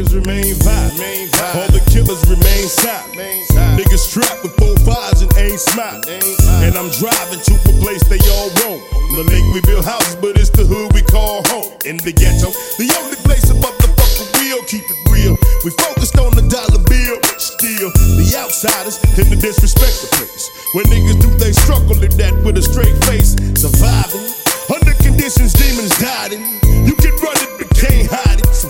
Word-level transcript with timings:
niggas 0.00 0.14
remain 0.14 0.54
violent. 0.64 0.96
All 1.54 1.68
the 1.68 1.82
killers 1.92 2.22
remain 2.24 2.66
silent. 2.68 3.16
Niggas 3.76 4.12
trapped 4.12 4.42
with 4.42 4.56
four 4.56 4.76
fives 4.80 5.22
and 5.22 5.30
ain't 5.36 5.60
smiling. 5.60 6.22
And 6.64 6.76
I'm 6.76 6.88
driving 6.96 7.40
to 7.40 7.54
a 7.54 7.72
place 7.84 8.02
they 8.08 8.20
all 8.32 8.48
want. 8.64 8.80
The 9.16 9.24
lake 9.28 9.44
we 9.52 9.60
build 9.62 9.84
houses, 9.84 10.16
but 10.16 10.38
it's 10.38 10.50
the 10.50 10.64
hood 10.64 10.92
we 10.94 11.02
call 11.02 11.42
home. 11.52 11.72
In 11.84 11.96
the 11.98 12.12
ghetto, 12.12 12.50
the 12.78 12.88
only 13.02 13.16
place 13.26 13.44
above 13.50 13.76
the 13.78 13.88
fucking 13.92 14.30
wheel, 14.40 14.62
keep 14.64 14.84
it 14.88 15.00
real. 15.12 15.36
We 15.64 15.70
focused 15.76 16.16
on 16.16 16.32
the 16.32 16.46
dollar 16.48 16.80
bill, 16.88 17.20
still 17.36 17.90
the 18.16 18.26
outsiders 18.38 18.96
disrespect 19.40 20.04
the 20.04 20.08
place. 20.16 20.44
When 20.72 20.84
niggas 20.86 21.20
do 21.20 21.28
they 21.40 21.52
struggle 21.52 21.96
in 21.96 22.12
that 22.20 22.34
with 22.44 22.56
a 22.56 22.62
straight 22.62 22.96
face, 23.08 23.34
surviving 23.56 24.28
under 24.70 24.94
conditions 25.02 25.52
demons 25.52 25.96
died 25.98 26.32
in. 26.32 26.44
You 26.86 26.94
can 26.94 27.16
run 27.18 27.29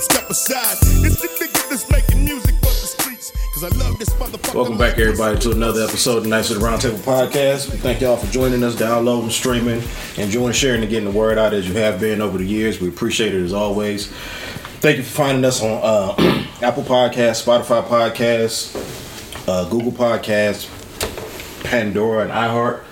step 0.01 0.31
aside. 0.31 0.79
It's 1.05 1.21
the 1.21 1.29
nigga 1.29 1.69
that's 1.69 1.89
making 1.91 2.25
music 2.25 2.55
for 2.57 2.67
the 2.67 2.87
streets. 2.87 3.33
Cause 3.53 3.65
I 3.65 3.69
love 3.79 3.99
this 3.99 4.09
motherfucker. 4.11 4.55
Welcome 4.55 4.79
back, 4.79 4.99
everybody, 4.99 5.39
to 5.41 5.51
another 5.51 5.83
episode 5.83 6.19
of 6.19 6.23
the 6.25 6.31
Nights 6.31 6.51
of 6.51 6.59
the 6.59 6.67
Roundtable 6.67 6.99
Podcast. 6.99 7.71
We 7.71 7.77
thank 7.77 8.01
y'all 8.01 8.17
for 8.17 8.31
joining 8.33 8.65
us, 8.65 8.75
downloading, 8.75 9.29
streaming, 9.31 9.83
enjoying, 10.17 10.55
sharing, 10.55 10.81
and 10.81 10.89
getting 10.89 11.11
the 11.13 11.17
word 11.17 11.37
out 11.37 11.53
as 11.53 11.69
you 11.69 11.75
have 11.75 12.01
been 12.01 12.23
over 12.23 12.39
the 12.39 12.47
years. 12.47 12.81
We 12.81 12.89
appreciate 12.89 13.35
it 13.35 13.43
as 13.43 13.53
always. 13.53 14.11
Thank 14.81 14.97
you 14.97 15.03
for 15.03 15.11
finding 15.11 15.45
us 15.45 15.63
on 15.63 15.81
uh, 15.83 16.47
Apple 16.63 16.83
Podcasts, 16.83 17.45
Spotify 17.45 17.85
Podcasts, 17.87 18.75
uh, 19.47 19.69
Google 19.69 19.93
Podcasts, 19.93 20.67
Pandora, 21.65 22.23
and 22.23 22.33
iHeart. 22.33 22.85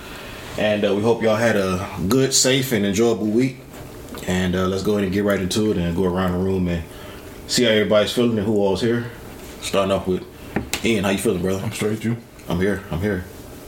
And 0.59 0.85
uh, 0.85 0.95
we 0.95 1.01
hope 1.01 1.23
y'all 1.23 1.37
had 1.37 1.57
a 1.57 1.89
good, 2.09 2.35
safe, 2.35 2.73
and 2.73 2.85
enjoyable 2.85 3.27
week. 3.27 3.57
And 4.27 4.55
uh, 4.55 4.67
let's 4.67 4.83
go 4.83 4.93
ahead 4.93 5.05
and 5.05 5.13
get 5.13 5.25
right 5.25 5.41
into 5.41 5.71
it 5.71 5.79
and 5.79 5.97
go 5.97 6.05
around 6.05 6.33
the 6.33 6.39
room 6.39 6.69
and 6.69 6.85
see 7.49 7.65
how 7.65 7.71
everybody's 7.71 8.13
feeling 8.13 8.39
and 8.39 8.47
who 8.47 8.57
all's 8.57 8.81
here. 8.81 9.07
Starting 9.61 9.91
off 9.93 10.07
with 10.07 10.25
Ian, 10.85 11.05
how 11.05 11.11
you 11.11 11.19
feeling, 11.19 11.43
brother? 11.43 11.63
I'm 11.65 11.73
straight, 11.73 12.05
you. 12.05 12.17
I'm 12.49 12.61
here. 12.61 12.83
I'm 12.91 13.01
here. 13.01 13.25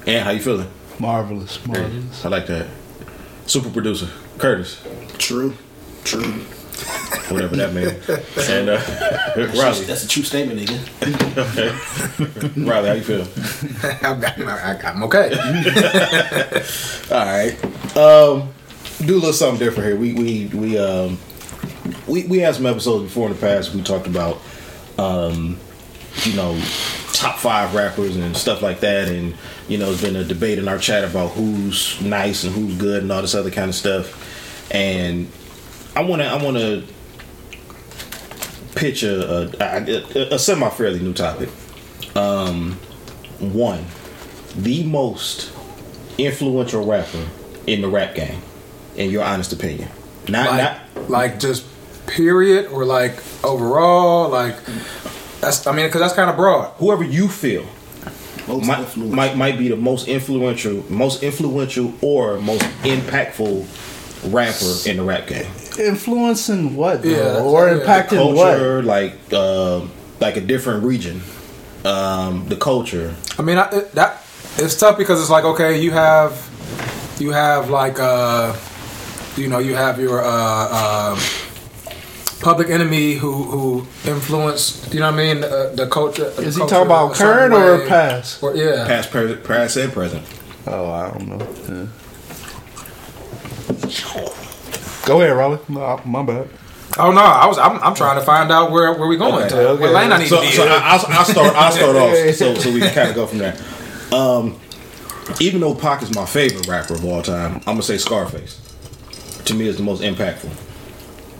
And 0.06 0.24
how 0.24 0.30
you 0.30 0.40
feeling? 0.40 0.68
Marvelous, 0.98 1.64
marvelous. 1.66 2.24
I 2.24 2.28
like 2.28 2.46
that. 2.46 2.66
Super 3.46 3.70
producer 3.70 4.08
Curtis, 4.38 4.80
True. 5.18 5.54
True. 6.04 6.22
whatever 7.28 7.56
that 7.56 7.74
means. 7.74 8.08
and 8.48 8.70
uh, 8.70 8.80
Riley, 9.60 9.84
That's 9.84 10.04
a 10.04 10.08
true 10.08 10.22
statement, 10.22 10.60
nigga. 10.60 10.78
Okay. 11.50 12.62
Riley, 12.64 12.88
how 12.88 12.94
you 12.94 13.02
feel? 13.02 13.26
I'm, 14.02 14.24
I'm 14.84 15.02
okay. 15.04 15.30
All 17.10 17.26
right. 17.26 17.96
Um, 17.96 18.52
do 19.04 19.14
a 19.14 19.18
little 19.18 19.32
something 19.32 19.58
different 19.58 19.88
here. 19.88 19.96
We 19.96 20.12
we 20.14 20.46
we 20.46 20.78
um 20.78 21.18
we 22.06 22.24
we 22.24 22.38
had 22.38 22.54
some 22.54 22.66
episodes 22.66 23.04
before 23.04 23.28
in 23.28 23.34
the 23.34 23.40
past. 23.40 23.74
We 23.74 23.82
talked 23.82 24.06
about 24.06 24.40
um 24.98 25.58
you 26.24 26.34
know 26.34 26.60
top 27.12 27.38
five 27.38 27.74
rappers 27.74 28.16
and 28.16 28.36
stuff 28.36 28.62
like 28.62 28.80
that, 28.80 29.08
and 29.08 29.34
you 29.68 29.78
know 29.78 29.90
it's 29.92 30.02
been 30.02 30.16
a 30.16 30.24
debate 30.24 30.58
in 30.58 30.68
our 30.68 30.78
chat 30.78 31.04
about 31.04 31.28
who's 31.30 32.00
nice 32.00 32.44
and 32.44 32.54
who's 32.54 32.76
good 32.76 33.02
and 33.02 33.12
all 33.12 33.22
this 33.22 33.34
other 33.34 33.50
kind 33.50 33.68
of 33.68 33.74
stuff. 33.74 34.72
And 34.72 35.30
I 35.96 36.02
want 36.02 36.22
to 36.22 36.28
I 36.28 36.42
want 36.42 36.56
to 36.56 36.84
pitch 38.74 39.02
a 39.02 39.50
a, 39.60 40.30
a, 40.30 40.34
a 40.34 40.38
semi 40.38 40.68
fairly 40.70 41.00
new 41.00 41.12
topic. 41.12 41.48
Um, 42.16 42.72
one, 43.38 43.84
the 44.56 44.82
most 44.84 45.52
influential 46.18 46.84
rapper 46.84 47.26
in 47.66 47.82
the 47.82 47.88
rap 47.88 48.14
game, 48.14 48.40
in 48.96 49.10
your 49.10 49.24
honest 49.24 49.52
opinion. 49.52 49.88
Not 50.28 50.50
like, 50.50 50.94
not 50.94 51.10
like 51.10 51.40
just 51.40 51.66
period 52.10 52.66
or 52.66 52.84
like 52.84 53.22
overall, 53.44 54.28
like 54.28 54.56
that's. 55.40 55.66
I 55.66 55.72
mean, 55.72 55.86
because 55.86 56.00
that's 56.00 56.14
kind 56.14 56.30
of 56.30 56.36
broad. 56.36 56.72
whoever 56.78 57.04
you 57.04 57.28
feel 57.28 57.64
Most 58.46 58.66
might, 58.66 58.96
might 58.96 59.36
might 59.36 59.58
be 59.58 59.68
the 59.68 59.76
most 59.76 60.08
influential, 60.08 60.84
most 60.90 61.22
influential 61.22 61.94
or 62.02 62.38
most 62.40 62.62
impactful 62.82 63.66
rapper 64.32 64.88
in 64.88 64.96
the 64.98 65.02
rap 65.02 65.26
game. 65.26 65.46
Influencing 65.78 66.76
what? 66.76 67.02
Though? 67.02 67.08
Yeah, 67.08 67.42
or 67.42 67.68
yeah. 67.68 67.78
impacting 67.78 68.34
what? 68.34 68.56
Culture, 68.56 68.82
like 68.82 69.14
uh, 69.32 69.80
like 70.20 70.36
a 70.36 70.40
different 70.40 70.84
region. 70.84 71.22
Um, 71.84 72.46
the 72.48 72.56
culture. 72.56 73.14
I 73.38 73.42
mean, 73.42 73.56
I, 73.56 73.70
it, 73.70 73.92
that 73.92 74.22
it's 74.58 74.76
tough 74.76 74.98
because 74.98 75.20
it's 75.20 75.30
like 75.30 75.44
okay, 75.44 75.80
you 75.80 75.92
have 75.92 76.32
you 77.18 77.30
have 77.30 77.70
like 77.70 77.98
uh, 77.98 78.54
you 79.36 79.48
know, 79.48 79.58
you 79.58 79.74
have 79.74 79.98
your 79.98 80.22
uh, 80.22 80.28
uh, 80.28 81.20
public 82.40 82.70
enemy 82.70 83.14
who 83.14 83.32
who 83.32 83.86
influenced. 84.04 84.92
You 84.92 85.00
know 85.00 85.10
what 85.10 85.20
I 85.20 85.34
mean? 85.34 85.44
Uh, 85.44 85.72
the 85.74 85.86
culture. 85.86 86.26
Is 86.40 86.54
he 86.56 86.60
culture 86.60 86.74
talking 86.74 86.86
about 86.86 87.14
current 87.14 87.52
or 87.54 87.78
way. 87.78 87.88
past? 87.88 88.42
Or, 88.42 88.54
yeah. 88.54 88.86
Past, 88.86 89.10
present, 89.10 89.44
past, 89.44 89.76
and 89.76 89.92
present. 89.92 90.24
Oh, 90.66 90.90
I 90.90 91.10
don't 91.10 91.28
know. 91.28 91.38
Yeah. 91.68 91.86
Go 95.06 95.20
ahead, 95.20 95.36
Raleigh. 95.36 95.58
No, 95.68 96.00
my 96.04 96.22
bad. 96.22 96.48
Oh 96.98 97.12
no, 97.12 97.20
I 97.20 97.46
was. 97.46 97.58
I'm, 97.58 97.78
I'm 97.82 97.94
trying 97.94 98.18
to 98.18 98.24
find 98.24 98.50
out 98.50 98.70
where 98.70 98.92
where 98.94 99.08
we 99.08 99.16
going 99.16 99.44
Okay. 99.44 99.48
to. 99.50 99.68
Okay. 99.70 99.82
What 99.82 99.92
lane 99.92 100.12
I 100.12 100.18
need 100.18 100.28
so, 100.28 100.36
to 100.36 100.42
be 100.42 100.52
so. 100.52 100.66
I, 100.66 100.78
I'll, 100.78 101.06
I'll 101.18 101.24
start. 101.24 101.56
I'll 101.56 101.72
start 101.72 101.96
off 101.96 102.34
so, 102.34 102.54
so 102.54 102.72
we 102.72 102.80
can 102.80 102.94
kind 102.94 103.08
of 103.10 103.14
go 103.14 103.26
from 103.26 103.38
there. 103.38 103.56
Um, 104.12 104.58
even 105.40 105.60
though 105.60 105.74
Pac 105.74 106.02
is 106.02 106.14
my 106.14 106.26
favorite 106.26 106.66
rapper 106.66 106.94
of 106.94 107.04
all 107.04 107.22
time, 107.22 107.56
I'm 107.58 107.62
gonna 107.64 107.82
say 107.82 107.96
Scarface. 107.96 108.58
To 109.44 109.54
me, 109.54 109.68
is 109.68 109.76
the 109.76 109.82
most 109.82 110.02
impactful. 110.02 110.50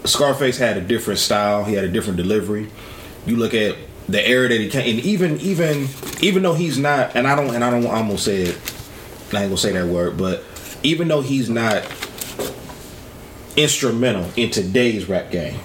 Scarface 0.05 0.59
had 0.59 0.77
a 0.77 0.81
different 0.81 1.21
style. 1.21 1.65
He 1.65 1.75
had 1.75 1.85
a 1.85 1.89
different 1.89 2.17
delivery. 2.17 2.71
You 3.27 3.37
look 3.37 3.55
at 3.55 3.77
the 4.09 4.27
era 4.27 4.49
that 4.49 4.61
he 4.61 4.69
came, 4.69 4.97
and 4.97 5.05
even 5.05 5.41
even 5.41 5.89
even 6.21 6.43
though 6.43 6.55
he's 6.55 6.79
not, 6.79 7.15
and 7.15 7.27
I 7.27 7.37
don't, 7.37 7.55
and 7.55 7.63
I 7.63 7.71
don't, 7.71 7.87
I'm 7.87 8.07
gonna 8.07 8.19
say 8.19 8.43
it. 8.43 8.57
I 9.33 9.43
ain't 9.43 9.51
gonna 9.51 9.57
say 9.57 9.73
that 9.73 9.87
word, 9.87 10.17
but 10.17 10.43
even 10.83 11.09
though 11.09 11.21
he's 11.21 11.49
not 11.51 11.85
instrumental 13.57 14.29
in 14.37 14.51
today's 14.51 15.09
rap 15.09 15.31
game, 15.31 15.59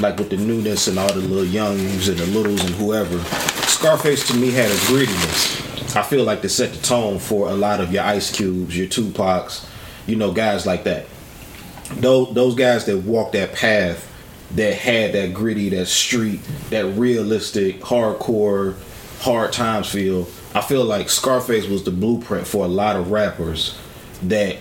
like 0.00 0.18
with 0.18 0.30
the 0.30 0.36
newness 0.36 0.88
and 0.88 0.98
all 0.98 1.12
the 1.12 1.20
little 1.20 1.44
youngs 1.44 2.08
and 2.08 2.18
the 2.18 2.26
littles 2.26 2.64
and 2.64 2.74
whoever. 2.74 3.18
Scarface 3.66 4.26
to 4.28 4.36
me 4.36 4.50
had 4.50 4.70
a 4.70 4.74
grittiness. 4.74 5.96
I 5.96 6.02
feel 6.02 6.24
like 6.24 6.42
to 6.42 6.48
set 6.48 6.72
the 6.72 6.82
tone 6.82 7.18
for 7.18 7.48
a 7.48 7.54
lot 7.54 7.80
of 7.80 7.92
your 7.92 8.02
Ice 8.04 8.34
Cubes, 8.34 8.76
your 8.76 8.86
Tupacs, 8.86 9.66
you 10.06 10.16
know, 10.16 10.32
guys 10.32 10.66
like 10.66 10.84
that. 10.84 11.06
Those 11.94 12.34
those 12.34 12.54
guys 12.54 12.84
that 12.86 12.98
walked 12.98 13.32
that 13.32 13.52
path 13.52 14.12
that 14.52 14.74
had 14.74 15.12
that 15.12 15.34
gritty, 15.34 15.68
that 15.70 15.86
street, 15.86 16.40
that 16.70 16.84
realistic, 16.84 17.80
hardcore, 17.80 18.76
hard 19.20 19.52
times 19.52 19.88
feel. 19.88 20.28
I 20.54 20.60
feel 20.60 20.84
like 20.84 21.10
Scarface 21.10 21.66
was 21.66 21.84
the 21.84 21.90
blueprint 21.90 22.46
for 22.46 22.64
a 22.64 22.68
lot 22.68 22.96
of 22.96 23.10
rappers 23.10 23.78
that 24.22 24.56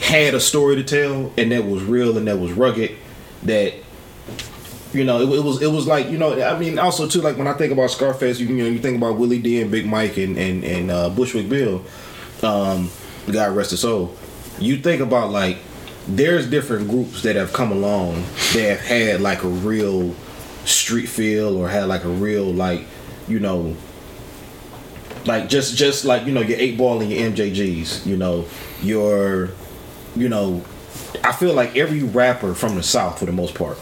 had 0.00 0.34
a 0.34 0.40
story 0.40 0.76
to 0.76 0.82
tell 0.82 1.32
and 1.36 1.52
that 1.52 1.64
was 1.64 1.84
real 1.84 2.16
and 2.16 2.26
that 2.26 2.38
was 2.38 2.52
rugged 2.52 2.96
that 3.42 3.74
you 4.92 5.04
know 5.04 5.20
it, 5.20 5.38
it 5.38 5.44
was 5.44 5.62
it 5.62 5.68
was 5.68 5.86
like 5.86 6.08
you 6.08 6.18
know 6.18 6.42
i 6.42 6.58
mean 6.58 6.78
also 6.78 7.06
too 7.06 7.20
like 7.20 7.36
when 7.36 7.46
i 7.46 7.52
think 7.52 7.72
about 7.72 7.90
scarface 7.90 8.40
you, 8.40 8.46
you 8.48 8.64
know 8.64 8.68
you 8.68 8.78
think 8.78 8.96
about 8.96 9.18
willie 9.18 9.38
d 9.38 9.60
and 9.60 9.70
big 9.70 9.86
mike 9.86 10.16
and 10.16 10.36
and, 10.38 10.64
and 10.64 10.90
uh, 10.90 11.08
bushwick 11.10 11.48
bill 11.48 11.84
um 12.42 12.90
god 13.30 13.54
rest 13.54 13.70
his 13.70 13.80
soul 13.80 14.14
you 14.58 14.78
think 14.78 15.00
about 15.00 15.30
like 15.30 15.58
there's 16.08 16.48
different 16.48 16.88
groups 16.88 17.22
that 17.22 17.36
have 17.36 17.52
come 17.52 17.70
along 17.70 18.14
that 18.54 18.78
have 18.78 18.80
had 18.80 19.20
like 19.20 19.42
a 19.44 19.48
real 19.48 20.14
street 20.64 21.06
feel 21.06 21.56
or 21.56 21.68
had 21.68 21.84
like 21.84 22.04
a 22.04 22.08
real 22.08 22.44
like 22.52 22.84
you 23.28 23.38
know 23.38 23.74
like 25.26 25.48
just 25.48 25.76
just 25.76 26.04
like 26.04 26.26
you 26.26 26.32
know 26.32 26.40
your 26.40 26.58
eight 26.58 26.76
ball 26.76 27.00
and 27.00 27.10
your 27.10 27.30
mjgs 27.30 28.04
you 28.06 28.16
know 28.16 28.46
your 28.82 29.50
you 30.16 30.28
know 30.28 30.62
i 31.22 31.32
feel 31.32 31.54
like 31.54 31.76
every 31.76 32.02
rapper 32.02 32.54
from 32.54 32.74
the 32.74 32.82
south 32.82 33.18
for 33.18 33.26
the 33.26 33.32
most 33.32 33.54
part 33.54 33.78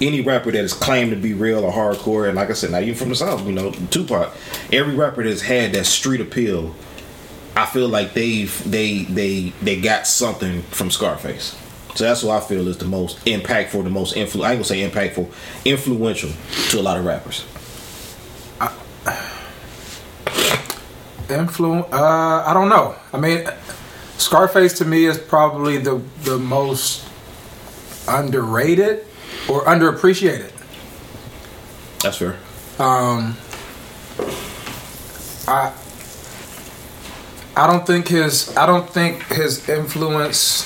any 0.00 0.20
rapper 0.20 0.52
that 0.52 0.62
is 0.62 0.72
claimed 0.72 1.10
to 1.10 1.16
be 1.16 1.34
real 1.34 1.64
or 1.64 1.72
hardcore 1.72 2.28
and 2.28 2.36
like 2.36 2.50
i 2.50 2.52
said 2.52 2.70
not 2.70 2.82
even 2.82 2.94
from 2.94 3.08
the 3.08 3.16
south 3.16 3.44
you 3.46 3.52
know 3.52 3.70
tupac 3.90 4.32
every 4.72 4.94
rapper 4.94 5.22
that's 5.24 5.42
had 5.42 5.72
that 5.72 5.84
street 5.84 6.20
appeal 6.20 6.74
i 7.62 7.66
feel 7.66 7.88
like 7.88 8.14
they've 8.14 8.70
they 8.70 9.02
they 9.04 9.50
they 9.62 9.80
got 9.80 10.06
something 10.06 10.62
from 10.62 10.90
scarface 10.90 11.56
so 11.94 12.04
that's 12.04 12.22
what 12.22 12.42
i 12.42 12.46
feel 12.46 12.66
is 12.68 12.78
the 12.78 12.84
most 12.84 13.18
impactful 13.24 13.82
the 13.84 13.90
most 13.90 14.14
influ 14.14 14.44
i 14.44 14.52
ain't 14.52 14.58
gonna 14.58 14.64
say 14.64 14.88
impactful 14.88 15.26
influential 15.64 16.30
to 16.70 16.78
a 16.80 16.82
lot 16.82 16.96
of 16.98 17.04
rappers 17.04 17.44
Influence? 21.30 21.86
Uh, 21.92 22.42
I 22.46 22.54
don't 22.54 22.70
know. 22.70 22.94
I 23.12 23.18
mean, 23.18 23.46
Scarface 24.16 24.78
to 24.78 24.86
me 24.86 25.04
is 25.04 25.18
probably 25.18 25.76
the 25.76 26.00
the 26.22 26.38
most 26.38 27.04
underrated 28.08 29.04
or 29.48 29.62
underappreciated. 29.64 30.50
that's 32.02 32.16
fair 32.16 32.36
Um, 32.78 33.36
I 35.46 35.72
I 37.58 37.66
don't 37.66 37.84
think 37.84 38.06
his 38.08 38.56
I 38.56 38.66
don't 38.66 38.88
think 38.88 39.24
his 39.26 39.68
influence 39.68 40.64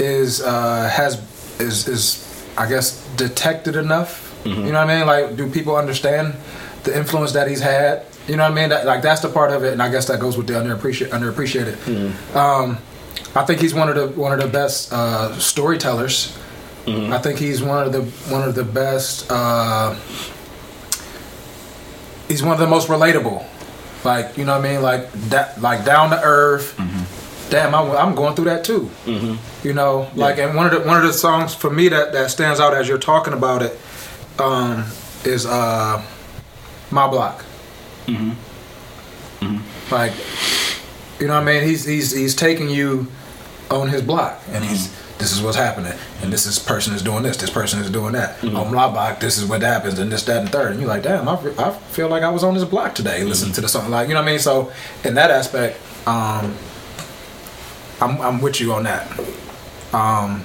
is 0.00 0.40
uh, 0.42 0.88
has 0.88 1.20
is 1.60 1.86
is 1.86 2.46
I 2.56 2.66
guess 2.68 3.06
detected 3.16 3.76
enough. 3.76 4.26
You 4.44 4.54
know 4.54 4.80
what 4.80 4.88
I 4.88 4.98
mean? 4.98 5.06
Like, 5.06 5.36
do 5.36 5.50
people 5.50 5.76
understand 5.76 6.34
the 6.84 6.96
influence 6.96 7.32
that 7.32 7.46
he's 7.46 7.60
had? 7.60 8.06
You 8.26 8.36
know 8.36 8.44
what 8.44 8.52
I 8.52 8.54
mean? 8.54 8.70
That, 8.70 8.86
like, 8.86 9.02
that's 9.02 9.20
the 9.20 9.28
part 9.28 9.50
of 9.52 9.64
it, 9.64 9.74
and 9.74 9.82
I 9.82 9.90
guess 9.90 10.06
that 10.06 10.18
goes 10.18 10.38
with 10.38 10.46
the 10.46 10.54
underappreciated. 10.54 11.10
underappreciated. 11.10 12.34
Um, 12.34 12.78
I 13.34 13.44
think 13.44 13.60
he's 13.60 13.74
one 13.74 13.90
of 13.90 13.96
the 13.96 14.08
one 14.18 14.32
of 14.32 14.40
the 14.40 14.48
best 14.48 14.92
uh, 14.94 15.38
storytellers. 15.38 16.36
I 16.88 17.18
think 17.18 17.38
he's 17.38 17.62
one 17.62 17.86
of 17.86 17.92
the 17.92 18.02
one 18.32 18.42
of 18.48 18.54
the 18.54 18.64
best. 18.64 19.30
Uh, 19.30 19.94
he's 22.28 22.42
one 22.42 22.52
of 22.54 22.58
the 22.58 22.66
most 22.66 22.88
relatable. 22.88 23.44
Like 24.04 24.36
you 24.38 24.44
know 24.44 24.56
what 24.56 24.64
I 24.66 24.72
mean? 24.72 24.82
Like 24.82 25.12
that, 25.30 25.60
like 25.60 25.84
down 25.84 26.10
to 26.10 26.20
earth. 26.22 26.76
Damn, 27.50 27.74
I'm, 27.74 27.90
I'm 27.90 28.14
going 28.14 28.36
through 28.36 28.44
that 28.44 28.64
too. 28.64 28.88
You 29.64 29.72
know, 29.74 30.08
like 30.14 30.38
and 30.38 30.56
one 30.56 30.66
of 30.66 30.72
the 30.72 30.86
one 30.88 30.96
of 30.96 31.02
the 31.02 31.12
songs 31.12 31.54
for 31.54 31.68
me 31.70 31.88
that 31.88 32.12
that 32.12 32.30
stands 32.30 32.60
out 32.60 32.74
as 32.74 32.88
you're 32.88 32.98
talking 32.98 33.32
about 33.32 33.62
it 33.62 33.78
um, 34.38 34.84
is 35.24 35.46
uh, 35.46 36.02
"My 36.90 37.08
Block." 37.08 37.44
Mm-hmm. 38.06 38.32
Like, 39.90 40.12
you 41.20 41.26
know 41.26 41.34
what 41.34 41.42
I 41.42 41.44
mean? 41.44 41.62
He's 41.64 41.84
he's 41.84 42.12
he's 42.12 42.34
taking 42.34 42.70
you 42.70 43.08
on 43.70 43.88
his 43.88 44.02
block, 44.02 44.40
and 44.50 44.64
he's 44.64 44.94
this 45.20 45.32
is 45.32 45.42
what's 45.42 45.56
happening, 45.56 45.92
and 46.22 46.32
this 46.32 46.46
is 46.46 46.58
person 46.58 46.94
is 46.94 47.02
doing 47.02 47.22
this, 47.22 47.36
this 47.36 47.50
person 47.50 47.78
is 47.80 47.90
doing 47.90 48.14
that. 48.14 48.42
On 48.42 48.74
my 48.74 48.90
block, 48.90 49.20
this 49.20 49.36
is 49.36 49.44
what 49.44 49.60
happens, 49.60 49.98
and 49.98 50.10
this, 50.10 50.24
that, 50.24 50.40
and 50.40 50.50
third. 50.50 50.72
And 50.72 50.80
you're 50.80 50.88
like, 50.88 51.02
damn, 51.02 51.28
I, 51.28 51.34
I 51.58 51.72
feel 51.92 52.08
like 52.08 52.22
I 52.22 52.30
was 52.30 52.42
on 52.42 52.54
this 52.54 52.64
block 52.64 52.94
today, 52.94 53.22
listening 53.22 53.52
to 53.52 53.60
the 53.60 53.68
song. 53.68 53.90
Like, 53.90 54.08
you 54.08 54.14
know 54.14 54.20
what 54.20 54.28
I 54.28 54.32
mean? 54.32 54.40
So, 54.40 54.72
in 55.04 55.14
that 55.14 55.30
aspect, 55.30 55.78
um, 56.08 56.56
I'm 58.00 58.20
I'm 58.20 58.40
with 58.40 58.60
you 58.60 58.72
on 58.72 58.84
that. 58.84 59.06
Um, 59.92 60.42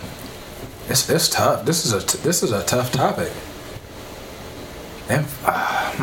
it's 0.90 1.10
it's 1.10 1.30
tough. 1.30 1.66
This 1.66 1.86
is 1.86 1.94
a 1.94 2.06
t- 2.06 2.18
this 2.22 2.44
is 2.44 2.52
a 2.52 2.64
tough 2.66 2.92
topic. 2.92 3.32
And 5.08 5.26
uh, 5.46 5.94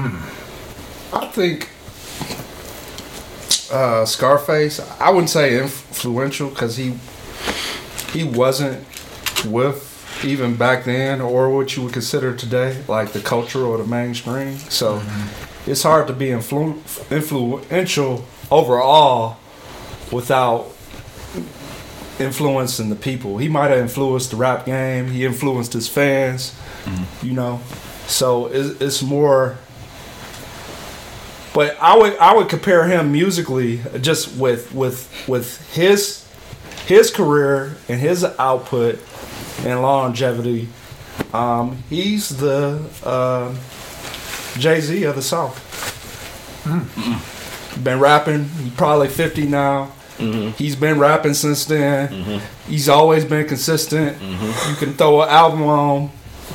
I 1.12 1.26
think 1.26 1.68
uh, 3.70 4.06
Scarface. 4.06 4.80
I 4.98 5.10
wouldn't 5.10 5.30
say 5.30 5.60
influential 5.60 6.48
because 6.48 6.76
he 6.76 6.94
he 8.12 8.24
wasn't 8.24 8.86
with 9.46 9.90
even 10.24 10.56
back 10.56 10.84
then 10.84 11.20
or 11.20 11.50
what 11.50 11.76
you 11.76 11.82
would 11.82 11.92
consider 11.92 12.34
today 12.34 12.82
like 12.86 13.12
the 13.12 13.20
culture 13.20 13.64
or 13.64 13.78
the 13.78 13.86
mainstream. 13.86 14.56
So 14.56 14.98
mm-hmm. 14.98 15.70
it's 15.70 15.82
hard 15.82 16.06
to 16.08 16.12
be 16.12 16.26
influ- 16.26 17.10
influential 17.10 18.24
overall 18.50 19.38
without 20.10 20.70
influencing 22.18 22.90
the 22.90 22.96
people. 22.96 23.38
He 23.38 23.48
might 23.48 23.70
have 23.70 23.78
influenced 23.78 24.30
the 24.30 24.36
rap 24.36 24.66
game. 24.66 25.08
He 25.08 25.24
influenced 25.24 25.72
his 25.72 25.88
fans. 25.88 26.54
Mm-hmm. 26.84 27.26
You 27.26 27.32
know, 27.32 27.60
so 28.06 28.46
it's, 28.46 28.80
it's 28.80 29.02
more 29.02 29.56
but 31.54 31.76
I 31.80 31.96
would 31.96 32.16
I 32.16 32.34
would 32.34 32.48
compare 32.48 32.84
him 32.86 33.12
musically 33.12 33.80
just 34.00 34.36
with 34.36 34.72
with 34.74 35.28
with 35.28 35.74
his 35.74 36.21
his 36.86 37.10
career 37.10 37.76
and 37.88 38.00
his 38.00 38.24
output 38.38 38.98
and 39.64 39.82
longevity. 39.82 40.68
Um, 41.32 41.82
he's 41.88 42.30
the 42.30 42.82
uh, 43.04 43.54
Jay 44.58 44.80
Z 44.80 45.04
of 45.04 45.16
the 45.16 45.22
South. 45.22 45.56
Mm. 46.64 47.84
Been 47.84 48.00
rapping. 48.00 48.48
He's 48.48 48.72
probably 48.74 49.08
fifty 49.08 49.46
now. 49.46 49.92
Mm-hmm. 50.18 50.50
He's 50.50 50.76
been 50.76 50.98
rapping 50.98 51.34
since 51.34 51.64
then. 51.64 52.08
Mm-hmm. 52.08 52.70
He's 52.70 52.88
always 52.88 53.24
been 53.24 53.48
consistent. 53.48 54.18
Mm-hmm. 54.18 54.70
You 54.70 54.76
can 54.76 54.94
throw 54.94 55.22
an 55.22 55.28
album 55.28 55.62
on, 55.62 56.10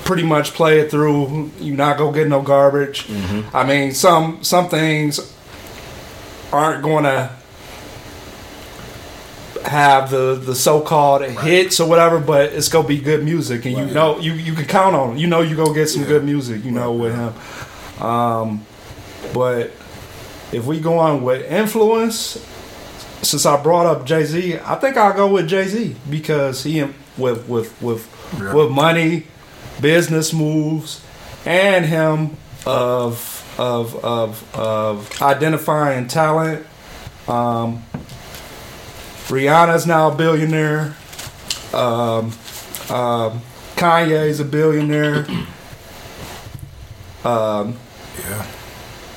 pretty 0.06 0.24
much 0.24 0.54
play 0.54 0.80
it 0.80 0.92
through. 0.92 1.52
You're 1.60 1.76
not 1.76 1.98
gonna 1.98 2.16
get 2.16 2.28
no 2.28 2.42
garbage. 2.42 3.10
I 3.54 3.66
mean, 3.66 3.94
some 3.94 4.44
some 4.44 4.70
things 4.70 5.34
aren't 6.54 6.84
gonna 6.84 7.37
have 9.68 10.10
the 10.10 10.36
the 10.36 10.56
so-called 10.56 11.24
hits 11.24 11.80
or 11.80 11.88
whatever, 11.90 12.20
but 12.20 12.54
it's 12.54 12.70
gonna 12.70 12.88
be 12.88 12.98
good 13.00 13.24
music, 13.24 13.66
and 13.66 13.76
you 13.78 13.86
know 13.94 14.20
you 14.20 14.34
you 14.34 14.54
can 14.54 14.66
count 14.66 14.96
on. 14.96 15.16
it. 15.18 15.20
You 15.20 15.28
know 15.28 15.42
you 15.42 15.56
gonna 15.56 15.74
get 15.74 15.88
some 15.90 16.04
good 16.06 16.24
music. 16.24 16.64
You 16.64 16.72
know 16.72 16.92
with 16.94 17.14
him. 17.16 17.34
Um, 18.06 18.66
but 19.34 19.72
if 20.52 20.66
we 20.66 20.80
go 20.80 20.98
on 21.00 21.22
with 21.24 21.52
influence, 21.52 22.38
since 23.22 23.46
I 23.46 23.62
brought 23.62 23.86
up 23.86 24.06
Jay 24.06 24.24
Z, 24.24 24.60
I 24.64 24.76
think 24.76 24.96
I'll 24.98 25.14
go 25.14 25.28
with 25.28 25.48
Jay 25.48 25.66
Z 25.66 25.96
because 26.10 26.64
he 26.64 26.84
with 27.18 27.48
with 27.48 27.80
with 27.82 28.08
Yeah. 28.40 28.54
with 28.54 28.70
money, 28.72 29.24
business 29.82 30.34
moves, 30.34 31.02
and 31.46 31.86
him 31.86 32.38
of 32.66 33.44
of 33.58 33.96
of 34.04 34.56
of 34.56 35.22
identifying 35.22 36.08
talent. 36.08 36.66
Um, 37.28 37.84
Rihanna's 39.28 39.86
now 39.86 40.12
a 40.12 40.16
billionaire. 40.16 40.96
Um, 41.74 42.32
um, 42.90 43.42
Kanye's 43.76 44.40
a 44.40 44.46
billionaire. 44.46 45.28
Um, 47.26 47.76
yeah, 48.20 48.48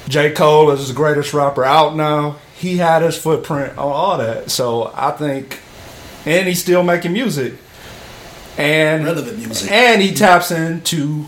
J. 0.08 0.32
Cole 0.32 0.72
is 0.72 0.88
the 0.88 0.94
greatest 0.94 1.32
rapper 1.32 1.64
out 1.64 1.94
now. 1.94 2.38
He 2.56 2.78
had 2.78 3.02
his 3.02 3.16
footprint 3.16 3.78
on 3.78 3.92
all 3.92 4.18
that. 4.18 4.50
So 4.50 4.90
I 4.96 5.12
think, 5.12 5.60
and 6.26 6.48
he's 6.48 6.60
still 6.60 6.82
making 6.82 7.12
music. 7.12 7.54
And 8.58 9.04
Relevant 9.04 9.38
music. 9.38 9.70
And 9.70 10.02
he 10.02 10.12
taps 10.12 10.50
into, 10.50 11.26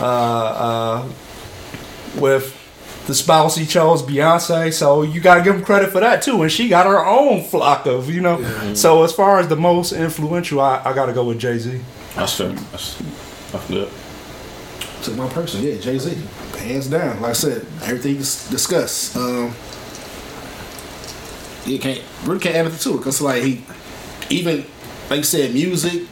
uh, 0.00 0.04
uh, 0.04 1.08
with 2.16 2.56
the 3.06 3.14
spouse 3.14 3.56
he 3.56 3.66
chose, 3.66 4.02
Beyonce. 4.02 4.72
So 4.72 5.02
you 5.02 5.20
got 5.20 5.36
to 5.36 5.42
give 5.42 5.54
him 5.56 5.64
credit 5.64 5.90
for 5.90 6.00
that 6.00 6.22
too. 6.22 6.42
And 6.42 6.52
she 6.52 6.68
got 6.68 6.86
her 6.86 7.04
own 7.04 7.42
flock 7.42 7.86
of, 7.86 8.10
you 8.10 8.20
know. 8.20 8.38
So 8.74 9.02
as 9.02 9.12
far 9.12 9.38
as 9.38 9.48
the 9.48 9.56
most 9.56 9.92
influential, 9.92 10.60
I, 10.60 10.82
I 10.84 10.92
got 10.94 11.06
to 11.06 11.12
go 11.12 11.24
with 11.24 11.38
Jay 11.38 11.58
Z. 11.58 11.80
That's 12.14 12.36
fair. 12.36 12.50
That's, 12.50 13.02
that's 13.52 13.66
good. 13.68 13.90
Took 15.02 15.16
my 15.16 15.28
person, 15.30 15.62
yeah, 15.62 15.78
Jay 15.78 15.98
Z, 15.98 16.14
hands 16.58 16.88
down. 16.88 17.20
Like 17.22 17.30
I 17.30 17.32
said, 17.32 17.66
everything's 17.82 18.48
discussed. 18.50 19.16
Um, 19.16 19.54
you 21.64 21.78
can't 21.78 22.02
really 22.24 22.40
can't 22.40 22.56
add 22.56 22.64
nothing 22.64 22.78
to 22.80 22.94
it 22.96 22.98
because 22.98 23.20
like 23.22 23.42
he, 23.42 23.64
even 24.28 24.64
like 25.08 25.18
you 25.18 25.24
said, 25.24 25.52
music. 25.54 26.06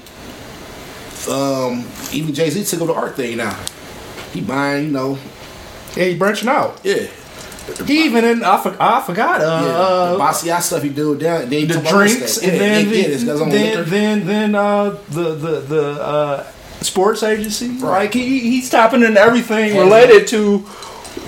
Um, 1.29 1.87
even 2.13 2.33
Jay 2.33 2.49
Z 2.49 2.65
took 2.65 2.81
over 2.81 2.93
the 2.93 2.99
art 2.99 3.17
thing 3.17 3.37
now. 3.37 3.59
He 4.33 4.41
buying, 4.41 4.87
you 4.87 4.93
know, 4.93 5.19
Yeah, 5.97 6.05
he 6.05 6.15
branching 6.17 6.49
out. 6.49 6.81
yeah, 6.85 7.07
He 7.87 8.05
even 8.05 8.25
in 8.25 8.45
I, 8.45 8.63
for, 8.63 8.77
I 8.81 9.03
forgot 9.03 9.41
uh, 9.41 9.45
yeah, 9.45 9.71
uh, 9.73 10.13
the 10.13 10.19
Basquiat 10.19 10.61
stuff 10.63 10.83
he 10.83 10.89
do 10.91 11.17
down. 11.19 11.49
Then 11.49 11.67
the 11.69 11.75
took 11.75 11.85
my 11.85 11.93
list 11.93 12.17
drinks, 12.17 12.39
and 12.43 12.53
then 12.61 12.85
yeah, 12.87 12.91
the, 12.91 12.97
yeah, 12.97 13.07
this 13.09 13.25
guy's 13.25 13.41
on 13.41 13.49
then, 13.51 13.89
then 13.91 14.27
then 14.27 14.55
uh, 14.55 14.91
the 15.11 15.35
the 15.35 15.61
the 15.61 15.91
uh, 16.03 16.47
sports 16.81 17.23
agency. 17.23 17.69
Right. 17.71 18.05
Like 18.05 18.15
he 18.15 18.39
he's 18.41 18.71
tapping 18.71 19.03
into 19.03 19.21
everything 19.21 19.75
Yeah. 19.75 19.81
related 19.81 20.27
to 20.29 20.59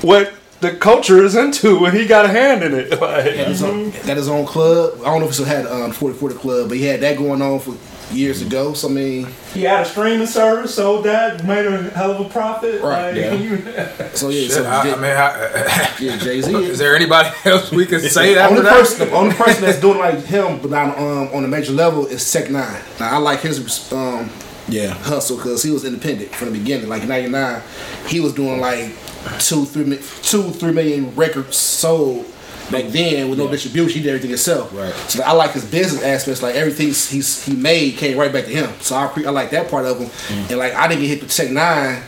what 0.02 0.32
the 0.60 0.72
culture 0.72 1.24
is 1.24 1.34
into, 1.36 1.84
and 1.86 1.96
he 1.96 2.06
got 2.06 2.26
a 2.26 2.28
hand 2.28 2.62
in 2.62 2.74
it. 2.74 2.90
Like, 3.00 3.24
Had 3.34 3.48
his 3.48 3.62
own, 3.62 3.90
got 3.90 4.16
his 4.18 4.28
own 4.28 4.44
club. 4.46 5.00
I 5.00 5.04
don't 5.06 5.20
know 5.20 5.24
if 5.26 5.30
he 5.30 5.34
still 5.42 5.46
had 5.46 5.66
um, 5.66 5.90
40 5.90 6.16
40 6.18 6.34
Club, 6.36 6.68
but 6.68 6.76
he 6.76 6.84
had 6.84 7.00
that 7.00 7.16
going 7.16 7.40
on 7.42 7.60
for 7.60 7.72
years 8.12 8.42
ago. 8.42 8.72
So 8.74 8.88
I 8.88 8.92
mean, 8.92 9.28
he 9.54 9.62
had 9.62 9.86
a 9.86 9.88
streaming 9.88 10.26
service, 10.26 10.74
sold 10.74 11.04
that, 11.04 11.44
made 11.44 11.66
a 11.66 11.82
hell 11.90 12.10
of 12.12 12.20
a 12.26 12.28
profit. 12.28 12.82
Right, 12.82 13.14
Like, 13.14 13.40
yeah. 13.40 14.08
so 14.14 14.28
yeah, 14.28 14.40
Shit, 14.42 14.50
so 14.52 14.68
I, 14.68 14.82
Jay- 14.84 14.92
I 14.92 14.96
mean, 14.96 15.04
I, 15.04 15.96
yeah, 16.00 16.16
Jay 16.18 16.40
Z. 16.40 16.54
is 16.70 16.78
there 16.78 16.94
anybody 16.96 17.30
else 17.44 17.70
we 17.70 17.86
can 17.86 18.00
say 18.00 18.36
after 18.36 18.50
only 18.56 18.62
that? 18.62 18.72
person, 18.72 19.08
the 19.08 19.14
only 19.14 19.34
person 19.34 19.62
that's 19.62 19.80
doing 19.80 19.98
like 19.98 20.24
him, 20.24 20.58
but 20.60 20.72
on 20.72 20.90
um, 20.90 21.34
on 21.34 21.44
a 21.44 21.48
major 21.48 21.72
level 21.72 22.06
is 22.06 22.30
Tech 22.32 22.46
N9ne. 22.46 23.00
Now 23.00 23.10
I 23.14 23.16
like 23.18 23.40
his 23.40 23.92
um, 23.92 24.30
Yeah. 24.68 24.88
hustle 24.94 25.36
because 25.36 25.62
he 25.62 25.70
was 25.70 25.84
independent 25.84 26.34
from 26.34 26.52
the 26.52 26.58
beginning. 26.58 26.88
Like 26.88 27.06
'99, 27.06 27.62
he 28.06 28.20
was 28.20 28.32
doing 28.34 28.60
like 28.60 28.92
two, 29.38 29.64
three, 29.66 29.84
mi- 29.84 30.00
two, 30.22 30.50
three 30.50 30.72
million 30.72 31.14
records 31.14 31.56
sold 31.56 32.24
back 32.70 32.86
then 32.86 33.28
with 33.28 33.38
no 33.38 33.48
distribution. 33.48 33.98
He 33.98 34.02
did 34.02 34.08
everything 34.10 34.30
himself. 34.30 34.72
Right. 34.74 34.92
So 35.10 35.22
I 35.22 35.32
like 35.32 35.52
his 35.52 35.64
business 35.64 36.02
aspects. 36.02 36.42
Like 36.42 36.54
everything 36.54 36.86
he's 36.88 37.44
he 37.44 37.54
made 37.54 37.96
came 37.96 38.16
right 38.18 38.32
back 38.32 38.44
to 38.44 38.50
him. 38.50 38.70
So 38.80 38.96
I 38.96 39.06
pre- 39.08 39.26
I 39.26 39.30
like 39.30 39.50
that 39.50 39.70
part 39.70 39.86
of 39.86 39.98
him. 39.98 40.10
And 40.48 40.58
like 40.58 40.74
I 40.74 40.88
didn't 40.88 41.00
get 41.02 41.08
hit 41.08 41.22
with 41.22 41.30
Tech 41.32 41.48
N9ne. 41.48 42.02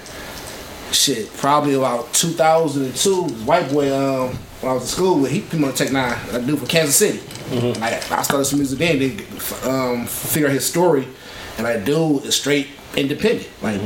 Shit, 0.93 1.33
probably 1.39 1.75
about 1.75 2.13
2002. 2.13 3.23
White 3.45 3.71
boy, 3.73 3.95
um, 3.97 4.31
when 4.61 4.71
I 4.71 4.75
was 4.75 4.83
in 4.83 4.89
school 4.89 5.21
with, 5.21 5.31
he 5.31 5.41
came 5.41 5.65
on 5.65 5.73
Tech 5.73 5.89
N9ne. 5.89 6.35
A 6.35 6.47
dude 6.47 6.59
from 6.59 6.69
Kansas 6.69 6.97
City. 6.97 7.21
I, 7.83 7.97
I 8.11 8.23
started 8.23 8.45
some 8.47 8.59
music 8.61 8.79
then, 8.79 8.99
then 8.99 9.19
um, 9.65 10.07
figure 10.07 10.49
out 10.49 10.55
his 10.55 10.65
story, 10.67 11.07
and 11.59 11.67
I 11.67 11.79
dude 11.79 12.25
is 12.25 12.35
straight 12.37 12.69
independent. 12.97 13.49
Like 13.63 13.81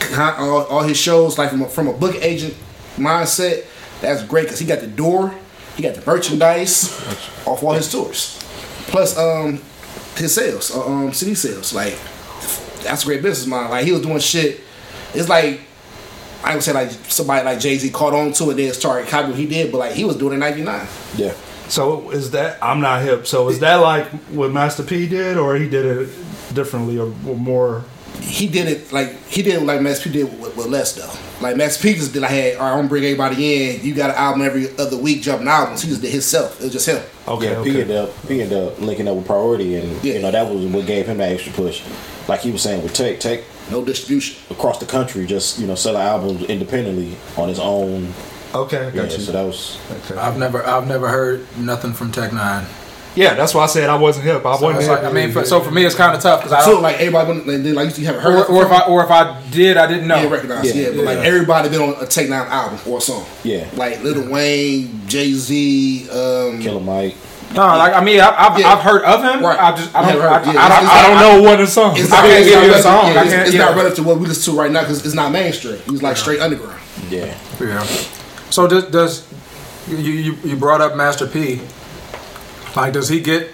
con- 0.00 0.34
all, 0.38 0.64
all 0.66 0.82
his 0.82 0.96
shows, 0.96 1.38
like 1.38 1.50
from 1.50 1.62
a, 1.62 1.68
from 1.68 1.88
a 1.88 1.92
book 1.92 2.14
agent 2.16 2.54
mindset, 2.96 3.64
that's 4.00 4.22
great 4.24 4.44
because 4.44 4.58
he 4.60 4.66
got 4.66 4.80
the 4.80 4.86
door, 4.86 5.34
he 5.78 5.84
got 5.84 5.94
the 5.94 6.04
merchandise 6.04 6.90
off 7.46 7.62
all 7.62 7.72
his 7.72 7.90
tours, 7.90 8.36
plus 8.88 9.16
um 9.16 9.62
his 10.16 10.34
sales, 10.34 10.74
uh, 10.74 10.84
um 10.84 11.12
CD 11.12 11.36
sales. 11.36 11.72
Like 11.72 11.96
that's 12.82 13.04
a 13.04 13.06
great 13.06 13.22
business 13.22 13.46
mind. 13.46 13.70
Like 13.70 13.84
he 13.84 13.92
was 13.92 14.02
doing 14.02 14.18
shit. 14.18 14.60
It's 15.14 15.28
like 15.28 15.60
I 16.42 16.54
would 16.54 16.64
say 16.64 16.72
like 16.72 16.90
somebody 16.90 17.44
like 17.44 17.60
Jay 17.60 17.78
Z 17.78 17.90
caught 17.90 18.12
on 18.12 18.32
to 18.32 18.44
it 18.46 18.50
and 18.50 18.58
then 18.58 18.72
started 18.72 19.08
copying 19.08 19.30
what 19.30 19.38
he 19.38 19.46
did, 19.46 19.70
but 19.70 19.78
like 19.78 19.92
he 19.92 20.04
was 20.04 20.16
doing 20.16 20.32
it 20.32 20.34
in 20.34 20.40
'99. 20.40 20.88
Yeah. 21.16 21.32
So 21.68 22.10
is 22.10 22.32
that 22.32 22.58
I'm 22.60 22.80
not 22.80 23.02
hip. 23.02 23.28
So 23.28 23.48
is 23.48 23.60
that 23.60 23.76
like 23.76 24.06
what 24.30 24.50
Master 24.50 24.82
P 24.82 25.06
did, 25.06 25.36
or 25.36 25.54
he 25.54 25.68
did 25.68 25.84
it 25.84 26.54
differently 26.54 26.98
or, 26.98 27.06
or 27.24 27.36
more? 27.36 27.84
He 28.20 28.48
did 28.48 28.66
it 28.66 28.90
like 28.92 29.14
he 29.28 29.42
did 29.42 29.62
it 29.62 29.64
like 29.64 29.80
Master 29.80 30.08
P 30.08 30.24
did 30.24 30.40
with, 30.40 30.56
with 30.56 30.66
less 30.66 30.96
though. 30.96 31.27
Like 31.40 31.56
Max 31.56 31.80
P 31.80 31.94
just 31.94 32.12
did 32.12 32.22
like, 32.22 32.32
hey, 32.32 32.54
all 32.56 32.62
right, 32.64 32.70
I'm 32.72 32.78
gonna 32.78 32.88
bring 32.88 33.04
everybody 33.04 33.76
in. 33.76 33.84
You 33.86 33.94
got 33.94 34.10
an 34.10 34.16
album 34.16 34.42
every 34.42 34.76
other 34.76 34.96
week, 34.96 35.22
jumping 35.22 35.46
albums. 35.46 35.82
He 35.82 35.88
just 35.88 36.02
did 36.02 36.10
himself. 36.10 36.60
It 36.60 36.64
was 36.64 36.72
just 36.72 36.88
him. 36.88 37.00
Okay, 37.28 37.52
yeah, 37.52 37.62
P 37.62 37.70
okay. 37.70 37.80
ended 37.82 37.96
up 37.96 38.10
P 38.26 38.42
ended 38.42 38.58
up 38.58 38.80
linking 38.80 39.06
up 39.06 39.14
with 39.16 39.26
Priority, 39.26 39.76
and 39.76 40.02
Yeah. 40.04 40.14
you 40.14 40.22
know 40.22 40.30
that 40.32 40.48
was 40.52 40.64
what 40.66 40.86
gave 40.86 41.06
him 41.06 41.18
that 41.18 41.30
extra 41.30 41.52
push. 41.52 41.82
Like 42.26 42.40
he 42.40 42.50
was 42.50 42.62
saying 42.62 42.82
with 42.82 42.92
Tech, 42.92 43.20
Tech 43.20 43.40
No 43.70 43.84
distribution. 43.84 44.36
across 44.50 44.78
the 44.80 44.86
country, 44.86 45.26
just 45.26 45.58
you 45.60 45.66
know 45.68 45.76
selling 45.76 46.02
albums 46.02 46.42
independently 46.44 47.16
on 47.36 47.48
his 47.48 47.60
own. 47.60 48.12
Okay, 48.54 48.78
I 48.78 48.84
Yeah, 48.86 48.90
got 48.90 49.12
you. 49.12 49.18
so 49.20 49.30
that 49.32 49.42
was 49.44 49.78
Okay. 50.10 50.18
I've 50.20 50.38
never 50.38 50.66
I've 50.66 50.88
never 50.88 51.06
heard 51.08 51.46
nothing 51.56 51.92
from 51.92 52.10
Tech 52.10 52.30
N9ne. 52.32 52.64
Yeah, 53.18 53.34
that's 53.34 53.52
why 53.54 53.64
I 53.64 53.66
said 53.66 53.90
I 53.90 53.96
wasn't 53.96 54.26
hip. 54.26 54.46
I 54.46 54.56
So, 54.56 54.62
wasn't. 54.66 54.78
it's 54.82 54.88
like, 54.88 55.02
I 55.04 55.12
mean, 55.12 55.32
for, 55.32 55.44
so 55.44 55.60
for 55.60 55.70
me, 55.72 55.84
it's 55.84 55.94
kind 55.96 56.14
of 56.14 56.22
tough 56.22 56.40
because 56.40 56.52
I 56.52 56.62
So 56.64 56.72
don't. 56.74 56.82
like 56.82 56.96
everybody, 57.00 57.28
went- 57.32 57.46
like, 57.46 57.62
they 57.64 57.72
like 57.72 57.98
you 57.98 58.06
haven't 58.06 58.22
heard. 58.22 58.48
Or, 58.48 58.58
or 58.58 58.64
if 58.66 58.70
I 58.70 58.80
or 58.86 59.04
if 59.04 59.10
I 59.10 59.42
did, 59.50 59.76
I 59.76 59.86
didn't 59.86 60.06
know. 60.06 60.22
yeah, 60.22 60.28
recognize, 60.28 60.74
yeah, 60.76 60.88
Yeah, 60.90 60.96
but 60.96 61.04
like 61.04 61.18
everybody 61.18 61.68
been 61.68 61.80
on 61.82 62.02
a 62.02 62.06
Tech 62.06 62.26
N9ne 62.28 62.46
album 62.48 62.78
or 62.86 62.98
a 62.98 63.00
song. 63.00 63.26
Yeah. 63.44 63.68
like 63.74 64.02
Lil 64.04 64.30
Wayne, 64.30 65.00
Jay 65.08 65.32
Z, 65.32 66.08
um, 66.10 66.60
Killer 66.60 66.80
Mike. 66.80 67.16
No, 67.54 67.66
like 67.66 67.94
I 67.94 68.04
mean, 68.04 68.20
I, 68.20 68.28
I've, 68.28 68.58
Yeah. 68.60 68.72
I've 68.72 68.80
heard 68.80 69.02
of 69.04 69.22
him. 69.22 69.42
Right. 69.42 69.58
I 69.58 69.74
just 69.74 69.94
I 69.96 70.02
don't 70.12 70.20
You 70.20 70.20
I, 70.22 70.30
yeah, 70.30 70.38
I, 70.38 70.42
don't 70.44 70.56
I 70.56 70.90
I 70.92 71.02
don't 71.02 71.18
don't 71.20 71.42
know 71.42 71.50
what 71.50 71.56
the 71.56 71.66
song. 71.66 71.96
It's 71.96 72.12
I 72.12 72.20
can't 72.20 72.44
give 72.44 72.62
you 72.62 72.74
a 72.74 72.78
song. 72.82 73.06
it's, 73.08 73.14
can't- 73.32 73.46
it's 73.48 73.54
yeah. 73.56 73.64
not 73.64 73.74
relative 73.74 73.96
to 73.96 74.02
what 74.04 74.18
we 74.20 74.26
listen 74.26 74.52
to 74.54 74.60
right 74.60 74.70
now 74.70 74.80
because 74.82 75.04
it's 75.04 75.14
not 75.14 75.32
mainstream. 75.32 75.78
He's 75.88 76.02
like 76.02 76.16
straight 76.18 76.40
underground. 76.40 76.78
Yeah. 77.10 77.34
Yeah. 77.58 77.82
So 78.50 78.68
does, 78.68 78.84
does 78.90 79.28
you, 79.88 79.96
you 79.96 80.32
you 80.44 80.56
brought 80.56 80.80
up 80.82 80.94
Master 80.96 81.26
P? 81.26 81.62
Like, 82.76 82.92
does 82.92 83.08
he 83.08 83.20
get? 83.20 83.50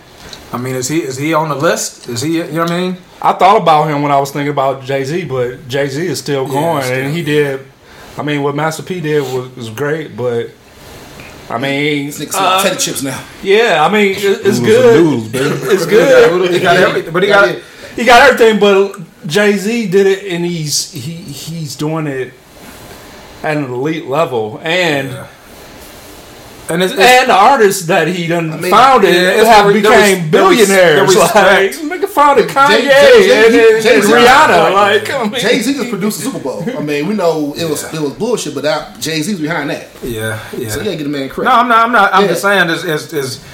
I 0.53 0.59
mean, 0.59 0.75
is 0.75 0.89
he 0.89 0.99
is 1.03 1.17
he 1.17 1.35
on 1.35 1.49
the 1.49 1.55
list? 1.57 2.09
Is 2.09 2.21
he? 2.23 2.37
You 2.39 2.45
know 2.53 2.63
what 2.63 2.71
I 2.71 2.81
mean? 2.81 2.97
I 3.23 3.33
thought 3.33 3.61
about 3.61 3.89
him 3.89 4.03
when 4.03 4.13
I 4.13 4.21
was 4.21 4.31
thinking 4.31 4.51
about 4.53 4.83
Jay 4.85 5.03
Z, 5.05 5.25
but 5.25 5.67
Jay 5.69 5.89
Z 5.89 6.05
is 6.07 6.19
still 6.19 6.47
Yeah, 6.47 6.53
going, 6.53 6.83
still. 6.83 6.99
and 7.07 7.15
he 7.15 7.23
did. 7.23 7.61
I 8.19 8.23
mean, 8.23 8.43
what 8.43 8.55
Master 8.55 8.83
P 8.83 9.01
did 9.01 9.23
was, 9.23 9.55
was 9.57 9.71
great, 9.71 10.17
but 10.17 10.51
I 11.51 11.59
mean, 11.59 12.07
This 12.07 12.21
nigga 12.21 12.29
uh, 12.29 12.33
selling 12.61 12.63
teddy 12.65 12.77
chips 12.81 13.03
now. 13.03 13.25
yeah, 13.43 13.85
I 13.85 13.93
mean, 13.93 14.13
it, 14.13 14.19
it's 14.47 14.59
Noodles 14.61 15.25
and 15.25 15.33
good. 15.33 15.33
noodles. 15.33 15.63
It's 15.73 15.87
good. 15.87 16.51
He 16.55 16.61
got 16.61 16.77
everything, 16.77 17.13
but 17.13 17.23
he 17.23 17.29
got. 17.29 17.57
He 17.97 18.05
got 18.05 18.29
everything, 18.31 18.59
but 18.61 19.01
Jay 19.27 19.53
Z 19.57 19.89
did 19.89 20.07
it, 20.07 20.33
and 20.33 20.45
he's 20.45 20.93
he 20.93 21.13
he's 21.15 21.77
doing 21.77 22.07
it 22.07 22.33
at 23.43 23.57
an 23.57 23.65
elite 23.65 24.07
level, 24.07 24.61
and 24.63 25.09
Yeah. 25.11 25.27
And 26.67 26.83
it's, 26.83 26.93
it's 26.95 27.03
and 27.03 27.29
the 27.29 27.35
artists 27.35 27.87
that 27.87 28.09
he 28.09 28.27
done 28.27 28.51
I 28.51 28.57
mean, 28.59 28.71
founded 28.71 29.15
yeah, 29.15 29.31
it's 29.37 29.47
have 29.49 29.67
the 29.67 29.73
re- 29.75 29.81
the 29.81 29.89
became 29.91 30.01
res- 30.01 30.31
the 30.31 30.39
res- 30.39 30.67
billionaires. 30.69 31.17
like 31.17 31.35
respect. 31.35 31.75
nigga 31.85 32.09
founded 32.09 32.49
Kanye 32.49 32.69
Jay- 32.79 32.83
Jay- 32.85 33.45
and, 33.45 33.53
Jay- 33.53 33.75
and- 33.75 33.83
Jay- 33.83 33.95
and 33.97 34.03
Jay- 34.03 34.09
Rihanna. 34.09 34.73
Right. 34.73 35.03
Like, 35.03 35.11
I 35.11 35.23
mean, 35.25 35.41
Jay 35.41 35.59
Z 35.61 35.75
just 35.75 35.91
produced 35.91 36.19
the 36.21 36.25
Super 36.31 36.39
Bowl. 36.39 36.65
I 36.67 36.81
mean, 36.81 37.07
we 37.07 37.15
know 37.15 37.53
it 37.55 37.69
was 37.69 37.85
it 37.93 38.01
was 38.01 38.13
bullshit, 38.15 38.55
but 38.55 38.63
that 38.65 38.99
Jay 38.99 39.21
Z's 39.21 39.39
behind 39.39 39.69
that. 39.71 39.89
yeah, 40.03 40.39
yeah. 40.57 40.71
So 40.71 40.79
you 40.79 40.85
gotta 40.87 40.97
get 40.97 41.07
a 41.07 41.11
man 41.11 41.29
credit. 41.29 41.51
No, 41.51 41.57
I'm 41.57 41.69
not. 41.69 41.85
I'm 41.85 41.93
not. 41.93 42.15
I'm 42.15 42.23
Yeah. 42.23 42.29
just 42.29 42.43
saying 42.43 42.71
is 42.71 42.85
is 42.85 43.13
is. 43.13 43.45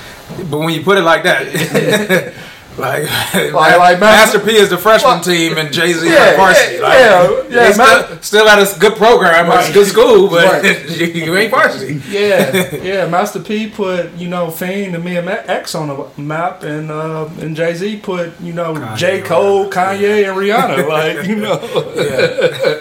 But 0.48 0.58
when 0.58 0.70
you 0.72 0.84
put 0.84 0.96
it 0.96 1.02
like 1.02 1.24
that, 1.24 1.42
like, 2.78 3.04
Like- 3.34 3.52
like 3.78 4.00
Master, 4.00 4.38
Master- 4.38 4.40
P 4.40 4.56
is 4.56 4.70
the 4.70 4.78
freshman 4.78 5.20
team 5.22 5.58
and 5.58 5.72
Jay 5.72 5.92
Z 5.92 6.08
Yeah, 6.08 6.30
is 6.30 6.36
varsity. 6.36 6.74
yeah, 6.76 6.82
like, 6.82 6.98
yeah, 6.98 7.42
yeah, 7.50 7.66
He's 7.66 7.76
Ma- 7.78 7.84
still, 8.04 8.18
still 8.22 8.48
at 8.48 8.58
a 8.58 8.62
s- 8.62 8.78
good 8.78 8.96
program, 8.96 9.50
it's 9.52 9.68
a 9.68 9.72
good 9.72 9.86
school, 9.86 10.28
but 10.28 10.62
Right. 10.62 10.88
you 11.14 11.36
ain't 11.36 11.50
varsity. 11.50 12.00
yeah, 12.08 12.74
yeah. 12.82 13.06
Master 13.06 13.40
P 13.40 13.66
put 13.68 14.12
you 14.16 14.28
know 14.28 14.50
Fiend 14.50 14.94
and 14.94 15.04
Mia 15.04 15.22
X 15.46 15.74
on 15.74 15.88
the 15.88 16.06
map, 16.22 16.62
and 16.62 16.90
uh, 16.90 17.26
and 17.40 17.54
Jay 17.56 17.74
Z 17.74 17.96
put 18.02 18.32
you 18.40 18.52
know 18.52 18.74
Kanye, 18.74 18.96
J 18.96 19.20
Cole, 19.22 19.68
Kanye, 19.70 20.28
and 20.28 20.38
Rihanna. 20.38 20.88
Like 20.88 21.26
you 21.26 21.36
know, 21.36 21.60
yeah. 21.96 22.80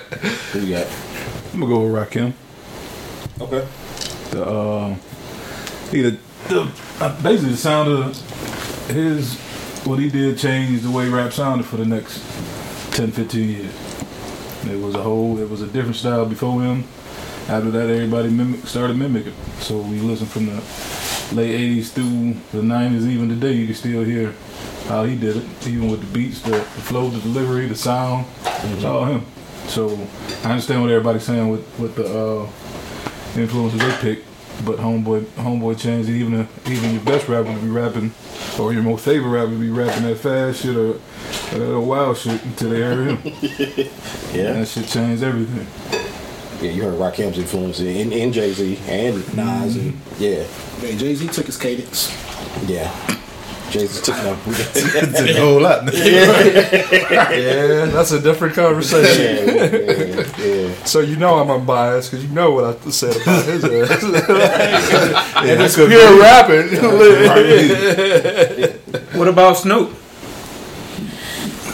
Who 0.54 0.60
you 0.60 0.76
got? 0.76 0.88
I'm 1.54 1.60
gonna 1.62 1.74
go 1.74 1.82
with 1.88 2.10
Rakim. 2.10 2.34
Okay. 3.42 3.68
The 4.32 4.46
uh, 4.46 4.96
he 5.92 6.02
the, 6.04 6.18
the 6.48 6.72
uh, 7.02 7.22
basically 7.22 7.52
the 7.52 7.58
sound 7.58 7.90
of 7.92 8.90
his 8.92 9.38
what 9.86 10.00
he 10.00 10.10
did 10.10 10.38
changed 10.38 10.84
the 10.84 10.92
way 10.92 11.10
rap 11.10 11.34
sounded 11.34 11.66
for 11.66 11.78
the 11.78 11.86
next 11.86 12.20
10, 12.96 13.12
15 13.12 13.50
years. 13.50 13.74
It 14.66 14.80
was 14.84 14.96
a 14.96 15.02
whole, 15.02 15.38
it 15.40 15.50
was 15.50 15.62
a 15.62 15.68
different 15.68 15.96
style 15.96 16.26
before 16.26 16.62
him. 16.62 16.84
After 17.48 17.72
that, 17.72 17.90
everybody 17.90 18.30
mimic, 18.30 18.68
started 18.68 18.98
mimicking. 18.98 19.34
So 19.60 19.78
we 19.80 20.00
listen 20.00 20.28
from 20.28 20.48
the 20.48 20.62
late 21.34 21.60
'80s 21.60 21.92
through 21.92 22.34
the 22.52 22.66
'90s, 22.66 23.08
even 23.08 23.30
today, 23.30 23.54
you 23.54 23.66
can 23.66 23.76
still 23.76 24.04
hear 24.04 24.36
how 24.88 25.04
he 25.04 25.16
did 25.16 25.38
it, 25.38 25.68
even 25.68 25.90
with 25.90 26.02
the 26.02 26.08
beats, 26.08 26.42
the, 26.42 26.52
the 26.52 26.60
flow, 26.60 27.10
the 27.10 27.20
delivery, 27.22 27.66
the 27.68 27.76
sound. 27.76 28.28
It's 28.44 28.84
all 28.84 29.06
him. 29.06 29.26
So 29.68 29.90
I 30.44 30.52
understand 30.52 30.82
what 30.82 30.92
everybody's 30.92 31.24
saying 31.24 31.50
with 31.50 31.80
with 31.80 31.96
the 31.96 32.06
uh, 32.06 33.40
influences 33.40 33.80
they 33.80 34.16
pick, 34.16 34.24
but 34.66 34.78
homeboy 34.78 35.24
homeboy 35.36 35.80
changed 35.80 36.10
it. 36.10 36.16
Even 36.16 36.42
if, 36.42 36.70
even 36.70 36.94
your 36.94 37.04
best 37.04 37.28
rapper 37.28 37.54
to 37.54 37.60
be 37.60 37.70
rapping, 37.70 38.12
or 38.60 38.74
your 38.74 38.84
most 38.84 39.06
favorite 39.06 39.30
rapper 39.30 39.52
to 39.52 39.60
be 39.60 39.70
rapping 39.70 40.04
that 40.04 40.18
fast 40.18 40.62
shit 40.62 40.76
or, 40.76 40.92
or 40.92 41.60
that 41.60 41.80
wild 41.80 42.18
shit 42.18 42.44
until 42.44 42.70
they 42.70 42.82
heard 42.82 43.18
him. 43.18 43.88
Yeah. 44.34 44.54
That 44.54 44.68
shit 44.68 44.88
changed 44.88 45.24
everything. 45.24 45.66
Yeah, 46.62 46.72
you 46.72 46.84
heard 46.84 47.00
Rakim's 47.00 47.40
influence 47.40 47.80
in, 47.80 48.12
in 48.12 48.32
Jay 48.32 48.54
Z 48.54 48.78
and 48.86 49.16
Nas, 49.36 49.76
and 49.76 49.94
mm-hmm. 49.94 50.24
yeah, 50.24 50.88
Man, 50.88 51.00
Jay 51.00 51.16
Z 51.16 51.28
took 51.30 51.48
his 51.48 51.58
cadence. 51.58 52.14
yeah. 52.68 53.19
Jay 53.70 53.86
Z 53.86 54.02
took 54.04 54.16
them. 54.16 54.38
It's 54.48 55.20
a 55.22 55.40
whole 55.40 55.62
lot. 55.62 55.84
yeah, 55.94 57.86
that's 57.86 58.12
a 58.12 58.20
different 58.20 58.56
conversation. 58.56 59.48
yeah, 59.48 59.66
yeah, 59.66 60.46
yeah. 60.46 60.84
So 60.86 61.00
you 61.02 61.16
know 61.18 61.36
I'm 61.40 61.50
unbiased 61.52 62.12
because 62.12 62.26
you 62.26 62.32
know 62.34 62.52
what 62.52 62.66
I 62.86 62.90
said 62.90 63.16
about 63.22 63.46
his 63.46 63.64
ass. 63.64 64.04
and 65.38 65.62
it's 65.62 65.76
pure 65.76 66.20
rapping. 66.20 66.70
What 69.20 69.28
about 69.28 69.58
Snoop? 69.58 69.90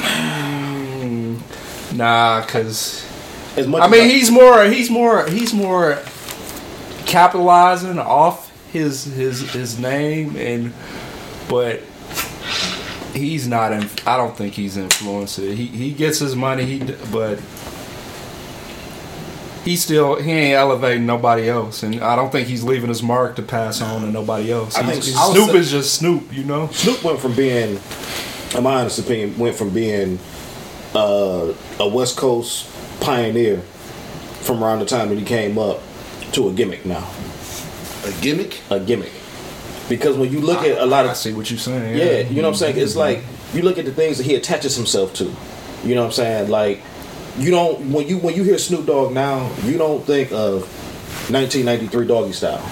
Hmm, 0.01 1.37
nah, 1.95 2.41
because 2.41 3.05
As 3.57 3.67
much 3.67 3.81
I 3.81 3.85
as 3.85 3.91
mean 3.91 4.09
he's 4.09 4.31
more 4.31 4.63
he's 4.65 4.89
more 4.89 5.25
he's 5.27 5.53
more 5.53 5.99
capitalizing 7.05 7.99
off 7.99 8.51
his 8.71 9.05
his 9.05 9.51
his 9.51 9.79
name 9.79 10.35
and 10.35 10.73
but 11.49 11.81
he's 13.13 13.47
not 13.47 13.71
in, 13.71 13.89
I 14.05 14.17
don't 14.17 14.35
think 14.35 14.53
he's 14.53 14.77
influenced 14.77 15.39
it. 15.39 15.55
He 15.55 15.65
he 15.67 15.91
gets 15.91 16.19
his 16.19 16.35
money 16.35 16.65
he 16.65 16.79
but 17.11 17.39
he 19.63 19.75
still 19.75 20.21
he 20.21 20.31
ain't 20.31 20.55
elevating 20.55 21.05
nobody 21.07 21.49
else 21.49 21.81
and 21.81 21.99
I 22.01 22.15
don't 22.15 22.31
think 22.31 22.47
he's 22.47 22.63
leaving 22.63 22.89
his 22.89 23.01
mark 23.01 23.35
to 23.37 23.41
pass 23.41 23.81
on 23.81 24.01
to 24.01 24.07
nobody 24.11 24.51
else. 24.51 24.75
I 24.75 24.83
He's- 24.83 24.93
think 24.93 25.05
he's- 25.05 25.17
I 25.17 25.27
would 25.27 25.35
Snoop 25.37 25.51
say- 25.51 25.57
is 25.57 25.71
just 25.71 25.93
Snoop, 25.95 26.23
you 26.31 26.43
know. 26.43 26.69
Snoop 26.71 27.03
went 27.03 27.19
from 27.19 27.33
being, 27.33 27.79
in 28.55 28.63
my 28.63 28.81
honest 28.81 28.99
opinion, 28.99 29.37
went 29.39 29.55
from 29.55 29.71
being 29.71 30.19
uh, 30.93 31.51
a 31.79 31.87
West 31.87 32.15
Coast 32.15 32.67
pioneer 33.01 33.57
from 34.41 34.63
around 34.63 34.79
the 34.79 34.85
time 34.85 35.09
that 35.09 35.17
he 35.17 35.25
came 35.25 35.57
up 35.57 35.81
to 36.31 36.47
a 36.47 36.53
gimmick 36.53 36.85
now. 36.85 37.05
A 38.05 38.11
gimmick. 38.21 38.59
A 38.69 38.79
gimmick. 38.79 39.11
Because 39.89 40.17
when 40.17 40.31
you 40.31 40.39
look 40.39 40.63
at 40.63 40.77
a 40.79 40.85
lot 40.85 41.05
I 41.05 41.11
of 41.11 41.17
see 41.17 41.33
what 41.33 41.49
you're 41.51 41.59
saying. 41.59 41.97
Yeah, 41.97 42.27
you 42.27 42.41
know 42.41 42.47
what 42.49 42.55
I'm 42.55 42.55
saying? 42.55 42.77
It's 42.77 42.95
like 42.95 43.21
you 43.53 43.61
look 43.61 43.77
at 43.77 43.85
the 43.85 43.91
things 43.93 44.17
that 44.17 44.23
he 44.25 44.35
attaches 44.35 44.75
himself 44.75 45.13
to. 45.15 45.25
You 45.83 45.93
know 45.95 46.01
what 46.01 46.07
I'm 46.07 46.11
saying? 46.13 46.49
Like 46.49 46.81
you 47.37 47.51
don't 47.51 47.91
when 47.91 48.07
you 48.07 48.17
when 48.17 48.35
you 48.35 48.43
hear 48.43 48.57
Snoop 48.57 48.85
Dogg 48.87 49.13
now, 49.13 49.51
you 49.63 49.77
don't 49.77 50.03
think 50.05 50.31
of 50.31 50.61
1993 51.31 52.07
Doggy 52.07 52.33
Style. 52.33 52.63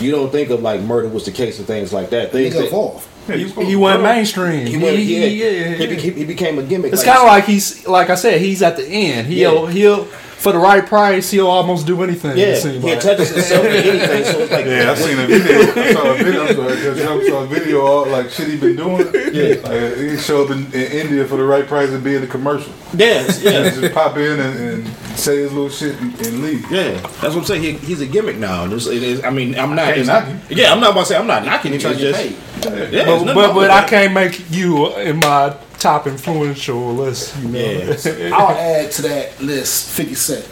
You 0.00 0.10
don't 0.10 0.30
think 0.32 0.50
of 0.50 0.62
like 0.62 0.80
murder 0.80 1.08
was 1.08 1.24
the 1.26 1.32
case 1.32 1.58
and 1.58 1.66
things 1.66 1.92
like 1.92 2.10
that. 2.10 2.32
Things 2.32 2.54
Nigga 2.54 2.58
that, 2.58 2.66
evolved. 2.68 3.06
He, 3.26 3.48
he 3.66 3.76
went 3.76 4.02
mainstream. 4.02 4.66
he, 4.66 4.76
went, 4.76 4.96
He- 4.98 5.14
yeah, 5.20 5.26
he- 5.26 5.42
yeah, 5.42 5.74
he, 5.76 5.84
yeah. 5.84 5.88
became, 5.90 6.14
he 6.16 6.24
became 6.24 6.58
a 6.58 6.62
gimmick. 6.62 6.92
It's 6.92 7.04
like- 7.06 7.14
kind 7.16 7.26
of 7.26 7.32
like 7.32 7.44
he's 7.44 7.86
like 7.86 8.10
I 8.10 8.14
said, 8.16 8.40
he's 8.40 8.62
at 8.62 8.76
the 8.76 8.86
end. 8.86 9.28
He'll 9.28 9.66
Yeah. 9.66 9.70
he'll 9.72 10.08
for 10.40 10.52
the 10.52 10.58
right 10.58 10.84
price, 10.86 11.30
he'll 11.30 11.46
almost 11.46 11.86
do 11.86 12.02
anything. 12.02 12.36
yeah, 12.36 12.46
it 12.46 12.62
seems 12.62 12.82
he 12.82 12.90
like. 12.90 12.98
attaches 12.98 13.28
himself 13.30 13.62
to 13.62 13.68
anything. 13.70 14.24
So 14.24 14.38
it's 14.40 14.50
like 14.52 14.64
Yeah, 14.64 14.90
I 14.90 14.94
seen 14.94 15.18
a 15.18 15.26
video. 15.26 15.58
I 15.82 15.92
saw 15.92 16.10
a 16.12 16.14
video. 16.16 16.46
I'm 16.46 16.54
sorry, 16.56 16.76
Judge. 16.76 17.28
Saw 17.28 17.42
a 17.42 17.46
video 17.46 17.80
all 17.84 18.06
like 18.06 18.30
shit 18.30 18.48
he 18.48 18.56
been 18.56 18.76
doing. 18.76 19.06
Yeah. 19.34 19.60
like, 19.62 19.96
he 19.98 20.16
showed 20.16 20.50
up 20.50 20.56
in, 20.56 20.64
in 20.72 20.92
India 20.92 21.26
for 21.26 21.36
the 21.36 21.44
right 21.44 21.66
price 21.66 21.90
and 21.90 22.02
be 22.02 22.14
in 22.14 22.22
the 22.22 22.26
commercial. 22.26 22.72
yeah, 22.94 23.22
yeah. 23.40 23.70
Just 23.70 23.94
pop 23.94 24.16
in 24.16 24.40
and, 24.40 24.58
and 24.58 24.88
say 25.18 25.36
his 25.38 25.52
little 25.52 25.68
shit 25.68 26.00
and, 26.00 26.14
and 26.26 26.42
leave. 26.42 26.70
Yeah, 26.70 26.92
that's 27.00 27.34
what 27.34 27.36
I'm 27.36 27.44
saying. 27.44 27.62
He, 27.62 27.72
he's 27.72 28.00
a 28.00 28.06
gimmick 28.06 28.36
now. 28.38 28.64
It's, 28.72 28.86
it 28.86 29.02
is, 29.02 29.22
I 29.22 29.30
mean, 29.30 29.58
I'm 29.58 29.74
not. 29.76 29.84
can't 29.94 29.98
it's- 29.98 30.06
knock 30.06 30.24
him. 30.24 30.40
yeah, 30.58 30.72
I'm 30.72 30.80
not 30.80 30.92
about 30.92 31.00
to 31.00 31.06
say 31.06 31.16
I'm 31.16 31.26
not 31.26 31.44
knocking 31.44 31.72
him. 31.74 31.80
It's 31.84 32.00
just, 32.00 32.24
yeah, 32.64 33.04
But 33.04 33.24
but, 33.24 33.36
wrong 33.36 33.54
but 33.54 33.70
I 33.70 33.86
can't 33.86 34.12
make 34.14 34.50
you 34.50 34.96
in 34.96 35.18
my 35.18 35.54
top 35.80 36.06
influential 36.06 36.92
list. 36.94 37.36
You 37.38 37.48
know? 37.48 37.58
Yeah. 37.58 38.30
I'll 38.34 38.56
add 38.56 38.92
to 38.92 39.02
that 39.02 39.40
list 39.40 39.90
50 39.96 40.14
Cent. 40.14 40.44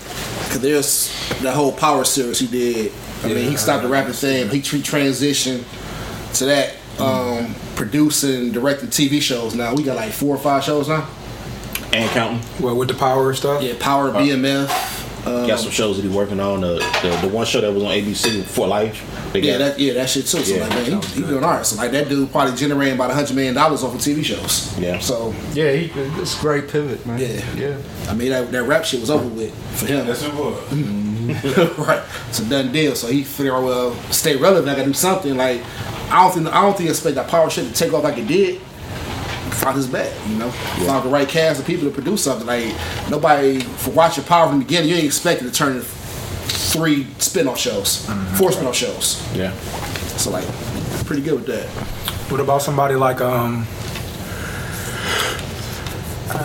Cause 0.51 0.61
there's 0.61 1.41
that 1.43 1.55
whole 1.55 1.73
Power 1.73 2.05
series 2.05 2.39
he 2.41 2.47
did. 2.47 2.93
I 3.23 3.29
mean, 3.29 3.51
he 3.51 3.57
stopped 3.57 3.83
the 3.83 3.89
rapping 3.89 4.15
thing. 4.15 4.49
He, 4.49 4.59
he 4.59 4.81
transitioned 4.81 5.65
to 6.39 6.45
that, 6.47 6.75
um, 6.99 7.55
producing, 7.77 8.53
directing 8.53 8.89
TV 8.89 9.21
shows. 9.21 9.55
Now 9.55 9.75
we 9.75 9.83
got 9.83 9.97
like 9.97 10.13
four 10.13 10.35
or 10.35 10.39
five 10.39 10.65
shows 10.65 10.89
now. 10.89 11.09
And 11.93 12.11
counting. 12.11 12.43
Well, 12.61 12.77
with 12.77 12.89
the 12.89 12.95
power 12.95 13.33
stuff. 13.35 13.63
Yeah, 13.63 13.75
Power, 13.79 14.11
BMF. 14.11 14.98
Um, 15.27 15.47
Got 15.47 15.61
some 15.61 15.71
shows 15.71 15.97
that 15.97 16.09
he 16.09 16.15
working 16.15 16.41
on. 16.41 16.61
The, 16.61 16.75
the 17.03 17.27
the 17.27 17.29
one 17.29 17.45
show 17.45 17.61
that 17.61 17.73
was 17.73 17.83
on 17.83 17.91
ABC 17.91 18.45
for 18.45 18.67
life. 18.67 19.03
Yeah, 19.35 19.53
got 19.53 19.59
that 19.59 19.79
yeah, 19.79 19.93
that 19.95 20.09
shit 20.09 20.27
too. 20.27 20.39
So 20.39 20.55
Yeah, 20.55 20.63
like, 20.63 20.71
man, 20.71 21.01
that 21.01 21.05
he, 21.07 21.23
he 21.23 21.27
doing 21.27 21.45
art. 21.45 21.67
So 21.67 21.77
like, 21.77 21.91
that 21.93 22.09
dude 22.09 22.31
probably 22.31 22.57
generating 22.57 22.95
about 22.95 23.11
a 23.11 23.15
hundred 23.15 23.35
million 23.35 23.55
dollars 23.55 23.83
off 23.83 23.95
of 23.95 24.01
TV 24.01 24.25
shows. 24.25 24.79
Yeah. 24.79 24.99
So 25.01 25.35
Yeah, 25.53 25.73
he, 25.73 25.91
it's 26.21 26.39
a 26.39 26.41
great 26.41 26.69
pivot, 26.69 27.05
man. 27.07 27.19
Yeah. 27.19 27.55
yeah. 27.55 27.79
I 28.09 28.15
mean, 28.15 28.31
that, 28.31 28.51
that 28.53 28.63
rap 28.65 28.85
shit 28.85 29.01
was 29.01 29.11
over 29.11 29.29
with 29.29 29.55
for 29.79 29.87
him. 29.87 30.07
That's 30.07 30.23
it 30.23 30.35
was. 30.35 30.73
right. 31.79 32.03
It's 32.29 32.39
a 32.39 32.49
done 32.49 32.73
deal. 32.73 32.95
So 32.95 33.09
he 33.09 33.23
figured, 33.23 33.53
well, 33.53 33.95
stay 34.11 34.37
relevant. 34.37 34.69
I 34.69 34.75
gotta 34.77 34.87
do 34.87 34.95
something. 34.95 35.37
Like 35.37 35.63
I 36.11 36.23
don't 36.23 36.33
think 36.33 36.47
I 36.47 36.63
don't 36.63 36.77
think 36.77 36.89
expect 36.89 37.17
that 37.17 37.29
power 37.29 37.51
shit 37.51 37.67
to 37.67 37.73
take 37.75 37.93
off 37.93 38.05
like 38.05 38.17
it 38.17 38.27
did. 38.27 38.61
Found 39.69 39.77
his 39.77 39.87
back, 39.87 40.11
you 40.27 40.37
know. 40.37 40.51
Found 40.87 41.05
the 41.05 41.11
right 41.11 41.29
cast 41.29 41.61
of 41.61 41.67
people 41.67 41.87
to 41.87 41.93
produce 41.93 42.25
something. 42.25 42.47
Like 42.47 42.75
nobody 43.11 43.61
for 43.61 43.91
watching 43.91 44.25
Power 44.25 44.49
from 44.49 44.61
the 44.61 44.65
beginning, 44.65 44.89
you 44.89 44.95
ain't 44.97 45.05
expected 45.05 45.45
to 45.45 45.53
turn 45.53 45.77
it 45.77 45.83
three 45.85 47.07
spin-off 47.19 47.59
shows, 47.59 48.07
four 48.39 48.51
spin-off 48.51 48.75
shows. 48.75 49.23
yeah. 49.37 49.53
So 50.17 50.31
like, 50.31 50.47
pretty 51.05 51.21
good 51.21 51.35
with 51.35 51.47
that. 51.49 51.67
What 52.31 52.41
about 52.41 52.63
somebody 52.63 52.95
like 52.95 53.21
um? 53.21 53.67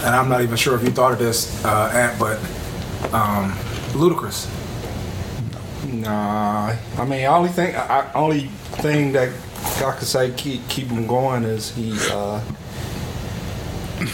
And 0.06 0.14
I'm 0.16 0.28
not 0.28 0.42
even 0.42 0.58
sure 0.58 0.76
if 0.76 0.84
you 0.84 0.90
thought 0.92 1.14
of 1.14 1.20
this, 1.20 1.64
uh, 1.64 1.92
Ant, 1.94 2.20
but 2.20 2.38
um, 3.14 3.54
Ludacris. 3.94 4.50
Nah, 5.94 6.76
I 6.98 7.06
mean, 7.06 7.26
only 7.26 7.50
thing, 7.50 7.74
I, 7.76 8.02
I- 8.02 8.14
only 8.16 8.48
thing 8.82 9.14
that 9.14 9.30
I 9.78 9.92
could 9.94 10.08
say 10.10 10.32
keep 10.32 10.68
keep 10.68 10.88
him 10.88 11.08
going 11.08 11.44
is 11.44 11.74
he 11.74 11.94
uh, 12.12 12.42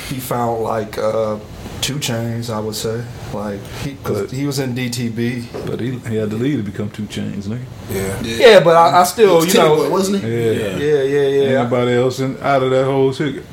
he 0.09 0.19
found 0.19 0.61
like 0.63 0.97
uh, 0.97 1.37
2 1.81 1.95
Chainz. 1.95 2.49
I 2.53 2.59
would 2.59 2.75
say 2.75 3.03
like 3.33 3.59
he 3.83 3.95
cause 4.03 4.31
he 4.31 4.45
was 4.45 4.59
in 4.59 4.75
DTP. 4.75 5.65
But 5.67 5.79
he, 5.79 5.97
he 5.99 6.15
had 6.15 6.29
to 6.31 6.35
leave 6.35 6.63
to 6.63 6.71
become 6.71 6.89
2 6.91 7.03
Chainz, 7.03 7.43
nigga. 7.45 7.63
Yeah. 7.89 8.21
Yeah, 8.21 8.59
but 8.63 8.75
I, 8.75 9.01
I 9.01 9.03
still 9.03 9.45
you 9.45 9.53
know 9.53 9.75
boy, 9.75 9.89
wasn't 9.89 10.23
he? 10.23 10.29
Yeah. 10.29 10.51
Yeah. 10.51 10.77
yeah 10.77 11.01
yeah 11.03 11.27
yeah. 11.51 11.59
Anybody 11.61 11.93
else 11.93 12.19
in, 12.19 12.37
out 12.41 12.63
of 12.63 12.71
that 12.71 12.85
whole 12.85 13.13
ticket? 13.13 13.43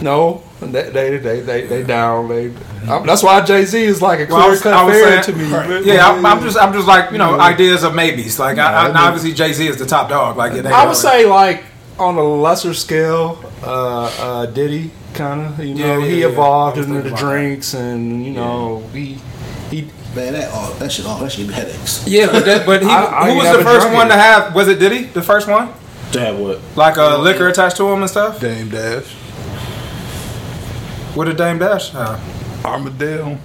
No, 0.00 0.42
they 0.60 0.90
they 0.90 1.16
they 1.18 1.40
they, 1.40 1.66
they 1.66 1.82
down. 1.84 2.28
They 2.28 2.52
I, 2.88 2.98
that's 3.06 3.22
why 3.22 3.40
Jay 3.42 3.64
Z 3.64 3.80
is 3.80 4.02
like 4.02 4.28
a 4.28 4.32
Well, 4.32 4.40
I 4.40 4.42
clear 4.42 4.50
was- 4.50 4.66
I 4.66 4.72
cut 4.72 4.86
was 4.86 4.96
saying- 5.02 5.22
to 5.22 5.32
me. 5.34 5.44
Right. 5.52 5.84
Yeah, 5.84 6.08
I'm, 6.10 6.26
I'm 6.26 6.42
just, 6.42 6.58
I'm 6.58 6.72
just 6.72 6.88
like, 6.88 7.12
you 7.12 7.18
know, 7.18 7.36
Yeah. 7.36 7.42
ideas 7.42 7.84
of 7.84 7.94
maybes. 7.94 8.40
Like, 8.40 8.58
I, 8.58 8.86
I, 8.86 8.86
Nah, 8.88 8.94
now 8.94 9.06
obviously 9.06 9.32
Jay 9.34 9.52
Z 9.52 9.64
is 9.68 9.76
the 9.76 9.86
top 9.86 10.08
dog. 10.08 10.36
Like, 10.36 10.54
yeah, 10.54 10.68
I 10.74 10.84
would 10.86 10.92
it. 10.92 10.96
say 10.96 11.24
like 11.26 11.62
on 12.00 12.16
a 12.16 12.22
lesser 12.24 12.74
scale, 12.74 13.38
uh, 13.62 14.06
uh, 14.18 14.46
Diddy 14.46 14.90
kind 15.14 15.40
of. 15.46 15.58
You 15.64 15.74
know, 15.74 15.86
Yeah, 15.86 15.98
yeah, 15.98 16.06
he 16.06 16.20
yeah. 16.20 16.28
evolved 16.28 16.78
I 16.78 16.82
into 16.82 16.94
the 16.94 17.00
about 17.00 17.10
that. 17.10 17.18
drinks, 17.18 17.74
and 17.74 18.24
you 18.24 18.32
know, 18.32 18.82
he 18.92 19.18
he. 19.70 19.88
Man, 20.14 20.34
that 20.34 20.50
all 20.52 20.70
that 20.74 20.92
shit 20.92 21.06
all 21.06 21.18
that 21.20 21.32
shit 21.32 21.48
headaches. 21.48 22.06
Yeah, 22.06 22.26
but, 22.30 22.44
that, 22.44 22.66
but 22.66 22.82
he, 22.82 22.88
I- 22.90 23.04
I 23.04 23.24
who 23.24 23.30
ain't 23.30 23.38
was 23.44 23.56
the 23.56 23.64
first 23.64 23.86
one 23.92 24.06
it. 24.08 24.10
to 24.10 24.16
have? 24.16 24.54
Was 24.54 24.68
it 24.68 24.78
Diddy? 24.78 25.04
The 25.04 25.22
first 25.22 25.48
one, 25.48 25.72
To 26.12 26.20
have 26.20 26.38
what? 26.38 26.60
like 26.76 26.98
uh, 26.98 27.14
a 27.16 27.18
liquor 27.18 27.48
attached 27.48 27.78
to 27.78 27.88
him 27.88 28.00
and 28.02 28.10
stuff. 28.10 28.38
Dame 28.38 28.68
Dash, 28.68 29.06
What 31.14 31.24
did 31.26 31.36
Dame 31.38 31.58
Dash 31.58 31.90
have? 31.90 32.20
Armadale. 32.64 33.38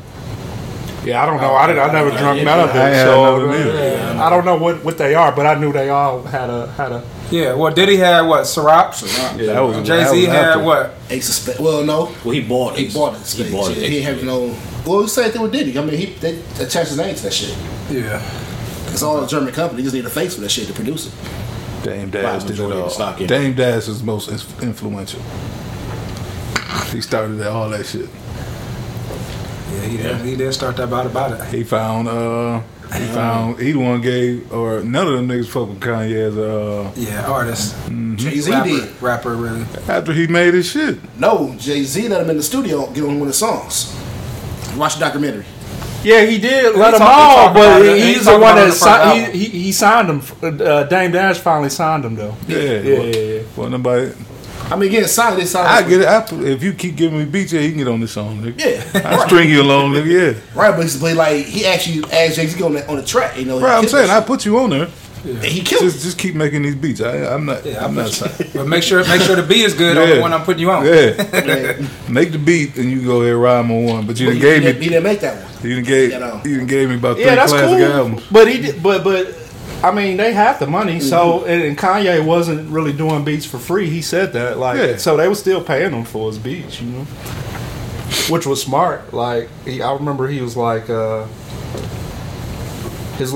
Yeah, 1.06 1.24
I 1.24 1.26
don't 1.26 1.40
know. 1.40 1.54
I 1.56 1.68
didn't. 1.68 1.90
I 1.90 1.94
never 1.94 2.10
drunk 2.12 2.44
none 2.44 2.60
of 2.70 2.76
I 2.76 2.90
it, 2.90 3.04
so 3.06 3.24
none 3.24 3.34
of 3.34 3.42
them 3.50 3.52
either. 3.62 3.74
yeah, 3.96 4.26
I 4.26 4.30
don't 4.30 4.44
know 4.44 4.58
what, 4.58 4.84
what 4.84 4.98
they 4.98 5.16
are, 5.16 5.32
but 5.32 5.46
I 5.46 5.56
knew 5.58 5.72
they 5.72 5.88
all 5.90 6.22
had 6.24 6.50
a 6.50 6.68
had 6.74 6.92
a. 6.92 7.02
Yeah, 7.30 7.54
well, 7.56 7.74
Diddy 7.74 7.98
had 7.98 8.22
what? 8.22 8.44
Ciroc. 8.44 9.02
Yeah, 9.38 9.54
that 9.54 9.60
was 9.60 9.86
Jay 9.86 10.06
Z 10.06 10.24
had 10.26 10.56
what? 10.64 10.94
Ace 11.10 11.28
of 11.30 11.36
Spades. 11.36 11.60
Well, 11.60 11.84
no, 11.84 12.14
Well, 12.24 12.34
he 12.34 12.42
bought 12.42 12.80
it. 12.80 12.88
he 12.88 12.94
bought 12.94 13.14
it. 13.16 13.20
He 13.20 13.26
Spades. 13.26 13.52
bought 13.52 13.72
it. 13.72 13.78
He 13.90 13.98
ain't 13.98 14.06
have 14.06 14.24
no. 14.24 14.56
Well, 14.86 15.02
the 15.02 15.10
same 15.10 15.32
thing 15.32 15.42
with 15.42 15.52
Diddy. 15.52 15.78
I 15.78 15.84
mean, 15.84 15.98
he 15.98 16.06
they 16.14 16.40
attached 16.60 16.90
his 16.90 16.98
name 16.98 17.14
to 17.16 17.24
that 17.24 17.34
shit. 17.34 17.56
Yeah. 17.92 18.22
It's 18.92 19.04
all 19.04 19.22
a 19.24 19.28
German 19.28 19.54
company. 19.54 19.82
They 19.82 19.84
just 19.86 19.96
need 19.96 20.06
a 20.06 20.10
face 20.10 20.36
for 20.36 20.42
that 20.42 20.50
shit 20.50 20.68
to 20.68 20.74
produce 20.74 21.08
it. 21.08 21.14
Dame 21.84 22.10
Buy 22.10 22.22
Dash 22.22 22.44
did 22.46 22.60
it 22.60 22.64
of 22.64 22.70
the 22.70 22.82
all. 22.84 22.90
stock 22.90 23.20
in. 23.22 23.28
Dame 23.28 23.54
Dash 23.54 23.88
is 23.90 24.02
most 24.02 24.30
influential. 24.64 25.22
He 26.92 27.02
started 27.02 27.46
all 27.46 27.70
that 27.70 27.86
shit. 27.86 28.10
Yeah, 29.74 29.82
he 29.82 29.98
did. 29.98 30.22
He 30.22 30.36
did 30.38 30.54
start 30.54 30.78
that 30.78 30.86
about 30.86 31.06
about 31.06 31.40
it. 31.40 31.54
He 31.54 31.64
found 31.64 32.08
uh 32.08 32.62
he 32.94 33.06
found 33.08 33.60
he 33.60 33.72
the 33.74 33.80
one 33.80 34.02
gave 34.02 34.52
or 34.52 34.82
none 34.82 35.08
of 35.08 35.14
them 35.14 35.28
niggas 35.28 35.48
fuck 35.48 35.70
with 35.70 35.80
Kanye 35.80 36.28
as 36.30 36.38
uh 36.38 36.92
Yeah, 36.96 37.26
artist, 37.28 37.76
Jay 38.16 38.40
Z 38.40 38.52
rapper, 38.52 38.70
did. 38.70 39.02
rapper, 39.02 39.36
really. 39.36 39.66
after 39.88 40.14
he 40.14 40.28
made 40.28 40.54
his 40.54 40.66
shit. 40.70 40.98
No, 41.20 41.54
Jay 41.58 41.84
Z 41.84 42.08
let 42.08 42.22
him 42.22 42.30
in 42.30 42.38
the 42.38 42.44
studio 42.44 42.88
get 42.92 43.04
on 43.04 43.14
one 43.20 43.22
of 43.24 43.28
the 43.28 43.34
songs. 43.34 43.94
Watch 44.78 44.96
the 44.96 45.00
documentary. 45.02 45.46
Yeah, 46.04 46.26
he 46.26 46.38
did 46.38 46.76
let 46.76 46.90
He 46.92 46.96
him 46.96 47.00
talk- 47.00 47.00
he 47.00 47.48
all, 47.48 47.54
but. 47.54 47.82
He 47.84 48.14
he's 48.14 48.24
talk 48.26 48.34
the 48.36 48.40
one 48.40 48.52
about 48.54 48.58
it 48.60 48.62
in 48.64 48.68
that 48.70 48.74
the 48.74 48.80
signed. 48.80 49.34
He, 49.34 49.44
he, 49.46 49.60
he 49.64 49.72
signed 49.72 50.10
him. 50.10 50.22
Uh, 50.62 50.84
Dame 50.84 51.12
Dash 51.12 51.40
finally 51.40 51.70
signed 51.70 52.06
him 52.06 52.16
though. 52.16 52.36
Yeah, 52.48 52.58
yeah, 52.60 52.98
well, 52.98 53.06
yeah, 53.08 53.16
yeah. 53.16 53.42
well 53.58 53.70
nobody 53.70 54.12
I 54.70 54.76
mean, 54.76 54.92
getting 54.92 55.08
signed, 55.08 55.40
they 55.40 55.46
signed. 55.46 55.68
I 55.68 55.88
get 55.88 56.02
it. 56.02 56.08
I, 56.08 56.26
if 56.52 56.62
you 56.64 56.74
keep 56.74 56.96
giving 56.98 57.20
me 57.20 57.26
beats, 57.26 57.54
yeah, 57.54 57.62
he 57.62 57.70
can 57.70 57.78
get 57.78 57.88
on 57.88 58.00
this 58.02 58.12
song, 58.12 58.42
nigga. 58.42 58.60
Yeah, 58.60 59.02
I 59.10 59.16
right. 59.18 59.28
string 59.28 59.50
you 59.50 59.62
along, 59.62 59.92
nigga. 59.94 60.36
Yeah, 60.36 60.40
right. 60.62 60.72
But 60.72 60.82
he's 60.84 61.00
but 61.00 61.16
like 61.16 61.46
he 61.46 61.66
actually 61.66 62.04
asked 62.12 62.36
Jay 62.36 62.48
Z 62.48 62.54
to 62.54 62.60
go 62.60 62.66
on 62.68 62.74
the, 62.74 62.88
on 62.90 62.98
the 62.98 63.04
track. 63.06 63.38
You 63.38 63.46
know, 63.46 63.60
right. 63.60 63.78
I'm 63.78 63.88
saying 63.88 64.10
I 64.10 64.20
put 64.22 64.46
you 64.46 64.58
on 64.60 64.70
there. 64.72 64.84
it. 64.84 64.90
And 65.26 65.44
he 65.44 65.62
killed. 65.62 65.82
Just, 65.84 66.04
just 66.04 66.18
keep 66.20 66.36
making 66.36 66.62
these 66.62 66.76
beats. 66.76 67.02
I, 67.02 67.34
I'm 67.34 67.46
not. 67.46 67.66
Yeah, 67.66 67.84
I'm 67.84 67.98
I 67.98 68.04
not. 68.04 68.42
But 68.54 68.68
make 68.68 68.84
sure, 68.84 69.06
make 69.08 69.22
sure 69.22 69.36
the 69.36 69.44
beat 69.44 69.66
is 69.66 69.74
good 69.74 69.98
on 69.98 70.08
Yeah. 70.08 70.16
the 70.16 70.22
one 70.22 70.32
I'm 70.32 70.44
putting 70.44 70.62
you 70.62 70.72
on. 70.72 70.86
Yeah. 70.86 70.94
Yeah. 71.48 71.88
make 72.10 72.32
the 72.32 72.38
beat 72.38 72.78
and 72.78 72.90
you 72.92 73.04
go 73.04 73.22
ahead 73.22 73.34
and 73.34 73.42
rhyme 73.42 73.72
on 73.72 73.84
one. 73.86 74.06
But 74.08 74.20
you 74.20 74.28
But 74.28 74.32
done 74.34 74.36
he, 74.36 74.42
gave 74.42 74.56
he, 74.62 74.66
didn't- 74.68 74.80
me. 74.80 74.84
he 74.86 74.90
didn't 74.92 75.04
make 75.04 75.20
that 75.22 75.36
one. 75.44 75.68
You 75.70 75.76
done 75.76 75.84
gave. 75.86 76.12
You 76.12 76.20
know. 76.20 76.42
You 76.46 76.58
done 76.58 76.68
gave 76.68 76.90
me 76.90 76.96
about 76.96 77.16
three 77.16 77.26
Yeah, 77.26 77.36
that's 77.36 77.52
classic 77.52 77.78
cool. 77.80 77.92
albums. 77.92 78.28
But 78.32 78.48
he 78.52 78.62
did, 78.62 78.84
but 78.84 79.04
but 79.04 79.28
I 79.84 79.92
mean 79.92 80.18
they 80.18 80.34
have 80.34 80.60
the 80.60 80.68
money, 80.68 81.00
so 81.00 81.40
Mm-hmm. 81.42 81.50
and, 81.50 81.78
Kanye 81.78 82.26
wasn't 82.26 82.70
really 82.70 82.94
doing 82.94 83.24
beats 83.24 83.46
for 83.46 83.58
free. 83.60 83.90
He 83.90 84.02
said 84.02 84.34
that 84.34 84.58
like 84.58 84.78
Yeah. 84.78 84.98
so 84.98 85.16
they 85.18 85.28
were 85.28 85.36
still 85.36 85.64
paying 85.64 85.92
him 85.92 86.04
for 86.04 86.28
his 86.30 86.40
beats, 86.40 86.82
you 86.82 86.88
know, 86.90 87.04
which 88.30 88.46
was 88.48 88.62
smart. 88.62 89.14
Like 89.14 89.50
he, 89.66 89.82
I 89.82 89.94
remember 89.94 90.28
he 90.28 90.42
was 90.42 90.58
like 90.58 90.90
uh, 90.90 91.26
his 93.18 93.32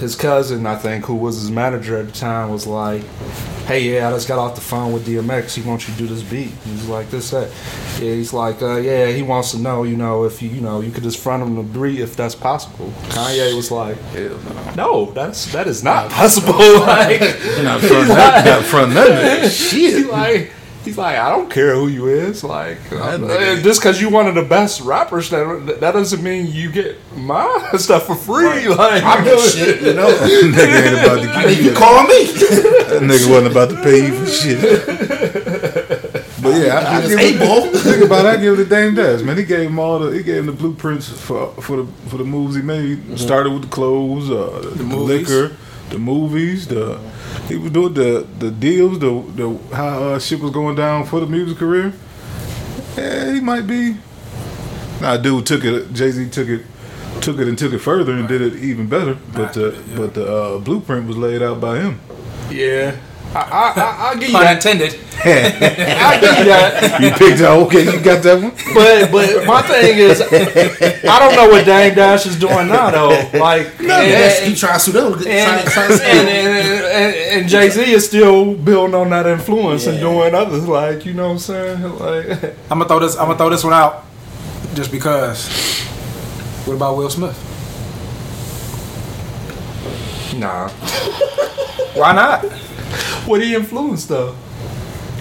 his 0.00 0.16
cousin, 0.16 0.66
I 0.66 0.76
think, 0.76 1.04
who 1.04 1.14
was 1.14 1.36
his 1.40 1.50
manager 1.50 1.96
at 1.98 2.06
the 2.06 2.12
time, 2.12 2.50
was 2.50 2.66
like. 2.66 3.02
Hey, 3.66 3.80
yeah, 3.80 4.06
I 4.06 4.12
just 4.12 4.28
got 4.28 4.38
off 4.38 4.54
the 4.54 4.60
phone 4.60 4.92
with 4.92 5.08
DMX. 5.08 5.56
He 5.56 5.62
wants 5.68 5.88
you 5.88 5.94
to 5.94 5.98
do 5.98 6.06
this 6.06 6.22
beat. 6.22 6.52
He's 6.64 6.86
like, 6.86 7.10
this, 7.10 7.30
that. 7.32 7.50
Yeah, 8.00 8.12
he's 8.12 8.32
like, 8.32 8.62
uh, 8.62 8.76
yeah, 8.76 9.08
he 9.08 9.22
wants 9.22 9.50
to 9.50 9.58
know, 9.58 9.82
you 9.82 9.96
know, 9.96 10.22
if 10.22 10.40
you, 10.40 10.50
you 10.50 10.60
know, 10.60 10.80
you 10.80 10.92
could 10.92 11.02
just 11.02 11.18
front 11.18 11.42
him 11.42 11.56
the 11.56 11.64
beat 11.64 11.98
if 11.98 12.14
that's 12.14 12.36
possible. 12.36 12.92
Kanye 13.08 13.56
was 13.56 13.72
like, 13.72 13.96
no. 14.14 14.74
no, 14.76 15.10
that's 15.10 15.50
that 15.52 15.66
is 15.66 15.82
not 15.82 16.10
possible. 16.12 16.52
like, 16.80 17.20
Not 17.60 17.80
front 17.80 18.06
that. 18.06 18.44
Not 18.44 18.62
front 18.62 18.94
nothing. 18.94 19.50
he's 19.50 20.06
like, 20.06 20.52
he's 20.86 20.96
like, 20.96 21.18
I 21.18 21.28
don't 21.28 21.50
care 21.50 21.74
who 21.74 21.88
you 21.88 22.06
is. 22.08 22.42
Like, 22.42 22.78
nigga- 22.88 23.62
just 23.62 23.80
because 23.80 24.00
you 24.00 24.08
one 24.08 24.26
of 24.26 24.34
the 24.34 24.42
best 24.42 24.80
rappers, 24.80 25.28
that 25.30 25.78
that 25.80 25.92
doesn't 25.92 26.22
mean 26.22 26.46
you 26.46 26.70
get 26.72 26.96
my 27.16 27.46
stuff 27.76 28.06
for 28.06 28.14
free. 28.14 28.66
Like, 28.76 29.02
I 29.02 29.22
get 29.24 29.38
shit, 29.50 29.82
you 29.82 29.92
know. 29.94 30.08
nigga 30.08 30.86
ain't 30.86 31.04
about 31.04 31.20
to 31.42 31.48
give 31.50 31.58
you 31.64 31.70
you. 31.70 31.76
call 31.76 32.02
me. 32.04 32.24
That 32.24 33.00
nigga 33.02 33.28
wasn't 33.30 33.48
about 33.52 33.68
to 33.70 33.76
pay 33.82 34.06
you 34.06 34.14
for 34.18 34.26
shit. 34.26 34.60
But 36.42 36.50
yeah, 36.60 36.74
I, 36.78 36.80
I 36.80 36.98
It's 37.00 37.08
give 37.08 37.18
eight 37.18 37.36
it, 37.36 37.40
ball. 37.40 37.62
think 37.72 38.04
about 38.04 38.24
it, 38.26 38.28
I 38.28 38.36
give 38.36 38.54
it 38.54 38.64
to 38.64 38.68
Dame 38.68 38.94
Dash, 38.94 39.22
man. 39.22 39.36
He 39.36 39.44
gave 39.44 39.68
him 39.68 39.78
all 39.78 39.98
the 39.98 40.10
he 40.16 40.22
gave 40.22 40.36
him 40.40 40.46
the 40.46 40.52
blueprints 40.52 41.08
for 41.08 41.48
for 41.60 41.78
the 41.78 41.86
for 42.08 42.18
the 42.18 42.24
moves 42.24 42.54
he 42.56 42.62
made. 42.62 43.18
Started 43.18 43.52
with 43.52 43.62
the 43.62 43.68
clothes, 43.68 44.30
uh, 44.30 44.60
the, 44.62 44.68
the 44.70 44.84
movies. 44.84 45.28
liquor, 45.28 45.56
the 45.90 45.98
movies, 45.98 46.66
the 46.68 46.98
he 47.48 47.56
was 47.56 47.70
doing 47.70 47.94
the 47.94 48.26
the 48.38 48.50
deals, 48.50 48.98
the 48.98 49.22
the 49.34 49.74
how 49.74 50.02
uh, 50.02 50.18
shit 50.18 50.40
was 50.40 50.50
going 50.50 50.76
down 50.76 51.04
for 51.06 51.20
the 51.20 51.26
music 51.26 51.58
career. 51.58 51.92
Yeah, 52.96 53.32
he 53.34 53.40
might 53.40 53.66
be. 53.66 53.96
Nah, 55.00 55.16
dude 55.18 55.44
took 55.46 55.64
it. 55.64 55.92
Jay 55.92 56.10
Z 56.10 56.30
took 56.30 56.48
it, 56.48 56.62
took 57.20 57.38
it 57.38 57.46
and 57.48 57.58
took 57.58 57.72
it 57.72 57.78
further 57.78 58.12
and 58.12 58.26
did 58.26 58.40
it 58.40 58.54
even 58.56 58.88
better. 58.88 59.16
But 59.34 59.52
the 59.52 59.78
but 59.96 60.14
the 60.14 60.26
uh, 60.26 60.58
blueprint 60.58 61.06
was 61.06 61.16
laid 61.16 61.42
out 61.42 61.60
by 61.60 61.78
him. 61.78 62.00
yeah, 62.50 62.96
I, 63.36 63.72
I, 63.76 63.80
I, 63.80 64.08
I'll 64.08 64.14
give 64.18 64.28
you 64.28 64.34
Pun 64.34 64.44
that. 64.44 64.56
intended. 64.56 65.00
I'll 65.24 66.20
give 66.20 66.38
you 66.38 66.44
that. 66.44 67.00
You 67.02 67.10
picked 67.10 67.40
out. 67.42 67.58
Okay, 67.66 67.84
you 67.84 68.00
got 68.00 68.22
that 68.22 68.40
one. 68.40 68.52
But 68.74 69.10
but 69.12 69.46
my 69.46 69.62
thing 69.62 69.98
is, 69.98 70.20
I 71.08 71.18
don't 71.18 71.34
know 71.36 71.48
what 71.48 71.64
Dame 71.64 71.94
Dash 71.94 72.26
is 72.26 72.38
doing 72.38 72.68
now 72.68 72.90
though. 72.90 73.08
Like, 73.38 73.66
and, 73.78 73.88
Yes, 73.88 74.46
he 74.46 74.54
trying 74.54 74.74
to 74.74 74.80
sue 74.80 74.92
them. 74.92 75.12
Trying, 75.14 75.90
and, 75.92 76.28
and, 76.28 76.58
and, 76.86 77.14
and 77.40 77.48
Jay 77.48 77.68
Z 77.70 77.82
is 77.90 78.06
still 78.06 78.54
building 78.54 78.94
on 78.94 79.10
that 79.10 79.26
influence 79.26 79.86
and 79.86 79.98
doing 79.98 80.34
others. 80.34 80.66
Like, 80.66 81.04
you 81.04 81.12
know 81.14 81.26
what 81.28 81.32
I'm 81.32 81.38
saying? 81.38 81.82
Like, 81.98 82.44
I'm 82.70 82.78
gonna 82.78 82.86
throw 82.88 83.00
this. 83.00 83.16
I'm 83.16 83.26
gonna 83.26 83.38
throw 83.38 83.50
this 83.50 83.64
one 83.64 83.72
out, 83.74 84.04
just 84.74 84.90
because. 84.92 85.48
What 86.66 86.74
about 86.74 86.96
Will 86.96 87.10
Smith? 87.10 87.36
Nah. 90.36 90.68
Why 91.96 92.12
not? 92.12 92.44
What 93.26 93.42
he 93.42 93.54
influenced 93.54 94.08
though? 94.08 94.34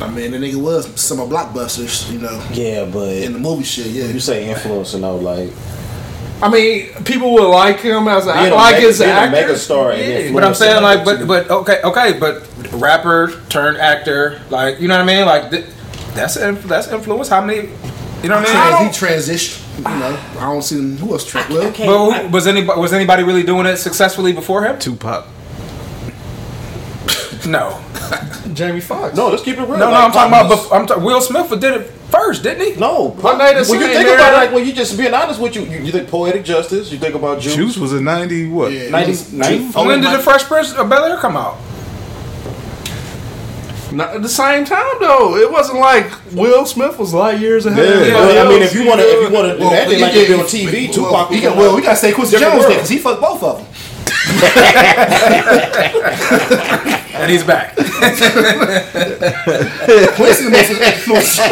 I 0.01 0.09
mean, 0.09 0.31
the 0.31 0.37
nigga 0.37 0.55
was 0.61 0.99
some 0.99 1.19
of 1.21 1.29
blockbusters, 1.29 2.11
you 2.11 2.19
know, 2.19 2.45
Yeah, 2.51 2.85
but 2.85 3.13
in 3.13 3.31
the 3.33 3.39
movie 3.39 3.63
shit. 3.63 3.87
Yeah, 3.87 4.05
you 4.05 4.19
say 4.19 4.49
influencing 4.49 5.01
though, 5.01 5.15
like 5.17 5.51
I 6.41 6.49
mean, 6.49 6.89
people 7.05 7.33
would 7.33 7.47
like 7.47 7.79
him 7.79 8.07
as 8.09 8.27
a 8.27 8.33
being 8.33 8.51
a 8.51 8.55
like 8.55 8.75
mega- 8.75 8.87
his 8.87 8.99
being 8.99 9.09
a 9.09 9.13
actor. 9.13 9.31
mega 9.31 9.57
star 9.57 9.95
Yeah. 9.95 10.33
But 10.33 10.43
I'm 10.43 10.53
saying 10.53 10.83
like, 10.83 11.05
but 11.05 11.19
too. 11.19 11.25
but 11.25 11.49
okay, 11.49 11.79
okay, 11.83 12.19
but 12.19 12.45
rapper 12.73 13.31
turned 13.47 13.77
actor, 13.77 14.41
like 14.49 14.81
you 14.81 14.89
know 14.89 14.95
what 14.97 15.09
I 15.09 15.15
mean? 15.15 15.25
Like 15.25 15.49
th- 15.51 15.65
that's 16.13 16.35
that's 16.35 16.87
influence. 16.89 17.29
How 17.29 17.43
many? 17.43 17.69
You 18.21 18.29
know 18.29 18.41
what 18.41 18.49
I 18.49 18.83
mean? 18.83 18.91
Trans, 18.93 19.25
he 19.25 19.33
transitioned. 19.33 19.61
You 19.77 19.83
know, 19.83 20.19
I 20.39 20.41
don't 20.41 20.61
see 20.61 20.77
him. 20.77 20.97
Who 20.97 21.13
else? 21.13 21.25
Tra- 21.25 21.45
well, 21.49 21.71
But 21.71 22.21
who, 22.23 22.27
was 22.29 22.47
anybody 22.47 22.79
was 22.81 22.91
anybody 22.93 23.23
really 23.23 23.43
doing 23.43 23.65
it 23.65 23.77
successfully 23.77 24.33
before 24.33 24.65
him? 24.65 24.77
Tupac. 24.77 25.25
No, 27.45 27.79
Jamie 28.53 28.81
Foxx. 28.81 29.15
no, 29.15 29.29
let's 29.29 29.43
keep 29.43 29.57
it 29.57 29.61
real. 29.61 29.77
no, 29.77 29.89
no. 29.91 29.95
I'm 29.95 30.11
talking 30.11 30.33
about. 30.33 30.51
Bef- 30.51 30.71
I'm 30.75 30.87
ta- 30.87 30.97
Will 30.97 31.21
Smith 31.21 31.49
did 31.59 31.81
it 31.81 31.87
first, 32.09 32.41
didn't 32.43 32.65
he? 32.73 32.79
No, 32.79 33.09
One 33.11 33.37
night 33.37 33.55
at 33.57 33.67
when 33.67 33.79
you 33.79 33.85
St. 33.87 33.97
think 33.97 34.09
about 34.15 34.33
it, 34.33 34.37
like 34.37 34.51
when 34.51 34.65
you 34.65 34.73
just 34.73 34.97
being 34.97 35.13
honest 35.13 35.39
with 35.39 35.55
you, 35.55 35.61
you, 35.63 35.79
you 35.85 35.91
think 35.91 36.09
poetic 36.09 36.43
justice, 36.43 36.91
you 36.91 36.97
think 36.97 37.13
about 37.15 37.39
Juice. 37.41 37.55
Juice 37.55 37.77
was 37.77 37.93
a 37.93 38.01
ninety 38.01 38.47
what? 38.49 38.71
Yeah. 38.71 38.89
90, 38.89 39.37
90, 39.37 39.71
Oh, 39.75 39.85
when 39.85 40.01
did 40.01 40.11
the 40.13 40.19
Fresh 40.23 40.45
Prince 40.45 40.73
of 40.73 40.89
Bel 40.89 41.05
Air 41.05 41.17
come 41.17 41.37
out? 41.37 41.57
Not 43.91 44.15
at 44.15 44.21
the 44.23 44.29
same 44.29 44.65
time 44.65 44.95
though. 44.99 45.35
It 45.37 45.49
wasn't 45.51 45.79
like 45.79 46.09
Will 46.33 46.65
Smith 46.65 46.97
was 46.97 47.13
light 47.13 47.39
years 47.39 47.65
ahead. 47.65 47.85
Yeah. 47.85 47.93
of 47.93 48.01
Well, 48.01 48.29
everybody 48.29 48.39
I 48.39 48.43
mean, 48.49 48.61
else, 48.63 48.71
if 48.73 48.79
you 48.81 48.87
want 48.87 48.99
to, 49.01 49.07
if 49.07 49.29
you 49.29 49.33
want 49.33 49.47
to 49.51 49.57
do 49.57 49.61
Well, 49.61 49.69
that, 49.71 49.87
then 49.87 49.97
he 49.97 50.01
like 50.03 50.13
did- 50.13 50.39
on 50.39 50.45
TV. 50.45 50.87
Tupac. 50.91 51.11
well, 51.11 51.27
was 51.29 51.39
we 51.41 51.47
on, 51.47 51.57
well, 51.57 51.75
we 51.75 51.81
got 51.81 51.91
to 51.91 51.95
say 51.97 52.11
Quincy 52.11 52.31
different 52.37 52.53
Jones 52.53 52.63
world. 52.65 52.73
because 52.75 52.89
he 52.89 52.97
fucked 52.97 53.21
both 53.21 53.43
of 53.43 53.57
them. 53.57 53.65
And 57.17 57.31
he's 57.31 57.43
back. 57.43 57.75
Quincy 60.15 60.43
the 60.43 60.49
most 60.51 60.69
influential. 60.71 61.45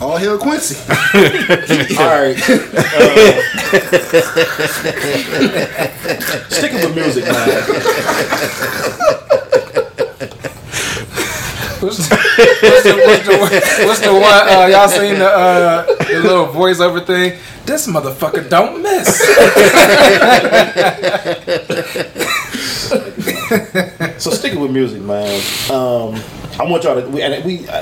All 0.00 0.16
hail 0.16 0.38
Quincy. 0.38 0.76
All 1.98 2.08
right. 2.08 2.36
Uh, 3.72 3.78
sticking 6.50 6.76
with 6.78 6.94
music, 6.94 7.24
man. 7.24 7.32
What's 11.82 11.96
the, 12.06 12.14
what's 12.14 12.82
the, 12.84 12.94
what's 12.94 13.26
the, 13.26 13.86
what's 13.86 14.00
the 14.00 14.12
one? 14.12 14.22
Uh, 14.24 14.68
y'all 14.70 14.88
seen 14.88 15.18
the, 15.18 15.26
uh, 15.26 15.84
the 16.04 16.20
little 16.20 16.46
voiceover 16.46 17.04
thing? 17.04 17.38
This 17.72 17.86
motherfucker 17.86 18.50
don't 18.50 18.82
miss. 18.82 19.08
So 24.22 24.30
sticking 24.30 24.60
with 24.60 24.72
music, 24.72 25.00
man. 25.00 25.40
Um, 25.70 26.22
I 26.60 26.64
want 26.64 26.84
y'all 26.84 27.00
to. 27.00 27.08
We, 27.08 27.22
and 27.22 27.42
we 27.46 27.66
I, 27.70 27.80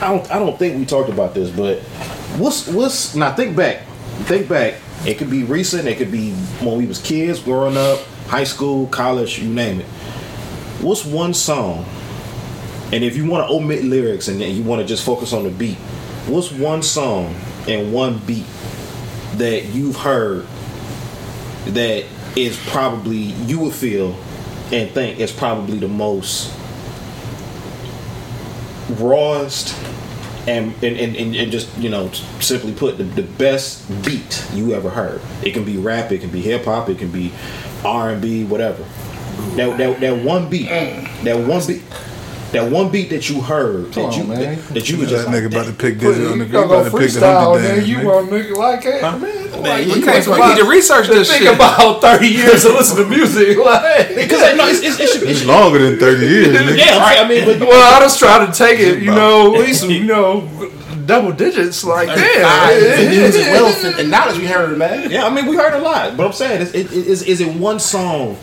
I 0.00 0.10
don't. 0.12 0.30
I 0.30 0.38
don't 0.38 0.56
think 0.56 0.78
we 0.78 0.86
talked 0.86 1.10
about 1.10 1.34
this, 1.34 1.50
but 1.50 1.80
what's 2.38 2.68
what's 2.68 3.16
now? 3.16 3.34
Think 3.34 3.56
back. 3.56 3.84
Think 4.28 4.48
back. 4.48 4.74
It 5.04 5.18
could 5.18 5.28
be 5.28 5.42
recent. 5.42 5.88
It 5.88 5.98
could 5.98 6.12
be 6.12 6.34
when 6.62 6.78
we 6.78 6.86
was 6.86 7.02
kids, 7.02 7.40
growing 7.40 7.76
up, 7.76 7.98
high 8.28 8.44
school, 8.44 8.86
college, 8.86 9.40
you 9.40 9.52
name 9.52 9.80
it. 9.80 9.86
What's 10.82 11.04
one 11.04 11.34
song? 11.34 11.84
And 12.92 13.02
if 13.02 13.16
you 13.16 13.28
want 13.28 13.48
to 13.48 13.52
omit 13.52 13.82
lyrics 13.82 14.28
and 14.28 14.40
you 14.40 14.62
want 14.62 14.82
to 14.82 14.86
just 14.86 15.04
focus 15.04 15.32
on 15.32 15.42
the 15.42 15.50
beat, 15.50 15.78
what's 16.28 16.52
one 16.52 16.84
song 16.84 17.34
and 17.66 17.92
one 17.92 18.18
beat 18.18 18.46
that 19.38 19.66
you've 19.66 19.96
heard 19.96 20.46
that 21.66 22.04
is 22.36 22.58
probably 22.68 23.16
you 23.16 23.60
would 23.60 23.74
feel 23.74 24.16
and 24.72 24.90
think 24.90 25.18
is 25.18 25.32
probably 25.32 25.78
the 25.78 25.88
most 25.88 26.54
rawest 28.98 29.76
and 30.46 30.72
and, 30.82 30.96
and, 30.96 31.36
and 31.36 31.52
just 31.52 31.76
you 31.78 31.90
know 31.90 32.10
simply 32.40 32.72
put 32.72 32.98
the, 32.98 33.04
the 33.04 33.22
best 33.22 33.86
beat 34.04 34.44
you 34.52 34.74
ever 34.74 34.90
heard. 34.90 35.20
It 35.42 35.52
can 35.52 35.64
be 35.64 35.76
rap 35.76 36.12
it 36.12 36.20
can 36.20 36.30
be 36.30 36.40
hip-hop 36.40 36.88
it 36.88 36.98
can 36.98 37.10
be 37.10 37.32
r&b 37.84 38.44
whatever. 38.44 38.84
That, 39.56 39.78
that, 39.78 40.00
that 40.00 40.24
one 40.24 40.48
beat 40.50 40.68
that 40.68 41.46
one 41.46 41.66
beat 41.66 41.82
that 42.52 42.70
one 42.70 42.90
beat 42.90 43.10
that 43.10 43.28
you 43.30 43.40
heard 43.40 43.92
Come 43.92 44.02
that 44.10 44.16
you 44.16 44.22
on, 44.22 44.28
man. 44.30 44.40
that, 44.40 44.68
that 44.74 44.90
you 44.90 44.98
was 44.98 45.10
That 45.10 45.16
just 45.16 45.28
nigga 45.28 45.42
like, 45.44 45.52
about 45.52 45.66
to 45.66 45.72
pick 45.72 45.98
Put- 45.98 46.14
this 46.14 46.30
on 46.32 46.38
the 46.38 46.44
you 46.44 46.44
he 46.44 46.50
gonna 46.52 46.66
about 46.66 46.84
go 46.84 46.90
to 46.90 46.98
pick 46.98 47.10
the 47.12 47.18
freestyle, 47.20 47.40
Humpty 47.44 47.62
then 47.62 47.76
Dance. 47.76 47.88
you 47.88 47.96
nigga. 47.98 48.04
want 48.04 48.30
nigga 48.30 48.56
like 48.56 48.84
it, 48.86 49.02
man. 49.02 49.62
Like, 49.62 49.86
you 49.86 49.94
you 49.96 50.02
can't 50.02 50.24
can't 50.24 50.40
We 50.40 50.48
need 50.48 50.56
to 50.62 50.68
research 50.68 51.08
this 51.08 51.28
think 51.30 51.42
shit. 51.44 51.54
about 51.54 52.00
thirty 52.00 52.28
years 52.40 52.62
to 52.62 52.68
listen 52.70 52.96
to 52.96 53.08
music. 53.08 53.58
Like, 53.64 54.14
because 54.14 54.40
like, 54.40 54.56
no, 54.60 54.66
it's, 54.68 54.80
it's, 54.82 54.98
it 54.98 55.08
should, 55.08 55.28
It's 55.28 55.44
longer 55.44 55.78
than 55.78 55.98
thirty 55.98 56.26
years. 56.26 56.48
nigga. 56.56 56.76
yeah 56.78 56.96
I 57.24 57.28
mean 57.28 57.44
but 57.44 57.60
well, 57.60 57.96
I 57.96 58.00
just 58.00 58.18
try 58.18 58.44
to 58.44 58.52
take 58.52 58.80
it, 58.80 59.02
you 59.02 59.10
know, 59.12 59.54
at 59.54 59.60
least 59.60 59.86
you 59.88 60.04
know, 60.04 60.48
double 61.06 61.32
digits. 61.32 61.84
Like, 61.84 62.08
damn, 62.08 63.10
music 63.10 63.46
wealth 63.46 63.84
and, 63.84 63.96
and 64.00 64.10
knowledge 64.10 64.38
we 64.38 64.46
heard, 64.46 64.76
man. 64.78 65.10
Yeah, 65.10 65.24
I 65.26 65.30
mean, 65.30 65.46
we 65.46 65.56
heard 65.56 65.74
a 65.74 65.78
lot, 65.78 66.16
but 66.16 66.26
I'm 66.26 66.32
saying, 66.32 66.62
is, 66.62 66.72
is, 66.74 66.92
is, 66.92 67.22
is 67.24 67.40
it 67.40 67.54
one 67.56 67.78
song 67.80 68.36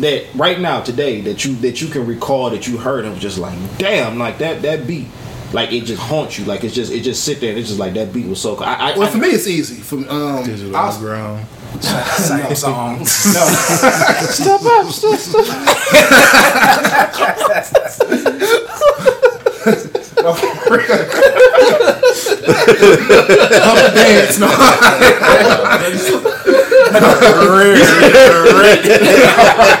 that 0.00 0.24
right 0.34 0.58
now 0.60 0.80
today 0.80 1.20
that 1.22 1.44
you 1.44 1.54
that 1.56 1.80
you 1.82 1.88
can 1.88 2.06
recall 2.06 2.50
that 2.50 2.66
you 2.66 2.78
heard 2.78 3.04
and 3.04 3.12
was 3.14 3.22
just 3.22 3.38
like, 3.38 3.56
damn, 3.78 4.18
like 4.18 4.38
that 4.38 4.62
that 4.62 4.86
beat, 4.86 5.06
like 5.52 5.72
it 5.72 5.82
just 5.84 6.00
haunts 6.02 6.38
you, 6.38 6.44
like 6.46 6.64
it's 6.64 6.74
just 6.74 6.90
it 6.92 7.00
just 7.02 7.24
sit 7.24 7.40
there 7.40 7.50
and 7.50 7.58
it's 7.58 7.68
just 7.68 7.78
like 7.80 7.94
that 7.94 8.12
beat 8.12 8.26
was 8.26 8.40
so. 8.40 8.56
cool. 8.56 8.64
I, 8.64 8.74
I, 8.92 8.92
Well, 8.98 9.08
I- 9.08 9.10
for 9.10 9.18
me, 9.18 9.28
it's 9.28 9.46
easy. 9.46 9.80
For 9.82 9.96
um, 10.10 10.44
Digital 10.44 10.74
I 10.76 10.86
was- 10.86 10.96
underground. 10.96 11.46
Same 11.82 12.54
song. 12.54 12.98
no 12.98 13.04
step 13.04 14.60
up, 14.62 14.86
step, 14.92 15.18
step. 15.18 15.46
dance. 23.94 24.38
No, 24.38 24.48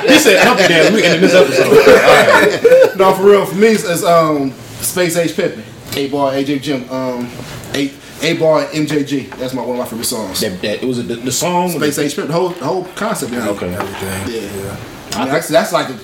He 0.08 0.18
said, 0.18 0.38
"Help 0.42 0.58
me, 0.58 0.68
damn, 0.68 0.92
we 0.92 1.02
ending 1.04 1.20
this 1.20 1.34
episode." 1.34 2.96
no, 2.98 3.14
for 3.14 3.24
real. 3.24 3.46
For 3.46 3.54
me, 3.54 3.68
it's, 3.68 3.84
it's 3.84 4.02
um, 4.04 4.52
Space 4.80 5.16
Age 5.16 5.32
Pimpin, 5.32 5.62
A 5.96 6.08
Bar, 6.08 6.32
MJG, 6.32 6.90
um, 6.90 7.26
A 7.74 7.88
8Ball, 8.22 8.66
MJG. 8.68 9.30
That's 9.36 9.52
my 9.52 9.62
one 9.62 9.72
of 9.72 9.78
my 9.78 9.84
favorite 9.84 10.04
songs. 10.04 10.40
That, 10.40 10.60
that 10.62 10.82
it 10.82 10.86
was 10.86 10.98
a, 10.98 11.02
the, 11.02 11.16
the 11.16 11.32
song. 11.32 11.70
Space 11.70 11.98
Age 11.98 12.14
Pimpin, 12.14 12.28
the 12.28 12.32
whole 12.32 12.48
the 12.50 12.64
whole 12.64 12.84
concept. 12.94 13.32
Yeah. 13.32 13.48
Okay. 13.50 13.74
Everything. 13.74 14.44
Yeah. 14.64 14.76
I 15.14 15.24
mean, 15.24 15.32
that's, 15.32 15.48
that's 15.48 15.72
like 15.72 15.88
the 15.88 16.02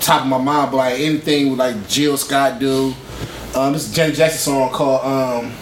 top 0.00 0.22
of 0.22 0.28
my 0.28 0.38
mind, 0.38 0.70
but 0.70 0.78
like 0.78 0.98
anything 1.00 1.50
with 1.50 1.58
like 1.58 1.88
Jill 1.88 2.16
Scott 2.16 2.58
do. 2.58 2.94
Um, 3.54 3.72
this 3.72 3.86
is 3.86 3.92
a 3.92 3.96
Janet 3.96 4.14
Jackson 4.16 4.38
song 4.38 4.70
called 4.70 5.04
um, 5.04 5.52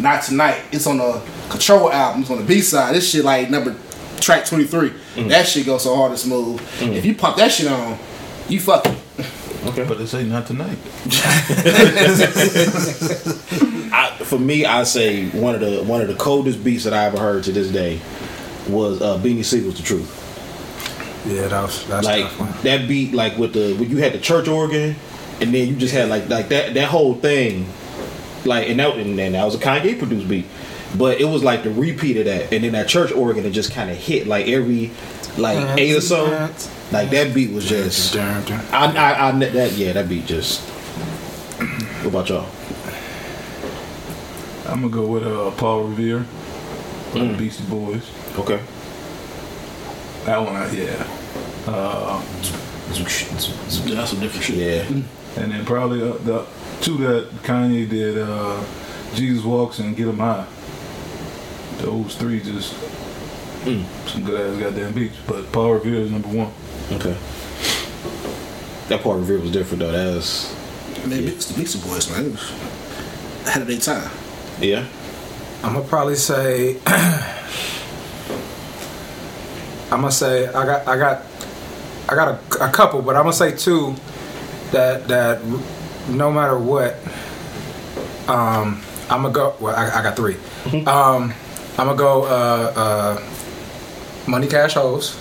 Not 0.00 0.22
Tonight. 0.22 0.62
It's 0.72 0.86
on 0.86 0.98
the 0.98 1.22
Control 1.48 1.90
album. 1.90 2.22
It's 2.22 2.30
on 2.30 2.38
the 2.38 2.44
B 2.44 2.60
side. 2.60 2.94
This 2.94 3.10
shit 3.10 3.24
like 3.24 3.50
number 3.50 3.74
track 4.20 4.44
23. 4.44 4.92
That 5.28 5.48
shit 5.48 5.66
goes 5.66 5.84
so 5.84 5.96
hard 5.96 6.10
and 6.10 6.20
smooth. 6.20 6.60
If 6.80 7.04
you 7.04 7.14
pop 7.14 7.36
that 7.38 7.50
shit 7.50 7.66
on, 7.68 7.98
you 8.48 8.60
fuck 8.60 8.86
it. 8.86 8.96
Okay, 9.66 9.84
but 9.84 9.98
they 9.98 10.06
say 10.06 10.24
not 10.24 10.46
tonight. 10.46 10.78
I, 13.92 14.16
for 14.24 14.38
me, 14.38 14.64
I 14.64 14.84
say 14.84 15.28
one 15.30 15.54
of 15.54 15.60
the 15.60 15.82
one 15.82 16.00
of 16.00 16.08
the 16.08 16.14
coldest 16.14 16.64
beats 16.64 16.84
that 16.84 16.94
I 16.94 17.04
ever 17.04 17.18
heard 17.18 17.44
to 17.44 17.52
this 17.52 17.68
day 17.70 18.00
was 18.68 19.02
uh, 19.02 19.18
Beanie 19.18 19.44
Sigel's 19.44 19.76
"The 19.76 19.82
Truth." 19.82 20.16
Yeah, 21.26 21.48
that 21.48 21.62
was 21.62 21.86
that's 21.88 22.06
like 22.06 22.22
tough 22.24 22.40
one. 22.40 22.52
that 22.62 22.88
beat 22.88 23.12
like 23.12 23.36
with 23.36 23.52
the 23.52 23.74
when 23.74 23.90
you 23.90 23.98
had 23.98 24.12
the 24.14 24.18
church 24.18 24.48
organ 24.48 24.96
and 25.40 25.54
then 25.54 25.68
you 25.68 25.76
just 25.76 25.94
had 25.94 26.08
like 26.08 26.28
like 26.28 26.48
that 26.48 26.74
that 26.74 26.88
whole 26.88 27.14
thing 27.14 27.66
like 28.44 28.68
and 28.68 28.78
that 28.80 28.96
and 28.96 29.18
then 29.18 29.32
that 29.32 29.44
was 29.44 29.54
a 29.54 29.58
Kanye 29.58 29.98
produced 29.98 30.28
beat. 30.28 30.46
But 30.96 31.20
it 31.20 31.24
was 31.24 31.44
like 31.44 31.62
the 31.62 31.70
repeat 31.70 32.16
of 32.16 32.24
that. 32.24 32.52
And 32.52 32.64
then 32.64 32.72
that 32.72 32.88
church 32.88 33.12
organ 33.12 33.44
it 33.44 33.50
just 33.50 33.72
kind 33.72 33.90
of 33.90 33.96
hit 33.96 34.26
like 34.26 34.48
every 34.48 34.90
like 35.38 35.78
eight 35.78 35.96
or 35.96 36.00
so. 36.00 36.50
like 36.90 37.10
that 37.10 37.32
beat 37.34 37.52
was 37.52 37.68
just 37.68 38.16
I 38.16 38.42
I, 38.72 39.28
I 39.28 39.32
that 39.32 39.72
yeah 39.72 39.92
that 39.92 40.08
beat 40.08 40.26
just 40.26 40.60
what 41.58 42.06
about 42.06 42.28
y'all? 42.28 42.48
I'm 44.66 44.82
gonna 44.82 44.92
go 44.92 45.06
with 45.06 45.26
uh, 45.26 45.50
Paul 45.52 45.84
Revere, 45.84 46.24
by 47.12 47.24
the 47.24 47.34
Beastie 47.36 47.64
Boys. 47.64 48.08
okay. 48.38 48.60
That 50.26 50.38
one, 50.38 50.54
I, 50.54 50.70
yeah. 50.70 51.08
Uh, 51.66 52.22
That's 52.88 54.10
some 54.10 54.20
different 54.20 54.44
shit. 54.44 54.56
yeah 54.56 55.02
and 55.36 55.52
then 55.52 55.64
probably 55.64 56.02
uh, 56.02 56.14
the 56.18 56.46
two 56.80 56.96
that 56.98 57.28
Kanye 57.42 57.88
did, 57.88 58.18
uh, 58.18 58.62
Jesus 59.14 59.44
Walks 59.44 59.78
and 59.78 59.96
Get 59.96 60.08
Em 60.08 60.18
High. 60.18 60.46
Those 61.78 62.14
three 62.16 62.40
just 62.40 62.74
some 64.06 64.24
good 64.24 64.40
ass 64.40 64.60
goddamn 64.60 64.92
beats. 64.94 65.16
But 65.26 65.50
Paul 65.52 65.74
Revere 65.74 66.00
is 66.00 66.10
number 66.10 66.28
one. 66.28 66.52
okay 66.92 67.16
that 68.88 69.02
part 69.04 69.20
of 69.20 69.30
it 69.30 69.40
was 69.40 69.52
different 69.52 69.78
though 69.80 69.92
that 69.92 70.14
was 70.16 70.52
Man, 71.06 71.22
it's 71.24 71.46
the 71.46 71.54
Beastie 71.58 71.78
Boys, 71.88 72.10
man. 72.10 72.26
It 72.26 72.32
was 72.32 72.50
ahead 73.46 73.62
of 73.62 73.68
their 73.68 73.78
time. 73.78 74.10
yeah 74.60 74.84
I'm 75.62 75.74
gonna 75.74 75.86
probably 75.86 76.16
say. 76.16 76.78
I'm 79.92 80.00
gonna 80.00 80.10
say 80.12 80.46
I 80.48 80.64
got 80.66 80.88
I 80.88 80.96
got 80.96 81.22
I 82.08 82.14
got 82.14 82.28
a, 82.28 82.64
a 82.68 82.70
couple, 82.70 83.02
but 83.02 83.14
I'm 83.16 83.22
gonna 83.24 83.32
say 83.32 83.54
two 83.56 83.94
that 84.72 85.08
that 85.08 85.42
no 86.08 86.30
matter 86.32 86.58
what, 86.58 86.96
um, 88.28 88.82
I'm 89.08 89.22
gonna 89.22 89.30
go. 89.32 89.54
Well, 89.60 89.74
I, 89.74 90.00
I 90.00 90.02
got 90.02 90.16
3 90.16 90.36
Um, 90.86 91.32
I'm 91.78 91.86
gonna 91.86 91.96
go. 91.96 92.24
Uh, 92.24 92.72
uh, 92.76 93.30
Money 94.26 94.46
Cash 94.46 94.74
Hoes. 94.74 95.16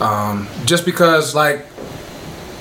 Um, 0.00 0.48
just 0.64 0.84
because, 0.84 1.34
like, 1.34 1.66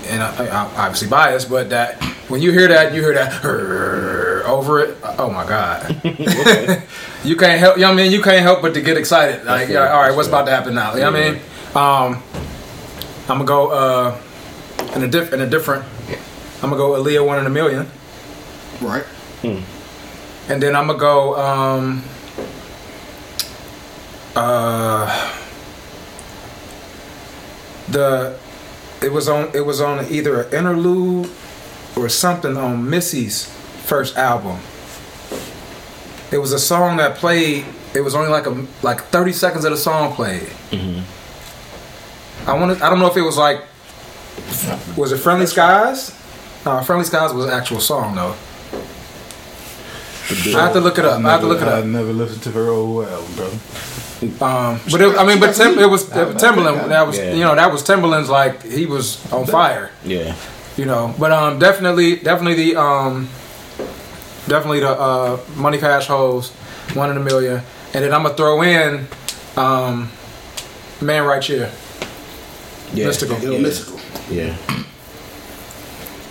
and 0.07 0.23
I, 0.23 0.45
I, 0.45 0.49
I'm 0.49 0.75
obviously 0.75 1.07
biased, 1.07 1.49
but 1.49 1.69
that 1.69 2.01
when 2.29 2.41
you 2.41 2.51
hear 2.51 2.67
that, 2.67 2.93
you 2.93 3.01
hear 3.01 3.13
that 3.13 3.43
over 3.45 4.79
it. 4.79 4.97
Oh 5.03 5.29
my 5.29 5.45
god! 5.47 6.01
you 7.23 7.35
can't 7.35 7.59
help. 7.59 7.77
You 7.77 7.81
know 7.83 7.89
what 7.89 7.93
I 7.93 8.03
mean? 8.03 8.11
You 8.11 8.21
can't 8.21 8.41
help 8.41 8.61
but 8.61 8.73
to 8.73 8.81
get 8.81 8.97
excited. 8.97 9.45
Like, 9.45 9.69
yeah, 9.69 9.91
all 9.91 10.01
right, 10.01 10.15
what's 10.15 10.27
about 10.27 10.45
to 10.45 10.51
happen 10.51 10.73
now? 10.73 10.93
You 10.93 11.01
know 11.01 11.11
what 11.11 11.21
I 11.21 11.31
mean? 11.31 11.41
Um, 11.75 12.23
I'm 13.29 13.37
gonna 13.39 13.45
go 13.45 13.67
uh, 13.69 14.21
in 14.97 15.03
a 15.03 15.07
diff- 15.07 15.31
in 15.33 15.41
a 15.41 15.47
different. 15.47 15.85
I'm 16.61 16.69
gonna 16.71 16.77
go 16.77 16.91
Aaliyah 16.91 17.25
one 17.25 17.37
in 17.39 17.45
a 17.45 17.49
million, 17.49 17.89
Right. 18.81 19.03
and 19.43 20.61
then 20.61 20.75
I'm 20.75 20.87
gonna 20.87 20.97
go. 20.99 21.35
Um, 21.37 22.03
uh, 24.35 25.33
the 27.89 28.37
it 29.01 29.11
was 29.11 29.29
on 29.29 29.49
it 29.53 29.65
was 29.65 29.79
on 29.81 30.05
either 30.11 30.41
an 30.41 30.53
interlude 30.53 31.29
or 31.95 32.09
something 32.09 32.57
on 32.57 32.89
Missy's 32.89 33.45
first 33.85 34.17
album. 34.17 34.59
It 36.31 36.39
was 36.39 36.51
a 36.53 36.59
song 36.59 36.97
that 36.97 37.15
played. 37.15 37.65
It 37.93 38.01
was 38.01 38.13
only 38.15 38.29
like 38.29 38.45
a 38.47 38.65
like 38.83 39.01
30 39.05 39.31
seconds 39.31 39.63
of 39.65 39.71
the 39.71 39.77
song 39.77 40.13
played. 40.13 40.49
I 42.45 42.53
want 42.53 42.81
I 42.81 42.89
don't 42.89 42.99
know 42.99 43.07
if 43.07 43.17
it 43.17 43.21
was 43.21 43.37
like 43.37 43.61
was 44.97 45.11
it 45.11 45.17
Friendly 45.17 45.45
Skies? 45.45 46.11
No, 46.65 46.81
Friendly 46.83 47.05
Skies 47.05 47.33
was 47.33 47.45
an 47.45 47.51
actual 47.51 47.79
song 47.79 48.15
though. 48.15 48.35
I 50.29 50.33
have 50.61 50.73
to 50.73 50.81
look 50.81 50.97
it 50.97 51.05
up. 51.05 51.23
I 51.23 51.31
have 51.31 51.41
to 51.41 51.47
look 51.47 51.61
it 51.61 51.67
up. 51.67 51.75
I 51.75 51.79
up. 51.79 51.85
never 51.85 52.11
listened 52.11 52.43
to 52.43 52.51
her 52.51 52.69
old 52.69 53.05
album, 53.07 53.35
bro. 53.35 53.47
Um, 54.45 54.79
but 54.91 54.99
it, 54.99 55.17
I 55.17 55.25
mean, 55.25 55.39
but 55.39 55.53
Tim, 55.53 55.77
it 55.79 55.89
was 55.89 56.05
Timbaland. 56.05 56.89
That 56.89 57.05
was 57.07 57.17
Yeah. 57.17 57.33
you 57.33 57.41
know 57.43 57.55
that 57.55 57.71
was 57.71 57.83
Timbaland's 57.83 58.29
like 58.29 58.63
he 58.63 58.85
was 58.85 59.31
on 59.31 59.45
fire. 59.45 59.91
Yeah. 60.03 60.35
you 60.75 60.85
know. 60.85 61.13
But 61.19 61.31
um, 61.31 61.59
definitely, 61.59 62.17
definitely 62.17 62.55
the 62.71 62.75
um, 62.81 63.29
definitely 64.47 64.79
the 64.81 64.89
uh, 64.89 65.39
Money 65.55 65.77
Cash 65.77 66.07
Hoes, 66.07 66.49
one 66.93 67.11
in 67.11 67.17
a 67.17 67.21
million, 67.21 67.61
and 67.93 68.03
then 68.03 68.11
I'm 68.13 68.23
gonna 68.23 68.35
throw 68.35 68.61
in 68.63 69.07
um, 69.55 70.09
Man 70.99 71.23
Right 71.23 71.43
Here. 71.43 71.71
Yeah. 72.93 73.07
Mystikal. 73.07 73.41
Yeah. 73.41 73.59
mystikal. 73.59 73.96
Yeah. 74.29 74.55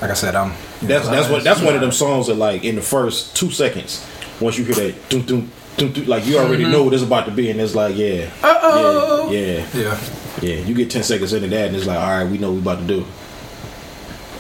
Like 0.01 0.11
I 0.11 0.15
said, 0.15 0.35
I'm 0.35 0.53
That's 0.83 1.09
that's 1.09 1.29
what 1.31 1.43
that's 1.43 1.63
one 1.63 1.75
of 1.75 1.81
them 1.81 1.93
songs 1.93 2.27
that 2.27 2.35
like 2.35 2.65
in 2.65 2.75
the 2.77 2.83
first 2.83 3.35
two 3.35 3.51
seconds, 3.51 4.07
once 4.41 4.59
you 4.59 4.65
hear 4.65 4.75
that 4.75 5.09
doom 5.09 5.23
doom 5.23 5.51
doom, 5.79 5.93
doom 5.93 6.07
like 6.07 6.27
you 6.27 6.37
already 6.39 6.65
know 6.65 6.83
what 6.83 6.93
it's 6.93 7.03
about 7.03 7.25
to 7.27 7.31
be, 7.33 7.51
and 7.51 7.59
it's 7.61 7.75
like 7.75 7.97
yeah, 7.97 8.31
Uh-oh. 8.43 9.31
yeah, 9.33 9.41
yeah, 9.41 9.67
yeah. 9.75 10.01
yeah. 10.43 10.55
You 10.67 10.75
get 10.75 10.91
ten 10.91 11.03
seconds 11.03 11.33
into 11.33 11.49
that, 11.49 11.69
and 11.69 11.77
it's 11.77 11.87
like 11.87 11.99
all 11.99 12.09
right, 12.23 12.31
we 12.31 12.37
know 12.37 12.49
what 12.53 12.57
we 12.57 12.61
about 12.61 12.79
to 12.81 12.87
do. 12.87 13.01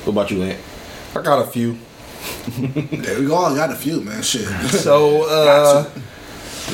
What 0.04 0.12
about 0.12 0.30
you, 0.30 0.42
Ant? 0.42 0.60
I 1.14 1.22
got 1.22 1.40
a 1.46 1.50
few. 1.50 1.78
There 2.58 3.18
we 3.20 3.26
go. 3.26 3.36
I 3.36 3.54
got 3.54 3.70
a 3.70 3.76
few, 3.76 4.00
man. 4.02 4.22
Shit. 4.22 4.46
So 4.70 5.22
uh, 5.28 5.88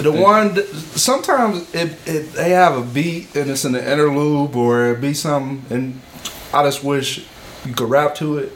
the 0.03 0.11
one 0.11 0.55
that- 0.55 0.67
sometimes 0.97 1.73
it, 1.75 1.97
it 2.07 2.33
they 2.33 2.51
have 2.51 2.77
a 2.77 2.83
beat 2.83 3.35
and 3.37 3.49
it's 3.51 3.65
in 3.65 3.73
the 3.73 3.93
interlude 3.93 4.57
or 4.57 4.93
it 4.93 5.01
be 5.01 5.15
something 5.15 5.63
and 5.71 6.01
I 6.53 6.63
just 6.65 6.83
wish 6.85 7.25
you 7.65 7.75
could 7.75 7.89
rap 7.91 8.15
to 8.17 8.39
it 8.39 8.53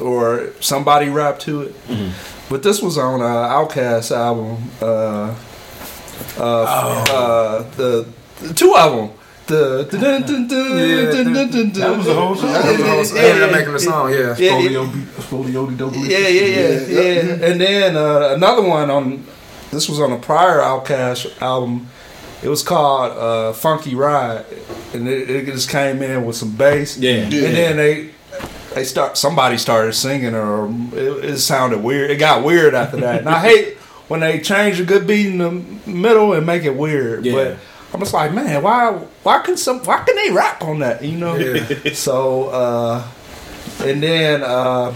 or 0.00 0.50
somebody 0.60 1.08
rap 1.08 1.38
to 1.40 1.62
it. 1.62 1.74
But 2.48 2.62
this 2.62 2.80
was 2.82 2.98
on 2.98 3.20
uh, 3.22 3.24
OutKast 3.26 4.10
album. 4.16 4.70
Uh, 4.80 5.34
uh, 6.38 6.42
uh, 6.42 7.62
the, 7.76 8.06
the 8.40 8.54
two 8.54 8.74
of 8.76 8.96
them. 8.96 9.10
The 9.46 9.88
dun, 9.90 10.22
dun, 10.22 10.46
dun, 10.46 11.72
That 11.72 11.96
was 11.96 12.06
the 12.06 12.14
whole 12.14 12.36
song. 12.36 12.50
Yeah, 12.50 12.62
That 12.62 12.98
was 12.98 13.10
the 13.12 13.20
whole- 13.20 13.28
yeah, 13.28 13.32
they 13.34 13.46
yeah, 13.46 13.52
making 13.52 13.72
the 13.72 13.80
song. 13.80 14.12
Yeah. 14.12 14.36
yeah, 14.38 14.58
yeah. 14.58 14.68
Folio, 14.68 14.86
Folio, 14.86 15.66
double. 15.70 15.96
Yeah, 16.06 16.18
yeah, 16.18 16.46
yeah, 16.46 16.80
yeah. 16.86 17.46
And 17.50 17.60
then 17.60 17.96
uh, 17.96 18.32
another 18.36 18.62
one 18.62 18.90
on 18.90 19.24
this 19.72 19.88
was 19.88 19.98
on 20.00 20.12
a 20.12 20.18
prior 20.18 20.58
OutKast 20.60 21.40
album. 21.42 21.88
It 22.42 22.48
was 22.48 22.62
called 22.62 23.12
uh, 23.12 23.52
"Funky 23.52 23.94
Ride," 23.94 24.44
and 24.94 25.06
it, 25.06 25.28
it 25.30 25.46
just 25.46 25.68
came 25.68 26.02
in 26.02 26.24
with 26.24 26.36
some 26.36 26.56
bass. 26.56 26.96
Yeah. 26.96 27.22
And 27.24 27.32
then 27.32 27.76
they 27.76 28.10
they 28.74 28.84
start 28.84 29.18
somebody 29.18 29.58
started 29.58 29.92
singing, 29.92 30.34
or 30.34 30.68
it, 30.94 31.24
it 31.24 31.38
sounded 31.38 31.82
weird. 31.82 32.10
It 32.10 32.16
got 32.16 32.42
weird 32.44 32.74
after 32.74 32.98
that. 32.98 33.20
And 33.20 33.28
I 33.28 33.40
hate 33.48 33.76
when 34.08 34.20
they 34.20 34.40
change 34.40 34.80
a 34.80 34.84
good 34.84 35.06
beat 35.06 35.26
in 35.26 35.38
the 35.38 35.50
middle 35.90 36.32
and 36.32 36.46
make 36.46 36.64
it 36.64 36.74
weird. 36.74 37.24
Yeah. 37.24 37.32
But 37.32 37.56
I'm 37.92 38.00
just 38.00 38.14
like, 38.14 38.32
man, 38.32 38.62
why 38.62 38.92
why 39.22 39.40
can 39.40 39.56
some 39.56 39.80
why 39.80 40.02
can 40.04 40.16
they 40.16 40.30
rap 40.30 40.62
on 40.62 40.78
that? 40.80 41.04
You 41.04 41.16
know. 41.18 41.36
So 41.94 42.48
uh, 42.48 43.06
and 43.80 44.02
then 44.02 44.42
uh, 44.42 44.94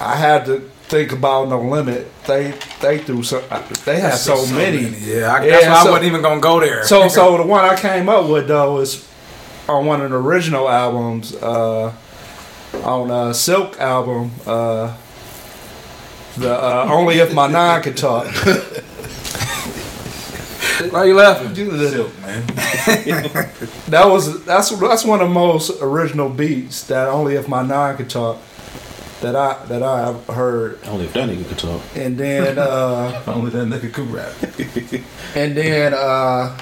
I 0.00 0.16
had 0.16 0.46
to 0.46 0.70
think 0.92 1.10
about 1.10 1.48
No 1.48 1.62
Limit. 1.62 2.06
They 2.24 2.52
they 2.82 2.98
threw 2.98 3.22
so 3.22 3.40
they 3.86 3.98
have 3.98 4.18
so, 4.18 4.46
many. 4.54 4.88
Yeah, 4.98 5.32
I, 5.32 5.44
Yeah, 5.44 5.52
that's 5.52 5.66
why 5.66 5.72
I 5.72 5.90
wasn't 5.90 6.04
even 6.04 6.20
gonna 6.20 6.40
go 6.40 6.60
there. 6.60 6.84
So 6.84 7.08
so 7.08 7.38
the 7.38 7.44
one 7.44 7.64
I 7.64 7.74
came 7.76 8.10
up 8.10 8.28
with 8.28 8.46
though 8.46 8.78
is 8.80 9.08
on 9.68 9.86
one 9.86 10.02
of 10.02 10.10
the 10.10 10.16
original 10.18 10.68
albums, 10.68 11.34
uh, 11.36 11.94
on 12.84 13.10
a 13.10 13.32
Silk 13.32 13.80
album, 13.80 14.32
uh, 14.46 14.94
the 16.36 16.52
uh, 16.52 16.88
Only 16.90 17.20
If 17.20 17.32
My 17.32 17.46
Nine 17.46 17.82
Could 17.82 17.96
Talk. 17.96 18.26
why 20.90 21.04
you 21.04 21.14
laughing? 21.14 21.54
Silk, 21.54 22.20
man. 22.20 22.44
That 23.88 24.06
was 24.08 24.44
that's 24.44 24.70
that's 24.70 25.04
one 25.06 25.22
of 25.22 25.28
the 25.28 25.34
most 25.34 25.80
original 25.80 26.28
beats 26.28 26.86
that 26.88 27.08
Only 27.08 27.36
If 27.36 27.48
My 27.48 27.62
Nine 27.62 27.96
Could 27.96 28.10
Talk 28.10 28.38
that 29.22 29.34
I 29.36 29.64
that 29.66 29.82
I 29.82 30.00
have 30.06 30.26
heard. 30.26 30.78
Only 30.86 31.06
if 31.06 31.12
that 31.14 31.28
nigga 31.28 31.48
could 31.48 31.58
talk. 31.58 31.80
And 31.96 32.18
then 32.18 32.58
uh, 32.58 33.22
Only 33.26 33.50
that 33.50 33.66
nigga 33.68 33.92
could 33.92 34.10
rap. 34.10 34.32
and 35.36 35.56
then 35.56 35.94
uh, 35.94 36.58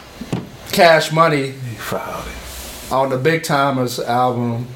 Cash 0.72 1.10
Money 1.12 1.48
He 1.52 1.74
filed 1.76 2.24
it. 2.26 2.92
on 2.92 3.08
the 3.10 3.18
Big 3.18 3.42
Tymers 3.42 3.98
album, 4.06 4.66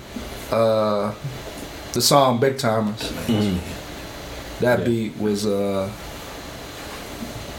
uh, 0.50 1.14
the 1.92 2.00
song 2.02 2.40
Big 2.40 2.56
Tymers. 2.56 3.00
That 4.60 4.80
Yeah. 4.80 4.84
beat 4.84 5.18
was 5.18 5.46
uh, 5.46 5.90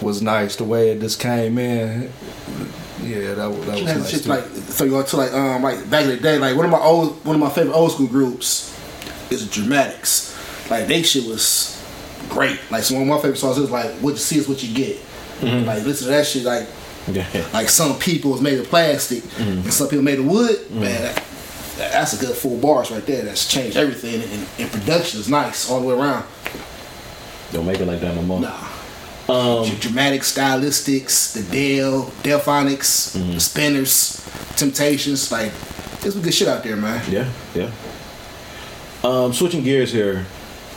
was 0.02 0.22
nice. 0.22 0.56
The 0.56 0.64
way 0.64 0.90
it 0.92 1.00
just 1.02 1.20
came 1.20 1.58
in, 1.58 2.12
yeah, 3.02 3.34
that, 3.36 3.48
was- 3.50 3.66
that 3.66 3.74
was 3.76 3.84
Man, 3.84 4.00
nice. 4.00 4.10
shit 4.10 4.26
like 4.26 4.44
so 4.46 4.84
you 4.84 4.92
go 4.92 5.04
to 5.04 5.18
like 5.18 5.34
um 5.34 5.62
like 5.64 5.90
back 5.90 6.04
in 6.04 6.10
the 6.10 6.18
day 6.18 6.38
like 6.38 6.56
one 6.56 6.66
of 6.66 6.72
my 6.72 6.80
old 6.80 7.24
one 7.26 7.36
of 7.36 7.40
my 7.42 7.50
favorite 7.50 7.74
old 7.74 7.92
school 7.92 8.08
groups 8.08 8.72
is 9.32 9.50
Dramatics. 9.50 10.34
Like 10.70 10.88
they 10.88 11.04
shit 11.04 11.26
was 11.28 11.82
great. 12.30 12.60
Like 12.72 12.84
so 12.84 12.96
one 12.96 13.04
of 13.04 13.10
my 13.10 13.18
favorite 13.20 13.38
songs 13.38 13.58
is 13.58 13.72
like 13.72 13.92
what 13.96 14.12
you 14.12 14.18
see 14.18 14.38
is 14.38 14.48
what 14.48 14.64
you 14.64 14.74
get. 14.74 14.98
Mm-hmm. 15.40 15.66
Like 15.66 15.84
listen 15.84 16.08
to 16.08 16.14
that 16.14 16.26
shit 16.26 16.44
like 16.44 16.68
Yeah. 17.08 17.48
like 17.54 17.70
some 17.70 17.98
people 18.00 18.32
was 18.32 18.42
made 18.42 18.60
of 18.60 18.68
plastic 18.68 19.24
mm-hmm. 19.24 19.60
and 19.60 19.74
some 19.74 19.88
people 19.88 20.04
made 20.04 20.20
of 20.20 20.26
wood. 20.26 20.56
Mm-hmm. 20.56 20.80
Man, 20.80 21.02
that, 21.02 21.24
that's 21.92 22.14
a 22.14 22.26
good 22.26 22.36
full 22.36 22.58
bars 22.58 22.92
right 22.92 23.06
there. 23.06 23.24
That's 23.24 23.48
changed 23.48 23.78
everything 23.78 24.22
and, 24.22 24.48
and 24.60 24.72
production 24.72 25.20
is 25.20 25.30
nice 25.30 25.70
all 25.70 25.82
the 25.82 25.88
way 25.88 25.96
around. 25.96 26.26
Don't 27.52 27.66
make 27.66 27.80
it 27.80 27.86
like 27.86 28.02
that 28.02 28.16
no 28.16 28.22
more. 28.24 28.40
Nah. 28.42 28.68
Um, 29.28 29.68
dramatic 29.80 30.22
stylistics, 30.22 31.34
the 31.34 31.42
Dell, 31.52 32.12
Delphonics, 32.22 33.14
the 33.34 33.40
Spinners, 33.40 34.24
Temptations, 34.56 35.32
like 35.32 35.52
there's 36.02 36.14
some 36.14 36.22
good 36.22 36.34
shit 36.34 36.48
out 36.48 36.64
there, 36.64 36.76
man. 36.76 37.04
Yeah, 37.12 37.28
yeah. 37.56 37.72
Um, 39.06 39.34
switching 39.34 39.64
gears 39.64 39.92
here, 39.92 40.26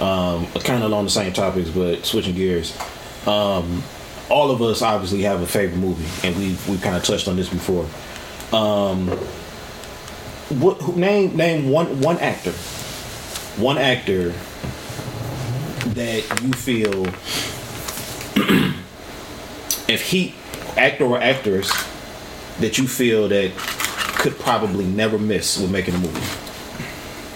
um, 0.00 0.46
kind 0.60 0.82
of 0.82 0.90
along 0.90 1.04
the 1.04 1.10
same 1.10 1.32
topics, 1.32 1.70
but 1.70 2.04
switching 2.04 2.34
gears. 2.34 2.76
Um, 3.26 3.82
all 4.28 4.50
of 4.50 4.60
us 4.60 4.82
obviously 4.82 5.22
have 5.22 5.40
a 5.40 5.46
favorite 5.46 5.78
movie, 5.78 6.28
and 6.28 6.36
we 6.36 6.58
we 6.70 6.76
kind 6.78 6.94
of 6.94 7.02
touched 7.02 7.26
on 7.26 7.36
this 7.36 7.48
before. 7.48 7.86
Um, 8.54 9.08
what 10.60 10.94
name 10.94 11.34
name 11.38 11.70
one 11.70 12.02
one 12.02 12.18
actor, 12.18 12.52
one 13.56 13.78
actor 13.78 14.34
that 15.94 16.42
you 16.42 16.52
feel 16.52 17.06
if 19.88 20.02
he 20.02 20.34
actor 20.76 21.04
or 21.06 21.18
actress 21.18 21.72
that 22.60 22.76
you 22.76 22.86
feel 22.86 23.26
that 23.28 23.52
could 23.56 24.38
probably 24.38 24.84
never 24.84 25.18
miss 25.18 25.58
with 25.58 25.70
making 25.70 25.94
a 25.94 25.98
movie. 25.98 26.47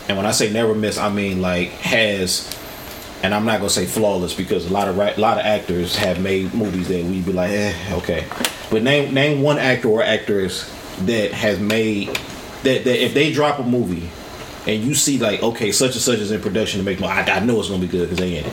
And 0.09 0.17
when 0.17 0.27
I 0.27 0.33
say 0.33 0.53
never 0.53 0.75
miss, 0.75 0.99
I 0.99 1.11
mean 1.11 1.41
like 1.41 1.69
has 1.71 2.59
and 3.23 3.33
I'm 3.33 3.45
not 3.45 3.59
gonna 3.59 3.71
say 3.71 3.87
flawless 3.87 4.35
because 4.35 4.67
a 4.69 4.73
lot 4.73 4.89
of 4.89 4.99
a 4.99 5.21
lot 5.21 5.39
of 5.39 5.45
actors 5.47 5.97
have 5.97 6.21
made 6.21 6.53
movies 6.55 6.89
that 6.89 7.05
we'd 7.05 7.25
be 7.25 7.33
like, 7.33 7.51
eh, 7.53 7.75
okay. 7.93 8.27
But 8.71 8.83
name 8.83 9.15
name 9.15 9.43
one 9.43 9.59
actor 9.59 9.89
or 9.89 10.03
actress 10.03 10.69
that 11.03 11.33
has 11.33 11.59
made 11.61 12.09
that, 12.65 12.85
that 12.85 13.05
if 13.05 13.15
they 13.15 13.33
drop 13.33 13.59
a 13.59 13.63
movie 13.63 14.09
and 14.67 14.83
you 14.83 14.95
see 14.95 15.19
like, 15.19 15.43
okay, 15.43 15.73
such 15.73 15.93
and 15.93 16.01
such 16.01 16.19
is 16.19 16.31
in 16.31 16.41
production 16.41 16.79
to 16.79 16.85
make, 16.85 17.01
mo- 17.01 17.09
I, 17.09 17.21
I 17.23 17.41
know 17.41 17.59
it's 17.61 17.69
gonna 17.69 17.81
be 17.81 17.89
good 17.89 18.11
because 18.11 18.19
they 18.19 18.39
in 18.39 18.45
it. 18.45 18.53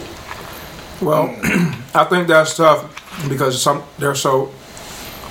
Well, 1.02 1.36
I 1.96 2.06
think 2.06 2.28
that's 2.28 2.56
tough 2.58 3.28
because 3.28 3.62
some 3.62 3.84
they're 3.98 4.16
so 4.16 4.52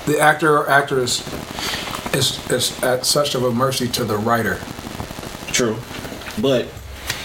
the 0.05 0.19
actor 0.19 0.57
or 0.57 0.69
actress 0.69 1.21
is 2.13 2.51
is 2.51 2.83
at 2.83 3.05
such 3.05 3.35
of 3.35 3.43
a 3.43 3.51
mercy 3.51 3.87
to 3.87 4.03
the 4.03 4.17
writer 4.17 4.59
True, 5.51 5.77
but 6.41 6.67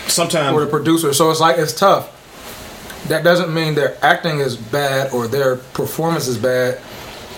sometimes 0.09 0.55
or 0.55 0.65
the 0.65 0.71
producer. 0.71 1.13
So 1.13 1.31
it's 1.31 1.41
like 1.41 1.59
it's 1.59 1.73
tough. 1.73 2.11
That 3.09 3.23
doesn't 3.23 3.53
mean 3.53 3.75
their 3.75 3.97
acting 4.03 4.41
is 4.41 4.57
bad 4.57 5.13
or 5.13 5.29
their 5.29 5.57
performance 5.57 6.27
is 6.27 6.39
bad. 6.39 6.81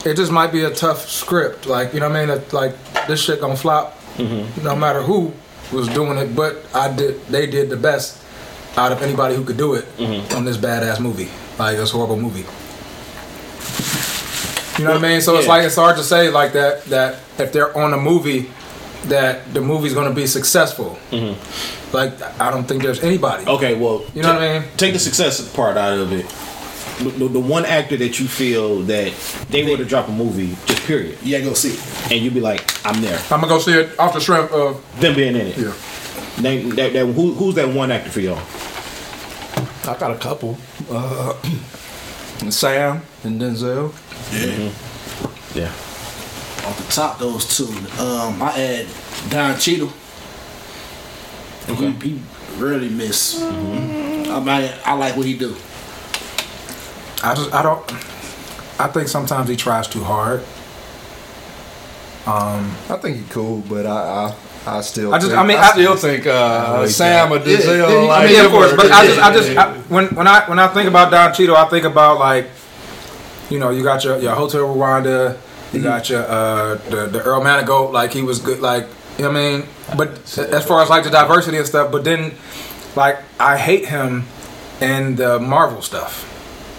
It 0.04 0.14
just 0.16 0.30
might 0.30 0.52
be 0.52 0.62
a 0.62 0.70
tough 0.70 1.08
script. 1.08 1.66
Like 1.66 1.92
you 1.92 2.00
know 2.00 2.08
what 2.08 2.16
I 2.16 2.26
mean? 2.26 2.42
Like 2.52 3.06
this 3.06 3.22
shit 3.22 3.40
gonna 3.40 3.56
flop, 3.56 3.98
mm-hmm. 4.16 4.64
no 4.64 4.76
matter 4.76 5.02
who 5.02 5.32
was 5.72 5.88
doing 5.88 6.18
it. 6.18 6.36
But 6.36 6.64
I 6.74 6.94
did. 6.94 7.24
They 7.26 7.46
did 7.46 7.70
the 7.70 7.76
best 7.76 8.22
out 8.76 8.92
of 8.92 9.02
anybody 9.02 9.34
who 9.34 9.44
could 9.44 9.56
do 9.56 9.74
it 9.74 9.84
mm-hmm. 9.96 10.36
on 10.36 10.44
this 10.44 10.56
badass 10.56 11.00
movie. 11.00 11.30
Like 11.58 11.78
this 11.78 11.90
horrible 11.90 12.16
movie. 12.16 12.44
You 14.78 14.84
know 14.84 14.92
what 14.92 15.04
I 15.04 15.08
mean? 15.08 15.20
So 15.22 15.36
it's 15.38 15.48
like 15.48 15.64
it's 15.64 15.76
hard 15.76 15.96
to 15.96 16.04
say 16.04 16.30
like 16.30 16.52
that. 16.52 16.84
That 16.84 17.20
if 17.38 17.52
they're 17.52 17.76
on 17.76 17.94
a 17.94 17.96
movie, 17.96 18.50
that 19.08 19.52
the 19.54 19.60
movie's 19.60 19.94
gonna 19.94 20.14
be 20.14 20.26
successful. 20.26 20.98
Like 21.92 22.20
I 22.40 22.50
don't 22.50 22.64
think 22.64 22.82
there's 22.82 23.02
anybody. 23.02 23.46
Okay, 23.46 23.74
well, 23.74 24.04
You 24.14 24.22
know 24.22 24.34
what 24.34 24.42
I 24.42 24.58
mean? 24.60 24.68
Take 24.76 24.92
the 24.92 24.98
success 24.98 25.40
part 25.54 25.76
out 25.76 25.98
of 25.98 26.12
it. 26.12 26.26
The, 26.98 27.10
the, 27.10 27.28
the 27.28 27.40
one 27.40 27.66
actor 27.66 27.96
that 27.98 28.18
you 28.18 28.26
feel 28.26 28.80
that 28.84 29.12
they 29.50 29.68
were 29.70 29.76
to 29.76 29.84
drop 29.84 30.08
a 30.08 30.12
movie, 30.12 30.56
just 30.64 30.82
period, 30.86 31.18
Yeah, 31.22 31.38
gotta 31.38 31.50
go 31.50 31.54
see 31.54 31.74
it. 31.74 32.12
and 32.12 32.20
you'd 32.22 32.32
be 32.34 32.40
like, 32.40 32.62
I'm 32.86 33.02
there. 33.02 33.18
I'm 33.30 33.40
gonna 33.40 33.48
go 33.48 33.58
see 33.58 33.72
it 33.72 33.98
off 33.98 34.14
the 34.14 34.20
shrimp 34.20 34.50
of 34.50 34.82
Them 35.00 35.14
being 35.14 35.36
in 35.36 35.46
it. 35.48 35.58
yeah. 35.58 35.74
Name 36.40 36.70
that, 36.70 36.92
that 36.94 37.06
who, 37.06 37.32
who's 37.34 37.54
that 37.56 37.68
one 37.68 37.90
actor 37.92 38.10
for 38.10 38.20
y'all? 38.20 38.40
I 39.88 39.96
got 39.98 40.10
a 40.10 40.16
couple. 40.18 40.56
Uh, 40.90 41.34
Sam 42.50 43.02
and 43.24 43.40
Denzel. 43.40 43.92
Yeah. 44.32 44.72
Yeah. 45.54 45.72
Off 46.66 46.76
the 46.86 46.92
top, 46.92 47.18
those 47.18 47.56
two. 47.56 47.66
Um, 48.02 48.42
I 48.42 48.52
add 48.58 48.86
Don 49.30 49.58
Cheadle. 49.58 49.92
Okay. 51.68 51.90
He, 52.02 52.10
he 52.10 52.20
really 52.56 52.88
miss. 52.88 53.40
I 53.42 53.50
mean, 54.40 54.72
I 54.84 54.94
like 54.94 55.16
what 55.16 55.26
he 55.26 55.36
do. 55.36 55.54
I 57.22 57.34
just 57.34 57.52
I 57.54 57.62
don't. 57.62 57.82
I 58.78 58.88
think 58.88 59.08
sometimes 59.08 59.48
he 59.48 59.56
tries 59.56 59.86
too 59.88 60.02
hard. 60.04 60.40
Um, 62.26 62.74
I 62.90 62.96
think 63.00 63.18
he's 63.18 63.28
cool, 63.30 63.62
but 63.68 63.86
I 63.86 64.34
I, 64.66 64.78
I 64.78 64.80
still 64.80 65.14
I 65.14 65.18
just- 65.18 65.30
think, 65.30 65.38
I 65.40 65.46
mean, 65.46 65.56
I, 65.58 65.60
I- 65.68 65.72
still 65.72 65.96
think 65.96 66.26
uh, 66.26 66.86
Sam 66.88 67.32
or 67.32 67.36
Yeah, 67.36 67.42
Denzel. 67.44 67.78
yeah, 67.78 68.08
like, 68.08 68.24
I 68.24 68.26
mean, 68.32 68.44
of 68.44 68.50
course, 68.50 68.72
but 68.74 68.90
I 68.90 69.06
just 69.06 69.20
I 69.20 69.32
just. 69.32 69.56
I, 69.56 69.72
when 69.88 70.06
when 70.08 70.26
I 70.26 70.48
when 70.48 70.58
I 70.58 70.66
think 70.68 70.88
about 70.88 71.10
Don 71.12 71.32
Cheadle, 71.32 71.56
I 71.56 71.68
think 71.68 71.84
about 71.84 72.18
like, 72.18 72.48
you 73.48 73.60
know, 73.60 73.70
you 73.70 73.84
got 73.84 74.02
your 74.02 74.18
your 74.18 74.34
Hotel 74.34 74.62
Rwanda, 74.62 75.38
you 75.76 75.82
got 75.82 76.08
your 76.08 76.22
uh 76.26 76.74
the 76.90 77.06
the 77.06 77.22
Earl 77.22 77.40
Manigault, 77.42 77.92
like 77.92 78.12
he 78.12 78.22
was 78.22 78.38
good, 78.40 78.60
like 78.60 78.86
you 79.18 79.24
know 79.24 79.30
what 79.30 79.38
I 79.38 79.50
mean. 79.58 79.68
But 79.96 80.38
as 80.38 80.64
far 80.66 80.82
as 80.82 80.88
like 80.90 81.04
the 81.04 81.10
diversity 81.10 81.56
and 81.58 81.66
stuff, 81.66 81.90
but 81.92 82.04
then 82.04 82.34
like 82.96 83.18
I 83.38 83.56
hate 83.56 83.86
him 83.86 84.24
in 84.80 85.16
the 85.16 85.38
Marvel 85.38 85.82
stuff. 85.82 86.32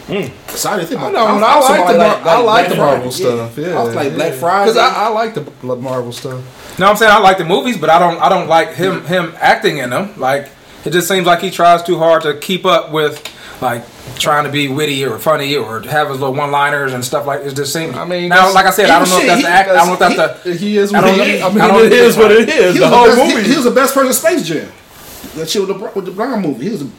So 0.07 0.69
I 0.69 0.77
didn't 0.77 0.87
think 0.89 1.01
I 1.01 1.11
know, 1.11 1.25
I, 1.25 1.35
and 1.35 1.43
I 1.43 1.59
like 1.59 1.87
the 1.91 1.97
Mar- 1.97 2.21
I 2.23 2.39
like 2.41 2.69
the 2.69 2.75
Friday. 2.75 2.91
Marvel 2.95 3.11
stuff. 3.11 3.57
Yeah, 3.57 3.77
I 3.79 3.83
was 3.83 3.93
like 3.95 4.13
Black 4.15 4.33
Friday. 4.35 4.71
because 4.71 4.77
I, 4.77 5.05
I 5.05 5.07
like 5.09 5.33
the 5.33 5.75
Marvel 5.75 6.13
stuff. 6.13 6.79
No, 6.79 6.89
I'm 6.89 6.95
saying 6.95 7.11
I 7.11 7.17
like 7.19 7.37
the 7.37 7.43
movies, 7.45 7.77
but 7.77 7.89
I 7.89 7.99
don't. 7.99 8.17
I 8.21 8.29
don't 8.29 8.47
like 8.47 8.73
him. 8.75 9.03
Him 9.05 9.33
acting 9.39 9.79
in 9.79 9.89
them. 9.89 10.17
Like 10.17 10.49
it 10.85 10.91
just 10.91 11.09
seems 11.09 11.25
like 11.27 11.41
he 11.41 11.51
tries 11.51 11.83
too 11.83 11.97
hard 11.97 12.21
to 12.21 12.35
keep 12.39 12.65
up 12.65 12.91
with, 12.93 13.21
like 13.61 13.83
trying 14.19 14.43
to 14.45 14.51
be 14.51 14.67
witty 14.67 15.05
or 15.05 15.17
funny 15.19 15.55
or 15.55 15.81
have 15.81 16.09
his 16.09 16.19
little 16.19 16.35
one-liners 16.35 16.93
and 16.93 17.03
stuff 17.03 17.25
like. 17.25 17.41
It 17.41 17.55
just 17.55 17.73
seems. 17.73 17.95
I 17.95 18.05
mean, 18.05 18.29
now, 18.29 18.53
like 18.53 18.65
I 18.65 18.69
said, 18.71 18.89
I 18.89 18.99
don't 18.99 19.09
know 19.09 19.19
if 19.19 19.27
that's 19.27 19.41
the 19.43 19.49
act. 19.49 19.69
I 19.69 19.73
don't 19.75 19.87
know 19.87 19.93
if 19.93 19.99
that's 20.17 20.43
the. 20.43 20.53
He 20.55 20.77
is 20.77 20.93
I 20.93 21.01
don't 21.01 21.11
he 21.13 21.17
know- 21.17 21.23
is. 21.25 21.41
I 21.41 21.45
I 21.45 21.49
mean, 21.49 21.57
don't 21.59 21.85
it 21.85 21.91
is 21.93 22.17
what 22.17 22.31
it 22.31 22.49
he 22.49 22.59
was, 22.65 22.73
The 22.75 22.79
the 22.81 22.87
whole 22.89 23.05
best, 23.07 23.21
he, 23.21 23.35
movie. 23.35 23.49
he 23.49 23.55
was 23.55 23.65
the 23.65 23.71
best 23.71 23.93
part 23.93 24.05
of 24.07 24.13
Space 24.15 24.47
Jam. 24.47 24.71
That 25.35 25.49
shit 25.49 25.67
with 25.67 25.77
the 25.77 25.91
with 25.95 26.05
the 26.05 26.11
blonde 26.11 26.41
movie. 26.43 26.65
He 26.65 26.71
was 26.71 26.83
the 26.85 26.91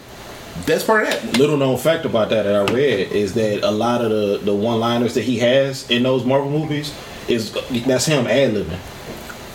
best 0.67 0.87
part 0.87 1.05
of 1.05 1.11
that. 1.11 1.39
Little 1.39 1.57
known 1.57 1.79
fact 1.79 2.05
about 2.05 2.31
that 2.31 2.43
that 2.43 2.55
I 2.55 2.73
read 2.75 3.13
is 3.13 3.35
that 3.35 3.63
a 3.63 3.71
lot 3.71 4.01
of 4.03 4.11
the, 4.11 4.39
the 4.45 4.55
one 4.55 4.81
liners 4.81 5.15
that 5.15 5.23
he 5.25 5.39
has 5.39 5.89
in 5.91 6.03
those 6.03 6.25
Marvel 6.25 6.51
movies 6.51 6.93
is 7.29 7.53
that's 7.87 8.07
him 8.07 8.27
ad 8.27 8.53
libbing. 8.55 8.79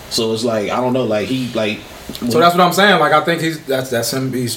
So 0.09 0.31
it's 0.33 0.43
like 0.43 0.69
I 0.69 0.77
don't 0.79 0.93
know, 0.93 1.03
like 1.05 1.27
he 1.27 1.51
like 1.53 1.79
So 2.13 2.39
that's 2.39 2.55
what 2.55 2.61
I'm 2.61 2.71
saying. 2.73 2.99
Like 2.99 3.11
I 3.13 3.21
think 3.25 3.41
he's 3.41 3.65
that's 3.65 3.89
that's 3.89 4.13
him. 4.13 4.31
He's 4.31 4.55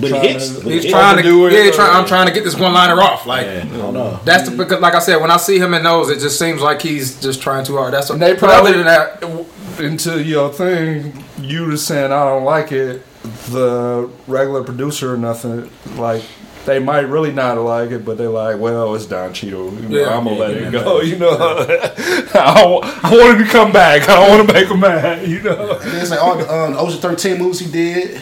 but 0.00 0.08
trying 0.08 0.22
he 0.22 0.28
hits. 0.28 0.48
to- 0.48 0.54
but 0.64 0.72
he's 0.72 0.82
hits. 0.84 0.92
trying 0.92 1.16
to 1.16 1.22
overdo 1.28 1.46
it, 1.46 1.52
Yeah, 1.64 1.70
or- 1.70 1.72
try, 1.74 1.88
I'm 1.98 2.06
trying 2.06 2.26
to 2.26 2.32
get 2.32 2.44
this 2.44 2.56
one-liner 2.56 3.00
off. 3.00 3.26
Like 3.26 3.46
Yeah, 3.46 3.64
I 3.72 3.76
don't 3.76 3.94
know. 3.94 4.20
that's 4.24 4.48
the 4.48 4.56
because 4.56 4.80
like 4.80 4.94
I 4.94 4.98
said, 5.00 5.20
when 5.20 5.30
I 5.30 5.36
see 5.36 5.58
him 5.58 5.74
in 5.74 5.82
those, 5.82 6.10
it 6.10 6.18
just 6.20 6.38
seems 6.38 6.60
like 6.60 6.82
he's 6.82 7.20
just 7.20 7.40
trying 7.42 7.64
too 7.64 7.76
hard. 7.76 7.92
That's 7.92 8.08
what. 8.08 8.14
And 8.14 8.22
they 8.22 8.32
but 8.34 8.44
other 8.50 8.72
probably 8.72 8.72
than 8.72 8.86
that, 8.86 9.80
into 9.80 10.22
your 10.22 10.52
thing. 10.52 11.24
You 11.40 11.66
were 11.66 11.76
saying 11.76 12.12
I 12.12 12.24
don't 12.24 12.44
like 12.44 12.72
it. 12.72 13.02
The 13.50 14.08
regular 14.26 14.62
producer 14.64 15.14
or 15.14 15.16
nothing 15.16 15.70
like. 15.96 16.22
They 16.66 16.78
might 16.78 17.08
really 17.08 17.32
not 17.32 17.56
like 17.56 17.90
it, 17.90 18.04
but 18.04 18.18
they're 18.18 18.28
like, 18.28 18.58
"Well, 18.60 18.94
it's 18.94 19.06
Don 19.06 19.32
Cheadle. 19.32 19.72
You 19.72 19.88
know, 19.88 19.98
Yeah. 19.98 20.14
I'm 20.16 20.24
gonna 20.24 20.36
Yeah, 20.36 20.40
let 20.42 20.50
yeah, 20.60 20.68
it 20.68 20.72
go." 20.72 21.00
You 21.10 21.16
know, 21.16 21.30
I, 22.34 22.66
wa- 22.66 22.80
I 23.02 23.10
want 23.16 23.38
him 23.40 23.46
to 23.46 23.50
come 23.50 23.72
back. 23.72 24.08
I 24.10 24.16
don't 24.16 24.28
want 24.36 24.46
to 24.46 24.52
make 24.54 24.68
him 24.68 24.80
mad. 24.80 25.26
You 25.26 25.40
know. 25.42 25.78
And 25.82 25.94
it's 25.94 26.10
like 26.10 26.22
all 26.22 26.36
the, 26.36 26.52
um, 26.52 26.74
Ocean 26.76 27.00
Thirteen 27.00 27.38
movies 27.38 27.60
he 27.60 27.70
did. 27.72 28.20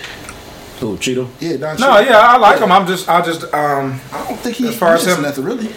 Who 0.80 0.96
Cheeto? 0.96 1.28
Yeah, 1.40 1.56
Don 1.56 1.76
no, 1.80 1.86
Cheadle. 1.96 2.04
yeah, 2.06 2.18
I 2.20 2.36
like 2.38 2.60
him. 2.60 2.70
I'm 2.70 2.86
just, 2.86 3.08
I 3.08 3.20
just, 3.24 3.42
um, 3.52 4.00
I 4.12 4.24
don't 4.28 4.38
think 4.40 4.56
he 4.56 4.68
As 4.68 4.76
far 4.78 4.94
as 4.94 5.04
missed 5.04 5.16
him- 5.18 5.24
nothing 5.24 5.44
really. 5.44 5.70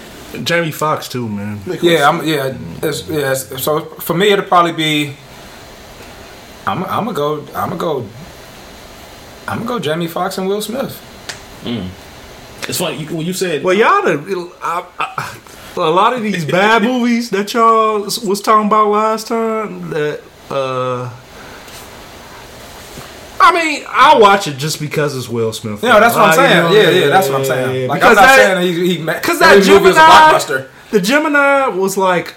Jamie 0.44 0.72
Foxx 0.72 1.08
too, 1.10 1.28
man. 1.28 1.60
Yeah, 1.82 2.08
I'm. 2.08 2.26
Yeah, 2.26 2.56
it's, 2.84 3.08
yeah. 3.10 3.18
it's- 3.32 3.62
so 3.64 3.82
for 3.82 4.14
me, 4.14 4.30
it'll 4.30 4.46
probably 4.46 4.72
be. 4.72 5.16
I'm. 6.66 6.84
I'm 6.86 7.04
gonna 7.06 7.14
go. 7.14 7.40
I'm 7.54 7.70
gonna 7.70 7.76
go. 7.78 8.06
I'm 9.48 9.58
gonna 9.58 9.68
go. 9.68 9.80
Jamie 9.80 10.08
Foxx 10.08 10.38
and 10.38 10.48
Will 10.48 10.62
Smith. 10.62 10.96
It's 12.70 12.78
funny 12.78 12.98
you, 12.98 13.08
when 13.16 13.26
you 13.26 13.34
said 13.34 13.64
Well, 13.64 13.76
y'all, 13.76 14.02
done- 14.04 14.52
I, 14.62 14.86
I, 15.00 15.38
a 15.78 15.80
lot 15.82 16.14
of 16.14 16.22
these 16.22 16.46
bad 16.46 16.84
movies 16.92 17.30
that 17.32 17.54
y'all 17.54 18.02
was 18.04 18.40
talking 18.42 18.68
about 18.68 18.88
last 18.90 19.28
time. 19.28 19.90
That 19.90 20.22
uh, 20.50 21.10
I 23.44 23.52
mean, 23.54 23.84
I'll 23.90 24.20
watch 24.22 24.48
it 24.48 24.58
just 24.58 24.80
because 24.80 25.16
it's 25.16 25.28
Will 25.30 25.52
Smith. 25.54 25.82
Yeah, 25.84 26.00
that's 26.00 26.16
what 26.16 26.24
I'm 26.24 26.38
Like, 26.38 26.40
you 26.40 26.56
saying. 26.56 26.64
know, 26.64 26.72
yeah, 26.92 27.00
yeah, 27.06 27.08
that's 27.10 27.28
what 27.30 27.40
I'm 27.40 27.46
saying. 27.46 27.88
Like 27.90 28.00
Because 28.02 28.18
I'm 28.18 28.24
not 28.24 28.36
that- 28.38 28.58
saying 28.58 28.74
he, 28.76 28.96
he 28.98 29.04
Because 29.04 29.40
that 29.40 29.58
movie 29.58 29.72
a 29.72 29.94
Gemini, 29.94 30.00
blockbuster. 30.00 30.68
the 30.92 31.02
Gemini 31.02 31.68
was 31.68 31.98
like 31.98 32.36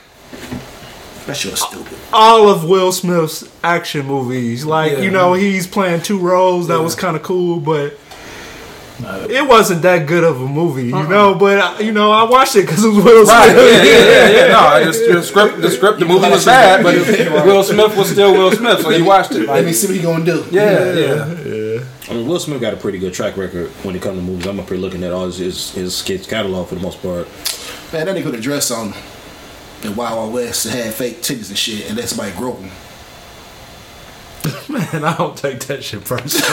That 1.26 1.36
shit 1.36 1.52
was 1.52 1.60
stupid. 1.62 1.96
all 2.12 2.48
of 2.48 2.64
Will 2.64 2.92
Smith's 2.92 3.44
action 3.62 4.06
movies. 4.06 4.64
Like 4.64 4.92
Yeah. 4.92 4.98
you 5.00 5.10
know, 5.10 5.32
he's 5.34 5.66
playing 5.66 6.02
two 6.02 6.18
roles. 6.18 6.68
That 6.68 6.78
Yeah. 6.78 6.80
was 6.80 6.94
kind 6.94 7.16
of 7.16 7.22
cool, 7.22 7.58
but. 7.60 7.98
It 9.02 9.48
wasn't 9.48 9.82
that 9.82 10.06
good 10.06 10.22
of 10.24 10.40
a 10.40 10.46
movie, 10.46 10.84
you 10.84 11.08
know, 11.08 11.34
but 11.34 11.58
uh, 11.58 11.82
you 11.82 11.92
know 11.92 12.12
I 12.12 12.22
watched 12.24 12.54
it 12.56 12.62
because 12.62 12.84
it 12.84 12.88
was 12.88 13.04
Will 13.04 13.26
Smith. 13.26 13.36
Right? 13.36 13.56
Yeah, 13.56 13.82
yeah, 13.82 14.28
yeah, 14.28 14.28
yeah. 14.30 14.46
No, 14.54 14.58
I 14.58 14.84
just, 14.84 15.00
the 15.00 15.22
script, 15.22 15.60
the 15.60 15.70
script, 15.70 15.98
the 15.98 16.06
movie 16.06 16.30
was 16.30 16.44
bad, 16.44 16.82
but 16.82 16.94
Will 17.44 17.64
Smith 17.64 17.96
was 17.96 18.10
still 18.10 18.32
Will 18.32 18.52
Smith, 18.52 18.82
so 18.82 18.90
you 18.90 19.04
watched 19.04 19.32
it. 19.32 19.48
Let 19.48 19.64
me 19.64 19.72
see 19.72 19.88
what 19.88 19.96
he 19.96 20.02
gonna 20.02 20.24
do. 20.24 20.46
yeah, 20.50 20.92
yeah. 20.92 21.84
I 22.08 22.14
mean, 22.14 22.28
Will 22.28 22.38
Smith 22.38 22.60
got 22.60 22.72
a 22.72 22.76
pretty 22.76 22.98
good 22.98 23.14
track 23.14 23.36
record 23.36 23.70
when 23.82 23.96
it 23.96 24.02
comes 24.02 24.18
to 24.18 24.24
movies. 24.24 24.46
I'm 24.46 24.60
up 24.60 24.68
here 24.68 24.78
looking 24.78 25.02
at 25.02 25.12
all 25.12 25.26
his 25.26 25.38
his, 25.38 25.70
his 25.72 26.02
kids 26.02 26.26
catalog 26.26 26.68
for 26.68 26.76
the 26.76 26.80
most 26.80 27.02
part. 27.02 27.26
Man, 27.92 28.06
that 28.06 28.16
nigga 28.16 28.24
put 28.24 28.34
a 28.34 28.40
dress 28.40 28.70
on 28.70 28.92
the 29.82 29.92
Wild 29.92 30.18
Wild 30.18 30.32
West 30.34 30.66
and 30.66 30.74
had 30.74 30.94
fake 30.94 31.20
titties 31.20 31.48
and 31.48 31.58
shit, 31.58 31.88
and 31.88 31.96
let 31.96 32.08
somebody 32.08 32.32
grope 32.36 32.60
him. 32.60 32.70
Man, 34.68 35.04
I 35.04 35.16
don't 35.16 35.36
take 35.36 35.60
that 35.66 35.82
shit 35.82 36.04
personally. 36.04 36.44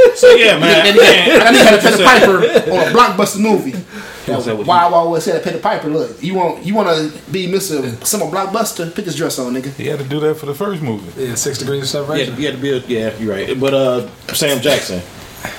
So 0.20 0.34
yeah, 0.34 0.58
man. 0.58 0.86
And 0.86 0.96
he 0.96 1.62
had 1.62 1.74
a 1.74 1.80
Peter 1.80 2.04
Piper 2.04 2.36
on 2.72 2.88
a 2.88 2.90
blockbuster 2.90 3.40
movie. 3.40 3.72
What's 4.26 4.44
that, 4.44 4.56
what 4.56 4.66
Wild 4.66 4.92
Wild 4.92 5.12
West 5.12 5.26
had 5.26 5.36
a 5.36 5.40
Peter 5.40 5.58
Piper. 5.58 5.88
Look, 5.88 6.22
you 6.22 6.34
want 6.34 6.64
you 6.64 6.74
want 6.74 6.88
to 6.88 7.32
be 7.32 7.46
Mr. 7.46 8.04
Summer 8.04 8.26
Blockbuster? 8.26 8.94
Put 8.94 9.06
this 9.06 9.16
dress 9.16 9.38
on, 9.38 9.54
nigga. 9.54 9.72
He 9.74 9.86
had 9.86 9.98
to 9.98 10.04
do 10.04 10.20
that 10.20 10.34
for 10.34 10.44
the 10.46 10.54
first 10.54 10.82
movie. 10.82 11.24
Yeah, 11.24 11.36
six 11.36 11.58
degrees 11.58 11.94
of 11.94 12.06
you, 12.08 12.12
had 12.14 12.26
separation. 12.26 12.34
to, 12.34 12.40
you 12.40 12.46
had 12.48 12.56
to 12.56 12.62
be 12.62 12.70
a, 12.70 12.78
yeah, 12.80 13.16
you're 13.18 13.32
right. 13.32 13.58
But 13.58 13.72
uh, 13.72 14.08
Sam 14.34 14.60
Jackson, 14.60 15.00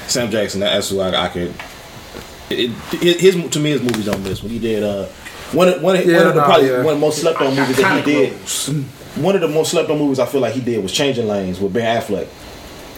Sam 0.07 0.29
Jackson. 0.29 0.59
That's 0.59 0.89
who 0.89 0.99
I, 0.99 1.25
I 1.25 1.29
could. 1.29 1.53
It, 2.51 2.71
it, 3.01 3.19
his 3.19 3.49
to 3.49 3.59
me, 3.59 3.71
his 3.71 3.81
movies 3.81 4.05
don't 4.05 4.23
miss. 4.23 4.43
When 4.43 4.51
he 4.51 4.59
did 4.59 4.83
uh, 4.83 5.05
one 5.53 5.69
of 5.69 5.81
one 5.81 5.95
of, 5.95 6.05
Yeah, 6.05 6.17
one 6.19 6.27
of 6.27 6.33
the 6.35 6.41
nah, 6.41 6.45
probably 6.45 6.67
yeah. 6.69 6.77
one 6.83 6.93
of 6.93 6.99
the 6.99 7.05
most 7.07 7.19
slept 7.21 7.41
on 7.41 7.55
movies 7.55 7.77
that 7.77 8.05
he 8.05 8.11
did. 8.13 8.33
roles. 8.33 8.69
One 9.15 9.35
of 9.35 9.41
the 9.41 9.47
most 9.47 9.71
slept 9.71 9.89
on 9.89 9.97
movies 9.99 10.19
I 10.19 10.25
feel 10.25 10.41
like 10.41 10.53
he 10.53 10.61
did 10.61 10.81
was 10.81 10.91
Changing 10.91 11.27
Lanes 11.27 11.59
with 11.59 11.73
Ben 11.73 12.01
Affleck. 12.01 12.27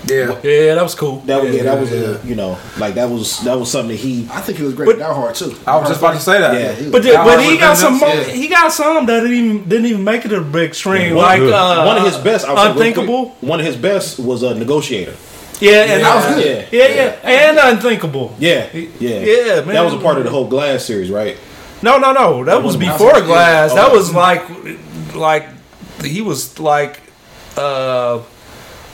Yeah. 0.05 0.37
Yeah, 0.43 0.75
that 0.75 0.83
was 0.83 0.95
cool. 0.95 1.19
That 1.21 1.41
was 1.41 1.55
yeah, 1.55 1.63
that 1.63 1.79
was 1.79 1.89
yeah. 1.91 1.97
a 2.21 2.25
you 2.25 2.35
know 2.35 2.59
like 2.77 2.95
that 2.95 3.09
was 3.09 3.39
that 3.45 3.57
was 3.57 3.71
something 3.71 3.89
that 3.95 3.95
he 4.03 4.27
I 4.29 4.41
think 4.41 4.57
he 4.57 4.63
was 4.65 4.73
great 4.73 4.89
at 4.89 4.99
Die 4.99 5.13
Hard 5.13 5.33
too. 5.33 5.55
I 5.65 5.77
was 5.77 5.87
just 5.87 6.01
about 6.01 6.13
to 6.15 6.19
say 6.19 6.39
that. 6.39 6.53
Yeah. 6.53 6.73
he 6.73 6.83
was- 6.83 6.91
But, 6.91 7.03
the, 7.03 7.11
but 7.13 7.41
he 7.43 7.57
got 7.57 7.77
some. 7.77 7.97
Vengeance, 7.99 8.27
More, 8.27 8.35
yeah. 8.35 8.41
He 8.41 8.47
got 8.49 8.71
some 8.73 9.05
that 9.05 9.21
didn't 9.21 9.37
even 9.37 9.69
didn't 9.69 9.85
even 9.85 10.03
make 10.03 10.25
it 10.25 10.29
to 10.29 10.41
the 10.41 10.41
big 10.41 10.75
stream. 10.75 11.15
One- 11.15 11.23
like 11.23 11.41
uh, 11.41 11.83
one 11.85 11.97
of 11.97 12.03
his 12.03 12.17
best 12.17 12.45
I'll 12.45 12.57
say 12.57 12.73
quick, 12.73 12.87
unthinkable. 12.97 13.29
one 13.39 13.59
of 13.61 13.65
his 13.65 13.77
best 13.77 14.19
was 14.19 14.43
a 14.43 14.53
negotiator. 14.53 15.15
Yeah, 15.61 15.83
and 15.83 16.03
that 16.03 16.15
was 16.17 16.25
uh, 16.25 16.35
good. 16.35 16.67
Yeah, 16.73 16.87
yeah, 16.89 17.29
and 17.47 17.57
unthinkable. 17.57 18.35
Yeah, 18.39 18.67
yeah, 18.73 18.89
Yeah, 18.99 19.55
man. 19.61 19.67
That 19.75 19.85
was 19.85 19.93
a 19.93 19.99
part 19.99 20.17
of 20.17 20.25
the 20.25 20.29
whole 20.31 20.47
Glass 20.47 20.83
series, 20.83 21.09
right? 21.09 21.37
No, 21.81 21.97
no, 21.97 22.11
no. 22.11 22.43
That 22.43 22.55
was 22.61 22.75
wasn't 22.77 22.91
before. 22.91 23.21
Glass. 23.21 23.73
That 23.73 23.91
Oh. 23.91 23.95
was 23.95 24.13
like, 24.13 24.43
like 25.15 25.47
he 26.05 26.21
was 26.21 26.59
like, 26.59 26.99
uh, 27.57 28.21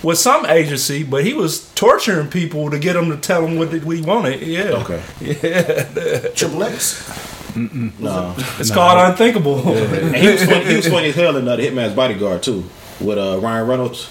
with 0.04 0.18
some 0.18 0.46
agency, 0.46 1.04
but 1.04 1.26
he 1.26 1.34
was 1.34 1.70
torturing 1.74 2.30
people 2.30 2.70
to 2.72 2.80
get 2.80 2.94
them 2.94 3.10
to 3.10 3.18
tell 3.18 3.46
him 3.46 3.58
what 3.58 3.70
we 3.84 4.02
wanted. 4.02 4.42
Yeah, 4.42 4.84
Okay. 4.84 5.02
Yeah. 5.22 6.30
Triple 6.30 6.64
X. 6.64 7.56
No. 7.56 8.36
It's 8.60 8.72
called 8.72 9.10
unthinkable. 9.10 9.60
And 9.68 10.16
he 10.16 10.28
was 10.30 10.46
funny, 10.46 10.66
he 10.66 10.76
was 10.78 10.88
funny 10.88 11.10
as 11.10 11.16
hell 11.16 11.36
in 11.36 11.48
uh, 11.48 11.56
the 11.56 11.64
Hitman's 11.64 11.96
Bodyguard 11.96 12.44
too, 12.44 12.64
with 13.02 13.18
uh, 13.18 13.40
Ryan 13.42 13.68
Reynolds. 13.68 14.10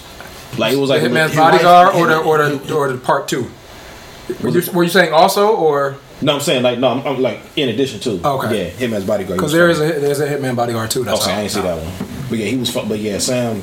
Like 0.57 0.73
it 0.73 0.77
was 0.77 0.89
like 0.89 1.01
a 1.01 1.05
Hitman's 1.05 1.35
little- 1.35 1.51
Bodyguard 1.51 1.95
or 1.95 2.07
the 2.07 2.17
or 2.19 2.37
the 2.49 2.75
or 2.75 2.91
the 2.91 2.97
part 2.97 3.27
two. 3.27 3.49
Were 4.43 4.49
you, 4.49 4.71
were 4.73 4.83
you 4.83 4.89
saying 4.89 5.11
also 5.13 5.55
or 5.55 5.95
No, 6.21 6.35
I'm 6.35 6.41
saying 6.41 6.61
like 6.61 6.77
no, 6.77 6.89
I'm, 6.89 7.07
I'm 7.07 7.21
like 7.21 7.39
in 7.55 7.69
addition 7.69 7.99
to. 8.01 8.27
Okay. 8.27 8.65
Yeah, 8.65 8.71
Hitman's 8.71 9.05
Bodyguard. 9.05 9.37
because 9.39 9.51
he 9.53 9.57
there 9.57 9.67
was 9.67 9.79
is 9.79 9.97
a 9.97 9.99
there's 9.99 10.19
a 10.19 10.27
Hitman 10.27 10.55
Bodyguard 10.55 10.91
too. 10.91 11.03
That's 11.03 11.21
Okay. 11.23 11.33
I 11.33 11.37
didn't 11.41 11.51
see 11.51 11.61
that 11.61 11.77
one. 11.81 12.18
But 12.29 12.37
yeah, 12.37 12.45
he 12.45 12.57
was. 12.57 12.69
Fun, 12.71 12.87
but 12.87 12.99
yeah, 12.99 13.17
Sam. 13.17 13.61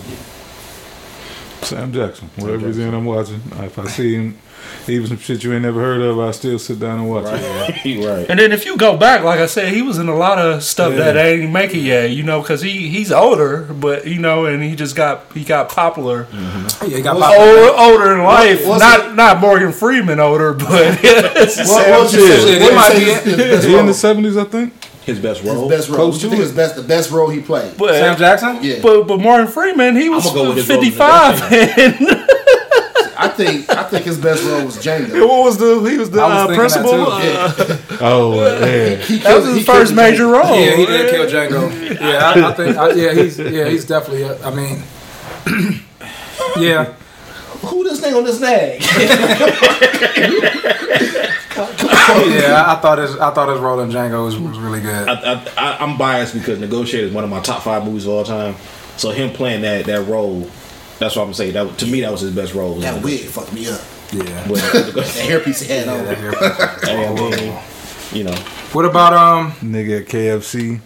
Sam 1.62 1.92
Jackson. 1.92 2.30
Whatever 2.36 2.66
he's 2.68 2.78
in, 2.78 2.94
I'm 2.94 3.04
watching. 3.04 3.40
If 3.56 3.78
I 3.78 3.86
see 3.88 4.14
him, 4.14 4.38
even 4.86 5.06
some 5.08 5.16
shit 5.18 5.42
you 5.42 5.52
ain't 5.52 5.62
never 5.62 5.80
heard 5.80 6.00
of, 6.00 6.18
I 6.20 6.30
still 6.30 6.58
sit 6.60 6.78
down 6.78 6.98
and 7.00 7.08
watch 7.10 7.24
it. 7.26 7.30
Right. 7.32 8.04
right. 8.06 8.26
And 8.30 8.38
then 8.38 8.52
if 8.52 8.64
you 8.66 8.76
go 8.76 8.96
back, 8.96 9.24
like 9.24 9.40
I 9.40 9.46
said, 9.46 9.72
he 9.72 9.82
was 9.82 9.98
in 9.98 10.08
a 10.08 10.14
lot 10.14 10.38
of 10.38 10.62
stuff 10.62 10.92
Yeah. 10.92 11.12
that 11.12 11.16
ain't 11.16 11.50
make 11.50 11.74
it 11.74 11.78
yet. 11.80 12.10
You 12.10 12.22
know, 12.22 12.40
because 12.40 12.60
he 12.62 12.88
he's 12.88 13.10
older, 13.10 13.62
but 13.64 14.06
you 14.06 14.20
know, 14.20 14.44
and 14.46 14.62
he 14.62 14.76
just 14.76 14.94
got 14.94 15.32
he 15.32 15.42
got 15.44 15.68
popular 15.70 16.24
mm-hmm. 16.24 16.90
Yeah, 16.90 16.98
you 16.98 17.02
got 17.02 17.16
older, 17.16 17.72
older 17.76 18.12
in 18.14 18.22
life. 18.22 18.64
what's 18.66 18.80
not 18.80 19.16
not 19.16 19.40
Morgan 19.40 19.72
Freeman 19.72 20.20
older, 20.20 20.52
but 20.52 20.98
it's 21.02 21.56
What, 21.58 21.66
Sam 21.66 21.90
what 21.90 22.00
was 22.02 22.12
you 22.14 22.28
Jackson. 22.28 22.46
say? 22.46 22.52
Shit, 22.52 22.60
What 22.60 22.68
it 22.68 22.70
you 22.70 22.76
might 22.76 22.88
say 22.92 22.98
be 22.98 23.04
his, 23.04 23.24
his 23.24 23.36
best 23.36 23.66
He 23.66 23.72
in 23.72 23.78
role? 23.78 23.86
the 23.86 23.94
seventies, 23.94 24.36
I 24.36 24.44
think. 24.44 24.72
His 25.06 25.18
best 25.20 25.42
role. 25.44 25.68
His 25.68 25.78
best 25.78 25.88
role. 25.88 25.96
Close 25.98 26.22
you 26.22 26.28
to 26.28 26.30
think 26.30 26.40
it. 26.40 26.46
his 26.48 26.52
best 26.52 26.74
the 26.76 26.82
best 26.82 27.10
role 27.12 27.28
he 27.28 27.40
played? 27.40 27.76
But, 27.76 27.94
Sam 27.94 28.16
Jackson. 28.18 28.58
Yeah, 28.60 28.80
but 28.82 29.04
but 29.04 29.20
Morgan 29.20 29.46
Freeman, 29.46 29.94
he 29.96 30.08
was 30.08 30.24
go 30.32 30.48
with 30.48 30.56
his 30.58 30.68
role 30.68 30.78
in 30.78 30.84
fifty 30.84 30.96
five. 30.96 31.40
And 31.42 32.26
I 33.18 33.28
think 33.28 33.70
I 33.70 33.84
think 33.84 34.04
his 34.04 34.18
best 34.18 34.42
role 34.44 34.64
was 34.66 34.76
Django. 34.76 35.26
what 35.26 35.44
was 35.44 35.56
the 35.58 35.78
he 35.88 35.96
was 35.96 36.10
the 36.10 36.18
was 36.18 36.30
uh, 36.32 36.46
thinking 36.48 36.58
that 36.58 36.58
principal? 36.58 37.06
too. 37.86 37.94
Uh, 37.94 37.98
Oh 38.00 38.34
yeah. 38.34 38.96
He 38.96 39.18
that 39.20 39.36
was 39.36 39.46
his 39.56 39.64
first 39.64 39.94
major 39.94 40.24
Django. 40.24 40.42
role. 40.42 40.60
Yeah, 40.60 40.76
he 40.76 40.84
did 40.86 41.10
kill 41.10 41.26
Django. 41.26 41.70
Yeah, 42.00 42.32
I, 42.34 42.50
I 42.50 42.52
think. 42.52 42.76
I, 42.76 42.90
yeah, 42.92 43.12
he's 43.14 43.38
yeah 43.38 43.68
he's 43.68 43.84
definitely. 43.86 44.22
A, 44.24 44.36
I 44.44 44.50
mean, 44.54 44.82
yeah. 46.58 46.92
Who 47.62 47.84
this 47.84 48.00
nigga 48.02 48.16
on 48.18 48.24
this 48.24 48.38
nag? 48.38 48.82
Yeah, 51.56 52.64
I, 52.66 52.74
I 52.76 52.80
thought 52.80 52.98
his 52.98 53.16
I 53.18 53.30
thought 53.32 53.48
his 53.48 53.58
role 53.60 53.80
in 53.80 53.90
Django 53.90 54.24
was, 54.24 54.38
was 54.38 54.58
really 54.58 54.80
good. 54.80 55.08
I, 55.08 55.34
I, 55.34 55.46
I, 55.56 55.76
I'm 55.84 55.96
biased 55.98 56.34
because 56.34 56.58
Negotiator 56.58 57.06
is 57.06 57.12
one 57.12 57.24
of 57.24 57.30
my 57.30 57.40
top 57.40 57.62
five 57.62 57.84
movies 57.84 58.04
of 58.06 58.12
all 58.12 58.24
time. 58.24 58.54
So 58.96 59.10
him 59.10 59.30
playing 59.32 59.62
that 59.62 59.86
that 59.86 60.06
role, 60.06 60.48
that's 60.98 61.16
what 61.16 61.22
I'm 61.26 61.34
saying. 61.34 61.54
That 61.54 61.78
to 61.78 61.86
me, 61.86 62.00
that 62.02 62.12
was 62.12 62.20
his 62.20 62.34
best 62.34 62.54
role. 62.54 62.74
That 62.76 63.02
wig 63.02 63.20
fucked 63.20 63.52
me 63.52 63.68
up. 63.68 63.80
Yeah. 64.12 64.46
But, 64.48 64.54
That 64.94 65.04
hairpiece 65.04 65.62
he 65.62 65.72
had 65.72 65.88
on. 65.88 66.06
I 66.88 67.14
mean, 67.14 67.58
you 68.12 68.24
know, 68.24 68.36
What 68.72 68.84
about 68.84 69.12
um? 69.12 69.52
Nigga 69.52 70.02
at 70.02 70.06
KFC. 70.06 70.80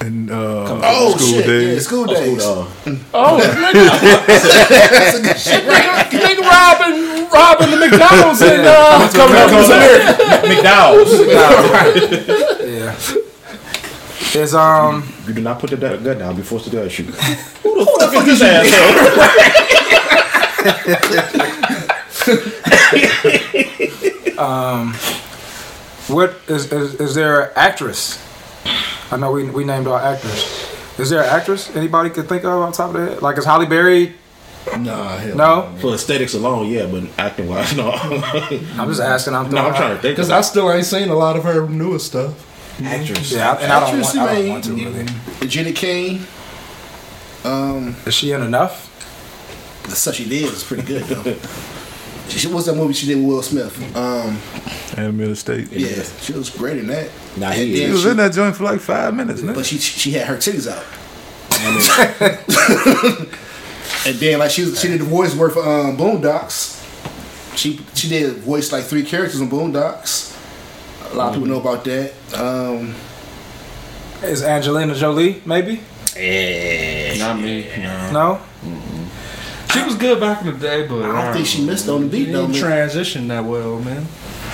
And 0.00 0.30
uh, 0.30 0.78
Oh 0.82 1.16
school 1.16 1.26
shit! 1.26 1.40
Yeah, 1.40 1.46
days. 1.46 1.84
school 1.86 2.04
days. 2.04 2.42
uh, 2.44 2.66
Oh, 3.14 3.38
That's 3.40 5.14
a 5.16 5.22
good 5.22 5.38
shit, 5.38 5.66
right? 5.66 6.06
nigga 6.10 6.42
robbing 6.44 7.30
robbing 7.30 7.70
the 7.70 7.76
McDonald's 7.88 8.42
and 8.42 8.66
uh, 8.66 9.08
coming 9.12 9.36
up 9.36 9.50
with 9.50 9.66
some 9.66 9.80
McDowell's. 10.50 11.12
Yeah. 14.36 14.40
Is 14.42 14.54
um 14.54 15.12
You 15.26 15.32
do 15.34 15.40
not 15.40 15.58
put 15.60 15.70
the 15.70 15.76
gun 15.78 16.02
gun 16.04 16.18
down 16.18 16.36
before 16.36 16.60
the 16.60 16.68
gun 16.70 16.88
shoot. 16.90 17.06
Who 17.06 17.74
the 17.78 17.86
fuck 17.86 18.26
is 18.26 18.38
this 18.38 18.42
asshole? 18.42 19.96
what 26.08 26.36
is 26.48 26.72
is, 26.72 26.94
is 27.00 27.14
there 27.14 27.40
an 27.46 27.50
actress? 27.56 28.18
I 29.10 29.16
know 29.16 29.32
we 29.32 29.48
we 29.50 29.64
named 29.64 29.86
our 29.86 30.00
actors. 30.00 30.44
Is 30.98 31.10
there 31.10 31.22
an 31.22 31.28
actress 31.28 31.74
anybody 31.76 32.10
could 32.10 32.28
think 32.28 32.44
of 32.44 32.62
on 32.62 32.72
top 32.72 32.94
of 32.94 33.00
that? 33.06 33.22
Like 33.22 33.38
is 33.38 33.44
Halle 33.44 33.66
Berry? 33.66 34.14
Nah, 34.78 35.16
hell 35.18 35.36
No, 35.36 35.74
For 35.80 35.94
aesthetics 35.94 36.34
alone, 36.34 36.66
yeah, 36.68 36.86
but 36.86 37.04
acting 37.18 37.48
wise, 37.48 37.76
no. 37.76 37.90
I'm 37.92 38.88
just 38.88 39.00
asking. 39.00 39.34
I'm, 39.34 39.48
no, 39.50 39.64
I'm 39.66 39.74
trying 39.74 39.94
to 39.94 40.02
think. 40.02 40.16
Because 40.16 40.30
I 40.30 40.40
still 40.40 40.72
ain't 40.72 40.84
seen 40.86 41.08
a 41.08 41.14
lot 41.14 41.36
of 41.36 41.44
her 41.44 41.68
newest 41.68 42.06
stuff. 42.06 42.34
actress. 42.82 43.30
Yeah, 43.32 43.56
and 43.58 43.72
I 43.72 43.78
don't, 43.80 43.88
Actress, 43.90 44.16
want, 44.16 44.28
I 44.30 44.34
don't 44.34 44.48
want 44.48 44.64
to 44.64 44.70
mean- 44.70 44.92
really. 45.38 45.48
Jenny 45.48 45.72
Kane. 45.72 46.26
Um, 47.44 47.94
Is 48.06 48.14
she 48.14 48.32
in 48.32 48.42
enough? 48.42 48.82
the 49.84 49.94
stuff 49.94 50.16
she 50.16 50.28
did 50.28 50.50
was 50.50 50.64
pretty 50.64 50.82
good 50.82 51.04
though. 51.04 51.36
She, 52.28 52.38
she- 52.40 52.48
what's 52.48 52.66
that 52.66 52.74
movie 52.74 52.94
she 52.94 53.06
did 53.06 53.16
with 53.18 53.26
Will 53.26 53.42
Smith? 53.42 53.96
Um, 53.96 54.38
Animated 54.96 55.38
State. 55.38 55.70
yeah, 55.72 56.02
she 56.20 56.32
was 56.32 56.50
great 56.50 56.78
in 56.78 56.86
that. 56.88 57.08
Nah, 57.36 57.48
And 57.50 57.58
he 57.58 57.78
then 57.78 57.86
He 57.88 57.92
was 57.92 58.02
she- 58.02 58.08
in 58.10 58.16
that 58.18 58.32
joint 58.32 58.56
for 58.56 58.64
like 58.64 58.80
five 58.80 59.14
minutes, 59.14 59.42
but 59.42 59.64
she 59.66 59.78
she 59.78 60.12
had 60.12 60.26
her 60.26 60.36
titties 60.36 60.66
out. 60.70 60.84
and 64.06 64.14
then 64.16 64.38
like 64.38 64.50
she 64.50 64.62
was, 64.64 64.80
she 64.80 64.88
did 64.88 65.00
the 65.00 65.04
voice 65.04 65.34
work 65.34 65.52
for 65.54 65.60
um, 65.62 65.96
Boondocks. 65.96 66.74
She 67.56 67.80
she 67.94 68.08
did 68.08 68.36
voice 68.38 68.72
like 68.72 68.84
three 68.84 69.04
characters 69.04 69.40
in 69.40 69.48
Boondocks. 69.48 70.32
A 71.12 71.14
lot 71.14 71.28
of 71.28 71.34
people 71.34 71.48
know 71.48 71.60
about 71.60 71.84
that. 71.84 72.12
Um, 72.34 72.94
Is 74.22 74.42
Angelina 74.42 74.94
Jolie 74.94 75.40
maybe? 75.46 75.80
Yeah, 76.16 77.14
not 77.18 77.40
me. 77.40 77.68
No. 77.78 78.10
No. 78.12 78.40
She 79.76 79.84
was 79.84 79.94
good 79.94 80.20
back 80.20 80.40
in 80.40 80.46
the 80.46 80.58
day, 80.58 80.86
but 80.86 81.02
I 81.04 81.24
don't 81.24 81.34
think 81.34 81.46
she 81.46 81.60
um, 81.60 81.66
missed 81.66 81.88
on 81.88 82.02
the 82.02 82.08
beat 82.08 82.26
She 82.26 82.32
though. 82.32 82.42
didn't 82.46 82.52
man. 82.52 82.60
transition 82.60 83.28
that 83.28 83.44
well, 83.44 83.78
man. 83.80 84.06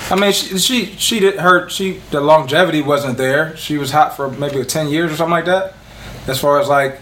I 0.09 0.15
mean, 0.15 0.33
she, 0.33 0.57
she 0.59 0.85
she 0.97 1.19
did 1.19 1.39
her 1.39 1.69
she 1.69 2.01
the 2.11 2.19
longevity 2.19 2.81
wasn't 2.81 3.17
there. 3.17 3.55
She 3.55 3.77
was 3.77 3.91
hot 3.91 4.15
for 4.15 4.29
maybe 4.29 4.63
ten 4.65 4.89
years 4.89 5.11
or 5.11 5.15
something 5.15 5.31
like 5.31 5.45
that. 5.45 5.75
As 6.27 6.39
far 6.39 6.59
as 6.59 6.67
like 6.67 6.99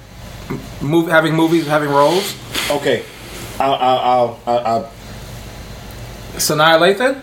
move 0.82 1.10
having 1.10 1.36
movies, 1.36 1.66
having 1.68 1.90
roles. 1.90 2.36
Okay, 2.70 3.04
I'll, 3.60 3.74
I'll, 3.74 4.00
I'll, 4.00 4.40
I'll, 4.46 4.68
I'll 4.68 4.84
Sanaa 6.36 6.80
Lathan. 6.80 7.22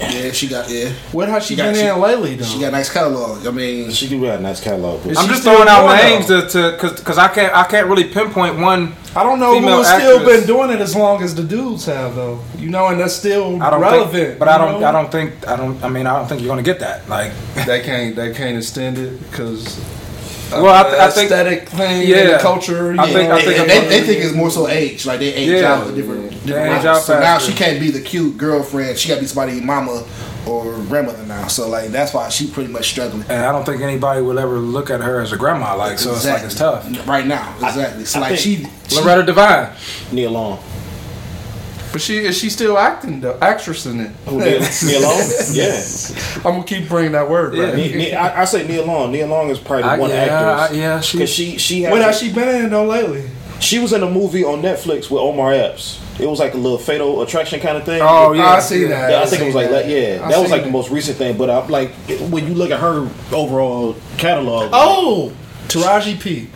Yeah, 0.00 0.32
she 0.32 0.48
got 0.48 0.68
yeah. 0.70 0.90
What 1.12 1.28
has 1.28 1.46
she, 1.46 1.54
got- 1.56 1.72
been 1.72 1.74
she- 1.76 1.86
in 1.86 2.00
lately, 2.00 2.34
though? 2.34 2.44
She 2.44 2.58
got 2.60 2.68
a 2.68 2.72
nice 2.72 2.92
catalog. 2.92 3.46
I 3.46 3.50
mean, 3.50 3.90
she 3.90 4.08
do 4.08 4.22
have 4.24 4.40
a 4.40 4.42
nice 4.42 4.60
catalog. 4.60 5.00
I'm 5.06 5.28
just 5.28 5.42
throwing 5.44 5.68
out 5.68 5.86
doing 5.86 5.96
names 5.98 6.26
to 6.26 6.48
to 6.48 6.72
because 6.72 6.98
because 6.98 7.18
I 7.18 7.28
can't 7.28 7.54
I 7.54 7.64
can't 7.64 7.86
really 7.88 8.04
pinpoint 8.04 8.58
one. 8.58 8.94
I 9.16 9.22
don't 9.22 9.38
know 9.40 9.54
female 9.54 9.78
who's 9.78 9.86
still 9.88 10.24
been 10.24 10.46
doing 10.46 10.70
it 10.70 10.80
as 10.80 10.94
long 10.94 11.22
as 11.22 11.34
the 11.34 11.42
dudes 11.42 11.86
have, 11.86 12.14
though. 12.14 12.40
You 12.56 12.70
know, 12.70 12.88
and 12.88 13.00
that's 13.00 13.14
still 13.14 13.60
I 13.62 13.70
don't 13.70 13.80
relevant. 13.80 14.12
think, 14.12 14.38
but 14.38 14.48
I 14.48 14.58
don't 14.58 14.80
know? 14.80 14.86
I 14.86 14.92
don't 14.92 15.10
think 15.10 15.46
I 15.48 15.56
don't 15.56 15.82
I 15.82 15.88
mean 15.88 16.06
I 16.06 16.16
don't 16.16 16.28
think 16.28 16.40
you're 16.42 16.48
gonna 16.50 16.62
get 16.62 16.80
that 16.80 17.08
like 17.08 17.32
They 17.66 17.80
can't. 17.80 18.14
They 18.16 18.32
can't 18.34 18.56
extend 18.56 18.98
it 18.98 19.18
because. 19.30 19.78
Well, 20.50 20.68
I 20.68 20.82
th- 20.88 20.94
I 20.94 21.10
think- 21.10 21.24
aesthetic 21.30 21.68
thing, 21.68 22.08
Yeah. 22.08 22.16
yeah, 22.16 22.32
the 22.36 22.38
culture. 22.42 22.94
I 22.98 23.06
you 23.06 23.12
think- 23.12 23.30
I 23.30 23.42
think 23.42 23.46
they, 23.46 23.58
I'm- 23.58 23.68
they, 23.88 24.00
they 24.00 24.06
think 24.06 24.24
it's 24.24 24.34
more 24.34 24.50
so 24.50 24.68
age, 24.68 25.04
like 25.06 25.18
they 25.20 25.32
age 25.34 25.48
Yeah. 25.60 25.74
out 25.74 25.88
a 25.88 25.92
different. 25.92 26.30
Different 26.46 26.78
age 26.80 26.86
out 26.86 27.02
so 27.02 27.18
now 27.20 27.38
she 27.38 27.52
can't 27.52 27.78
be 27.80 27.90
the 27.90 28.00
cute 28.00 28.38
girlfriend. 28.38 28.98
She 28.98 29.08
got 29.08 29.16
to 29.16 29.20
be 29.20 29.26
somebody 29.26 29.60
mama 29.60 30.04
or 30.46 30.78
grandmother 30.88 31.22
now. 31.26 31.46
So 31.48 31.68
like 31.68 31.88
that's 31.90 32.14
why 32.14 32.28
she 32.30 32.46
pretty 32.46 32.72
much 32.72 32.88
struggling. 32.88 33.24
and 33.28 33.44
I 33.44 33.52
don't 33.52 33.66
think 33.66 33.82
anybody 33.82 34.22
will 34.22 34.38
ever 34.38 34.58
look 34.58 34.88
at 34.88 35.00
her 35.02 35.20
as 35.20 35.32
a 35.32 35.36
grandma 35.36 35.76
like 35.76 35.98
so 35.98 36.12
it's 36.14 36.24
like 36.24 36.42
it's 36.42 36.54
tough. 36.54 36.86
right 37.06 37.26
now. 37.26 37.54
Exactly. 37.62 38.04
So 38.06 38.20
I 38.20 38.30
like 38.30 38.38
she, 38.38 38.66
she 38.88 38.96
Loretta 38.96 39.24
Devine. 39.24 39.68
Nia 40.12 40.30
Long. 40.30 40.58
But 41.98 42.02
she 42.04 42.18
is 42.18 42.38
she 42.38 42.48
still 42.48 42.78
acting 42.78 43.20
the 43.22 43.36
actress 43.42 43.84
in 43.84 43.98
it? 43.98 44.12
Who, 44.26 44.38
Nia, 44.38 44.60
Nia 44.84 45.00
Long? 45.00 45.20
Yeah. 45.50 45.82
I'm 46.36 46.42
gonna 46.42 46.62
keep 46.62 46.88
bringing 46.88 47.10
that 47.10 47.28
word. 47.28 47.54
Yeah. 47.54 47.66
back. 47.66 47.74
Ne- 47.74 47.92
Ne- 47.96 48.12
I, 48.14 48.42
I 48.42 48.44
say 48.44 48.68
Nia 48.68 48.84
Long. 48.84 49.10
Nia 49.10 49.26
Long 49.26 49.50
is 49.50 49.58
probably 49.58 49.82
the 49.82 49.88
I, 49.88 49.98
one 49.98 50.10
yeah, 50.10 50.16
actress. 50.16 50.70
I, 50.78 50.80
yeah, 50.80 51.00
she, 51.00 51.18
Cause 51.18 51.28
she 51.28 51.58
she 51.58 51.82
has 51.82 51.90
What 51.90 52.00
has 52.02 52.20
she 52.20 52.32
been 52.32 52.66
in 52.66 52.70
though 52.70 52.86
lately? 52.86 53.28
She 53.58 53.80
was 53.80 53.92
in 53.92 54.04
a 54.04 54.08
movie 54.08 54.44
on 54.44 54.62
Netflix 54.62 55.10
with 55.10 55.20
Omar 55.20 55.54
Epps. 55.54 56.00
It 56.20 56.26
was 56.26 56.38
like 56.38 56.54
a 56.54 56.56
little 56.56 56.78
Fatal 56.78 57.20
Attraction 57.22 57.58
kind 57.58 57.76
of 57.76 57.84
thing. 57.84 58.00
Oh 58.00 58.32
yeah, 58.32 58.46
I 58.46 58.60
see 58.60 58.84
that. 58.84 59.10
Yeah, 59.10 59.18
I 59.18 59.22
I 59.22 59.26
think 59.26 59.42
it 59.42 59.46
was 59.46 59.56
like 59.56 59.70
that. 59.70 59.86
that. 59.86 59.90
Yeah, 59.90 60.24
I 60.24 60.28
that 60.30 60.38
was 60.38 60.42
seen 60.42 60.50
like 60.52 60.62
the 60.62 60.70
most 60.70 60.92
recent 60.92 61.18
thing. 61.18 61.36
But 61.36 61.50
I'm 61.50 61.68
like, 61.68 61.90
when 62.30 62.46
you 62.46 62.54
look 62.54 62.70
at 62.70 62.78
her 62.78 63.10
overall 63.32 63.96
catalog, 64.18 64.70
Oh, 64.72 65.32
Taraji 65.66 66.20
P. 66.20 66.48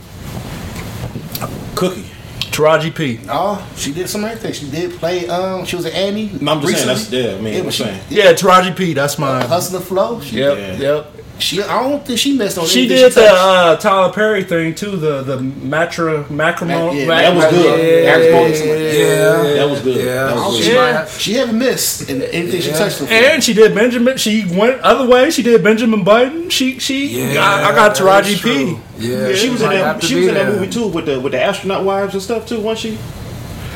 Cookie. 1.75 2.12
Taraji 2.53 2.95
P. 2.95 3.19
Oh, 3.29 3.67
she 3.77 3.93
did 3.93 4.09
some 4.09 4.25
everything. 4.25 4.53
She 4.53 4.71
did 4.71 4.93
play. 4.99 5.27
Um, 5.29 5.65
she 5.65 5.75
was 5.77 5.87
an 5.87 5.93
Annie. 5.93 6.31
No, 6.41 6.53
I'm 6.53 6.61
just 6.61 6.77
saying, 6.77 6.89
recently. 6.89 6.95
that's- 6.95 7.13
yeah, 7.13 7.39
I 7.39 7.41
mean, 7.41 7.59
I'm 7.61 7.65
but 7.65 7.75
she- 7.75 7.85
saying. 7.85 8.01
Yeah, 8.11 8.33
Taraji 8.35 8.77
P. 8.77 8.93
That's 8.93 9.19
mine. 9.19 9.47
Hustler 9.49 9.81
Flow. 9.81 10.21
She, 10.21 10.37
Yep, 10.37 10.59
Yeah. 10.59 10.77
yep. 10.77 11.13
She, 11.43 11.63
I 11.63 11.83
don't 11.83 12.05
think 12.07 12.19
she 12.19 12.37
missed 12.37 12.57
on. 12.59 12.65
Anything. 12.65 12.89
She 12.89 12.93
anything 12.95 13.09
did 13.11 13.13
the 13.13 13.31
uh, 13.33 13.77
Tyler 13.77 14.13
Perry 14.13 14.45
thing 14.45 14.75
too. 14.75 14.97
The 14.97 15.23
the 15.23 15.39
matra 15.39 16.29
macrimony. 16.31 17.01
Yeah, 17.01 17.07
that 17.07 17.35
was 17.35 17.45
good. 17.47 18.05
Yeah, 18.05 18.17
Matrimony, 18.17 18.53
that. 18.53 18.95
Yeah. 18.99 19.55
That 19.55 19.71
was 19.71 19.81
good. 19.81 19.97
Yeah. 19.97 20.15
That 20.27 20.37
was 20.37 20.57
good. 20.57 20.65
she, 20.65 20.73
Yeah. 20.75 21.07
she 21.07 21.35
haven't 21.35 21.59
missed 21.59 22.09
in 22.09 22.23
anything 22.23 22.61
she 22.61 22.71
touched. 22.71 23.01
Before. 23.01 23.15
And 23.15 23.43
she 23.45 23.53
did 23.55 23.75
Benjamin. 23.75 24.17
She 24.17 24.45
went 24.57 24.81
other 24.81 25.07
way. 25.09 25.31
She 25.31 25.43
did 25.43 25.63
Benjamin 25.63 26.05
Button. 26.05 26.49
She 26.51 26.79
she. 26.79 27.33
Yeah, 27.35 27.41
I, 27.45 27.71
I 27.71 27.75
got 27.75 27.97
Taraji 27.97 28.35
P. 28.35 28.41
true. 28.41 28.81
Yeah, 28.99 29.33
She 29.35 29.51
was 29.51 29.63
in 29.63 29.71
that. 29.71 30.03
She 30.03 30.15
was 30.15 30.29
in 30.29 30.35
that 30.35 30.47
movie 30.49 30.71
too 30.71 30.87
with 30.89 31.07
the 31.07 31.21
with 31.21 31.33
the 31.33 31.43
astronaut 31.43 31.85
wives 31.85 32.15
and 32.15 32.23
stuff 32.23 32.47
too. 32.47 32.61
Wasn't 32.61 32.79
she? 32.95 32.99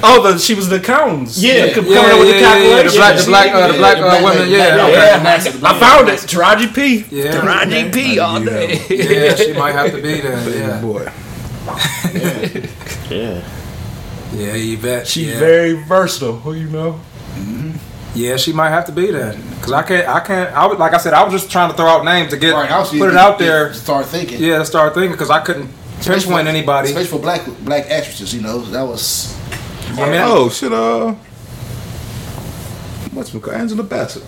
Oh, 0.08 0.22
the 0.22 0.38
she 0.38 0.54
was 0.54 0.68
the 0.68 0.76
accountants. 0.76 1.38
Yeah. 1.42 1.66
The- 1.66 1.74
coming 1.74 1.92
Yeah, 1.92 2.00
up 2.00 2.18
with 2.20 2.28
yeah, 2.28 2.34
the 2.34 2.40
yeah, 2.40 2.56
yeah, 2.56 2.82
the 2.82 2.88
calculations. 2.90 2.96
black, 2.96 3.16
the 3.16 3.24
black, 3.26 3.54
uh, 3.54 3.72
the 3.72 3.78
black 3.78 3.96
the 3.98 4.04
uh, 4.06 4.08
black 4.10 4.22
women. 4.24 4.38
lady, 4.38 4.50
Yeah, 4.52 4.86
okay. 4.86 5.24
lady. 5.24 5.66
I 5.66 5.80
found 5.80 6.08
it. 6.08 6.20
Taraji 6.20 6.74
P. 6.74 7.04
Yeah. 7.10 7.32
Taraji 7.32 7.92
P. 7.92 8.18
all 8.18 8.40
day. 8.44 8.80
Yeah, 8.88 9.34
she 9.34 9.52
might 9.52 9.72
have 9.72 9.90
to 9.92 10.00
be 10.02 10.20
there. 10.20 10.36
Yeah. 10.46 10.66
Yeah, 10.66 10.80
Boy. 10.80 11.12
Yeah. 13.10 13.42
yeah, 14.32 14.76
bet. 14.82 15.06
She's 15.06 15.28
yeah. 15.28 15.38
very 15.38 15.72
versatile. 15.72 16.36
Who 16.40 16.54
you 16.54 16.68
know. 16.68 17.00
Yeah, 18.14 18.36
she 18.38 18.52
might 18.54 18.70
have 18.70 18.86
to 18.86 18.92
be 18.92 19.10
that 19.10 19.36
Cause 19.60 19.72
I 19.72 19.82
can't, 19.82 20.08
I 20.08 20.20
can't. 20.20 20.50
I 20.54 20.66
was 20.66 20.78
like 20.78 20.94
I 20.94 20.96
said, 20.98 21.12
I 21.12 21.22
was 21.22 21.32
just 21.32 21.50
trying 21.50 21.70
to 21.70 21.76
throw 21.76 21.86
out 21.86 22.04
names 22.04 22.30
to 22.30 22.38
get 22.38 22.54
Right, 22.54 22.70
I 22.70 22.78
was 22.78 22.88
put 22.90 23.10
it 23.10 23.16
out 23.16 23.38
there. 23.38 23.74
Start 23.74 24.06
thinking. 24.06 24.40
Yeah, 24.42 24.62
start 24.62 24.94
thinking 24.94 25.12
because 25.12 25.28
I 25.28 25.40
couldn't 25.40 25.68
pinpoint 26.02 26.48
anybody. 26.48 26.88
especially 26.88 27.10
for 27.10 27.18
black 27.20 27.44
black 27.60 27.90
actresses. 27.90 28.34
You 28.34 28.40
know, 28.42 28.60
that 28.60 28.82
was. 28.82 29.36
I 29.88 30.10
mean, 30.10 30.20
Oh 30.22 30.48
shit! 30.50 30.72
Uh, 30.72 31.12
what's 33.12 33.32
it 33.34 33.42
called? 33.42 33.56
Angela 33.56 33.82
Bassett. 33.82 34.22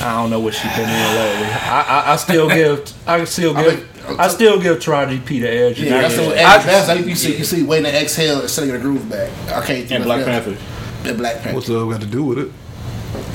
I 0.00 0.12
don't 0.22 0.30
know 0.30 0.38
what 0.40 0.54
she's 0.54 0.70
been 0.76 0.88
in 0.88 1.16
lately. 1.16 1.46
I, 1.52 1.82
I, 2.06 2.12
I 2.12 2.16
still 2.16 2.48
give 2.48 2.92
I 3.06 3.24
still 3.24 3.56
I 3.56 3.62
give 3.64 3.78
mean, 4.08 4.20
I 4.20 4.28
still 4.28 4.60
give 4.60 4.78
Taraji 4.78 5.26
P 5.26 5.40
the 5.40 5.50
edge. 5.50 5.80
Yeah, 5.80 6.02
that's 6.02 6.16
what 6.16 6.38
I- 6.38 6.62
that's 6.62 6.88
like 6.88 7.04
you 7.04 7.14
see 7.16 7.36
you 7.36 7.44
see 7.44 7.62
waiting 7.64 7.90
to 7.90 8.00
exhale 8.00 8.40
and 8.40 8.48
setting 8.48 8.72
the 8.72 8.78
groove 8.78 9.08
back. 9.10 9.30
I 9.48 9.54
can't. 9.64 9.66
think 9.66 9.90
And 9.90 10.04
Black. 10.04 10.24
Panther. 10.24 10.56
The 11.02 11.14
Black 11.14 11.36
Panther. 11.36 11.54
What's 11.54 11.68
love 11.68 11.90
got 11.90 12.00
to 12.00 12.06
do 12.06 12.22
with 12.24 12.38
it? 12.38 12.50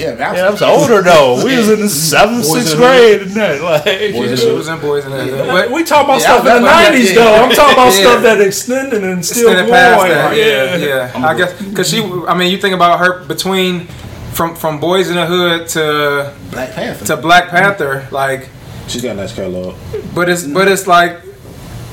Yeah, 0.03 0.11
that 0.15 0.35
Yeah, 0.35 0.47
I 0.47 0.49
was 0.51 0.61
older 0.61 1.01
though. 1.01 1.43
We 1.43 1.57
was 1.57 1.69
in 1.69 1.79
the 1.81 1.89
seventh, 2.13 2.43
Boys 2.45 2.63
sixth 2.63 2.77
grade 2.77 3.21
and 3.23 3.31
that. 3.31 3.61
Like, 3.61 3.83
Boys 4.13 4.31
in 4.31 4.37
she 4.37 4.51
was 4.51 4.67
in 4.67 4.79
Boys 4.79 5.05
and 5.05 5.13
that. 5.13 5.29
but 5.29 5.47
But 5.47 5.71
we 5.71 5.83
talk 5.83 6.05
about 6.05 6.21
Yeah, 6.21 6.39
stuff 6.39 6.39
in 6.57 6.63
the 6.63 6.69
I- 6.69 6.73
I- 6.73 6.83
nineties 6.89 7.09
yeah. 7.13 7.15
though. 7.23 7.35
I'm 7.35 7.51
talking 7.51 7.73
about 7.73 7.93
Yeah. 7.93 7.99
stuff 8.01 8.23
that 8.23 8.41
extended 8.41 9.03
and 9.03 9.25
still 9.25 9.49
extended 9.51 9.71
going. 9.71 9.71
past 9.73 10.07
that. 10.07 10.35
Yeah, 10.37 10.75
yeah. 10.75 11.17
yeah. 11.19 11.27
I 11.27 11.33
guess 11.35 11.53
because 11.61 11.89
she. 11.89 12.03
I 12.27 12.33
mean, 12.37 12.51
you 12.51 12.57
think 12.57 12.75
about 12.75 12.99
her 12.99 13.23
between 13.25 13.87
from 14.33 14.55
from 14.55 14.79
Boys 14.79 15.09
in 15.09 15.15
the 15.15 15.25
Hood 15.25 15.67
to 15.69 16.33
Black 16.51 16.71
Panther. 16.73 17.05
to 17.05 17.17
Black 17.17 17.49
Panther, 17.49 18.07
like. 18.11 18.49
She's 18.87 19.01
got 19.01 19.11
a 19.11 19.13
nice 19.15 19.33
catalog. 19.33 19.75
But 20.13 20.27
it's 20.29 20.43
but 20.43 20.67
it's 20.67 20.87
like 20.87 21.19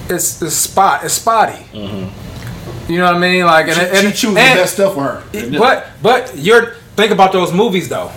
it's 0.08 0.42
it's 0.42 0.54
spot 0.56 1.04
it's 1.04 1.14
spotty. 1.14 1.62
Mm-hmm. 1.72 2.92
You 2.92 2.98
know 2.98 3.04
what 3.06 3.14
I 3.14 3.18
mean? 3.18 3.44
Like 3.46 3.66
and 3.68 3.76
she, 3.76 3.80
and, 3.82 3.96
she 4.08 4.12
chooses 4.12 4.24
and- 4.38 4.58
the 4.58 4.62
best 4.62 4.74
stuff 4.74 4.94
for 4.94 5.04
her. 5.04 5.58
But 5.58 5.86
but 6.02 6.36
you're 6.36 6.74
think 6.96 7.12
about 7.12 7.32
those 7.32 7.52
movies 7.52 7.88
though. 7.88 8.10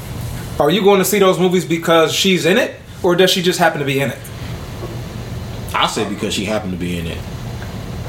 Are 0.59 0.69
you 0.69 0.83
going 0.83 0.99
to 0.99 1.05
see 1.05 1.19
those 1.19 1.39
movies 1.39 1.65
because 1.65 2.13
she's 2.13 2.45
in 2.45 2.57
it, 2.57 2.75
or 3.01 3.15
does 3.15 3.31
she 3.31 3.41
just 3.41 3.59
happen 3.59 3.79
to 3.79 3.85
be 3.85 3.99
in 3.99 4.11
it? 4.11 4.17
I 5.73 5.87
say 5.87 6.07
because 6.07 6.33
she 6.33 6.45
happened 6.45 6.73
to 6.73 6.77
be 6.77 6.99
in 6.99 7.07
it. 7.07 7.17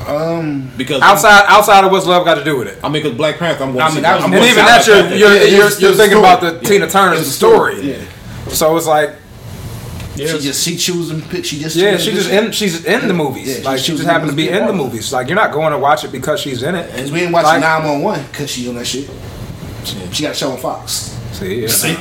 Um, 0.07 0.71
Because 0.77 1.01
Outside 1.01 1.45
outside 1.49 1.85
of 1.85 1.91
what's 1.91 2.05
love 2.07 2.25
got 2.27 2.35
to 2.35 2.45
do 2.45 2.59
with 2.59 2.69
it? 2.69 2.79
I 2.85 2.89
mean, 2.91 3.03
because 3.03 3.17
Black 3.17 3.39
Panther. 3.39 3.65
I'm 3.65 3.73
going 3.73 3.83
I 3.83 3.89
to 3.89 3.95
mean, 3.95 3.97
see. 3.97 4.03
that 4.03 4.15
was- 4.17 4.25
I'm 4.25 4.33
And 4.35 4.45
even 4.45 4.55
see 4.55 4.61
that's 4.61 4.87
Black 4.87 5.11
your 5.11 5.19
you're, 5.19 5.35
Yeah, 5.37 5.43
you're, 5.45 5.67
it's- 5.67 5.81
you're 5.81 5.91
it's 5.93 5.99
a 5.99 6.03
thinking 6.03 6.19
about 6.19 6.41
the 6.43 6.51
story. 6.51 6.67
Tina 6.67 6.91
Turner's 6.91 7.21
It's 7.21 7.29
a 7.29 7.33
story. 7.33 7.81
Yeah. 7.81 8.05
So 8.49 8.77
it's 8.77 8.87
like 8.87 9.11
She 10.17 10.25
just 10.27 10.63
she 10.63 10.77
choosing 10.77 11.23
pick. 11.23 11.45
She 11.47 11.59
just 11.59 11.75
yeah, 11.77 11.97
she 11.97 12.11
just 12.13 12.29
in 12.31 12.53
she's 12.53 12.85
in 12.85 13.09
the 13.09 13.15
movies. 13.15 13.61
Yeah, 13.61 13.65
like 13.65 13.79
she 13.81 13.93
just 13.93 14.05
happened 14.05 14.31
to 14.31 14.37
be 14.37 14.49
in 14.51 14.67
the 14.67 14.73
movies. 14.75 15.11
Like 15.13 15.29
you're 15.29 15.37
not 15.37 15.53
going 15.53 15.73
to 15.73 15.79
watch 15.79 16.05
it 16.05 16.13
because 16.13 16.39
she's 16.41 16.63
in 16.63 16.75
it. 16.75 16.91
And 16.95 17.11
we 17.11 17.23
ain't 17.23 17.33
watching 17.33 17.47
Like- 17.49 17.61
nine 17.63 17.85
one 17.85 18.03
one 18.03 18.23
because 18.31 18.51
she 18.51 18.69
on 18.69 18.75
that 18.75 18.87
shit. 18.87 19.09
She 19.85 20.23
got 20.23 20.33
a 20.33 20.35
show 20.35 20.51
on 20.51 20.59
Fox. 20.59 21.21
See, 21.35 21.63
yeah. 21.63 21.67
See, 21.67 21.93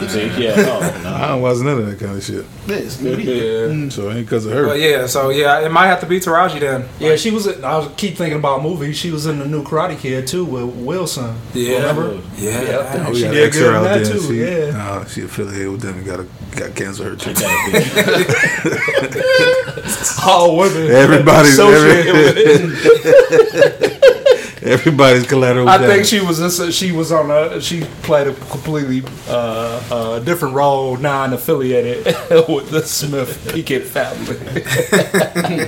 yeah, 0.43 0.55
no, 0.55 0.79
no. 1.01 1.09
I 1.15 1.27
don't 1.29 1.41
watch 1.41 1.57
none 1.57 1.79
of 1.79 1.88
that 1.88 1.99
kind 1.99 2.15
of 2.15 2.23
shit. 2.23 2.45
Yes, 2.67 3.01
yeah. 3.01 3.15
Mm. 3.15 3.91
So 3.91 4.09
it 4.09 4.17
ain't 4.17 4.27
because 4.27 4.45
of 4.45 4.53
her. 4.53 4.67
But 4.67 4.79
yeah, 4.79 5.07
so 5.07 5.31
yeah, 5.31 5.65
it 5.65 5.71
might 5.71 5.88
have 5.88 6.01
to 6.01 6.05
be 6.05 6.19
Taraji 6.19 6.59
then. 6.59 6.88
Yeah, 6.99 7.15
she 7.15 7.31
was. 7.31 7.47
In, 7.47 7.65
I 7.65 7.79
was 7.79 7.89
keep 7.97 8.15
thinking 8.15 8.38
about 8.38 8.61
movies. 8.61 8.95
She 8.95 9.09
was 9.09 9.25
in 9.25 9.39
the 9.39 9.47
new 9.47 9.63
Karate 9.63 9.97
Kid 9.97 10.27
too 10.27 10.45
with 10.45 10.65
Wilson. 10.75 11.36
Yeah. 11.55 11.79
Remember? 11.79 12.21
Yeah. 12.38 12.61
Yeah. 12.61 13.05
Oh, 13.07 13.13
She 13.13 13.21
did 13.21 13.47
X 13.47 13.57
good 13.57 13.75
in 13.75 13.84
that 13.84 14.05
too, 14.05 14.21
She, 14.21 14.39
yeah. 14.39 14.69
Nah, 14.71 15.05
she 15.05 15.23
affiliated 15.23 15.69
with 15.69 15.81
them 15.81 15.97
and 15.97 16.05
got 16.05 16.19
a, 16.19 16.27
got 16.55 16.75
cancer 16.75 17.09
her 17.09 17.15
too. 17.15 17.34
All 20.29 20.57
women. 20.57 20.91
Everybody's 20.91 21.53
associated 21.53 22.13
with 22.13 22.38
it. 22.38 24.22
Everybody's 24.64 25.28
collateral. 25.28 25.68
I 25.68 25.78
damage. 25.78 25.95
think 25.95 26.05
she 26.07 26.22
was. 26.26 26.39
A, 26.39 26.72
she 26.72 26.91
was 26.93 27.11
on 27.11 27.30
a. 27.30 27.59
She 27.59 27.82
played 28.03 28.28
a 28.28 28.34
completely 28.34 29.03
uh, 29.28 29.82
uh, 29.91 30.20
different 30.20 30.55
role, 30.55 30.95
non-affiliated 30.97 32.05
with 32.47 32.70
the 32.70 32.82
Smith 32.82 33.45
Pinkett 33.51 33.84
family. 33.84 34.38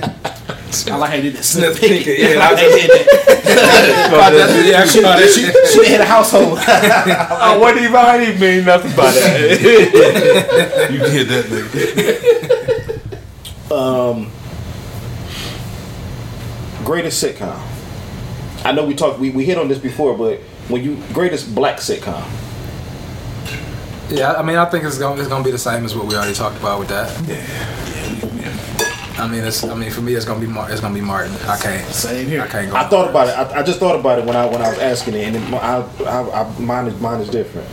I 0.92 0.96
like 0.96 1.10
how 1.10 1.16
they 1.16 1.22
did 1.22 1.34
that. 1.36 1.44
Smith 1.44 1.78
Pinkett, 1.78 2.18
yeah. 2.18 2.28
I 2.28 2.34
like 2.36 2.48
how 2.48 2.54
they 2.56 2.86
did 2.86 3.06
that. 3.06 4.66
yeah, 4.66 4.84
She, 4.86 5.00
she, 5.42 5.52
she 5.84 5.90
had 5.90 6.00
a 6.00 6.04
household. 6.06 6.58
I 6.58 7.56
wouldn't 7.60 7.82
even. 7.84 7.96
I 7.96 8.16
didn't 8.18 8.40
mean 8.40 8.64
nothing 8.64 8.92
by 8.96 9.10
that. 9.12 10.88
you 10.90 10.98
can 11.00 11.10
hit 11.10 11.28
that 11.28 11.44
nigga. 11.46 13.72
Um, 13.72 14.30
greatest 16.84 17.22
sitcom. 17.22 17.60
I 18.64 18.72
know 18.72 18.84
we 18.84 18.94
talked. 18.94 19.18
We, 19.18 19.30
we 19.30 19.44
hit 19.44 19.58
on 19.58 19.68
this 19.68 19.78
before, 19.78 20.16
but 20.16 20.38
when 20.68 20.82
you 20.82 20.96
greatest 21.12 21.54
black 21.54 21.78
sitcom. 21.78 22.24
Yeah, 24.10 24.34
I 24.34 24.42
mean, 24.42 24.56
I 24.56 24.64
think 24.66 24.84
it's 24.84 24.98
gonna 24.98 25.20
it's 25.20 25.28
gonna 25.28 25.44
be 25.44 25.50
the 25.50 25.58
same 25.58 25.84
as 25.84 25.94
what 25.96 26.06
we 26.06 26.14
already 26.16 26.34
talked 26.34 26.56
about 26.58 26.78
with 26.78 26.88
that. 26.88 27.10
Yeah. 27.28 27.42
I 29.18 29.26
mean, 29.26 29.44
it's 29.44 29.64
I 29.64 29.74
mean 29.74 29.90
for 29.90 30.00
me 30.02 30.14
it's 30.14 30.24
gonna 30.26 30.40
be 30.40 30.46
Mar- 30.46 30.70
it's 30.70 30.80
gonna 30.80 30.94
be 30.94 31.00
Martin. 31.00 31.34
I 31.48 31.56
can't 31.58 31.86
Same 31.92 32.26
here. 32.28 32.42
I 32.42 32.46
can't 32.48 32.70
go. 32.70 32.76
I 32.76 32.86
thought 32.88 33.08
about 33.10 33.28
it. 33.28 33.32
I, 33.32 33.60
I 33.60 33.62
just 33.62 33.78
thought 33.80 33.98
about 33.98 34.18
it 34.18 34.24
when 34.26 34.36
I 34.36 34.46
when 34.46 34.60
I 34.62 34.68
was 34.68 34.78
asking 34.78 35.14
it, 35.14 35.24
and 35.34 35.36
it, 35.36 35.54
I, 35.54 35.80
I, 36.04 36.42
I, 36.42 36.58
mine 36.60 36.86
is 36.86 37.00
mine 37.00 37.20
is 37.20 37.28
different. 37.30 37.66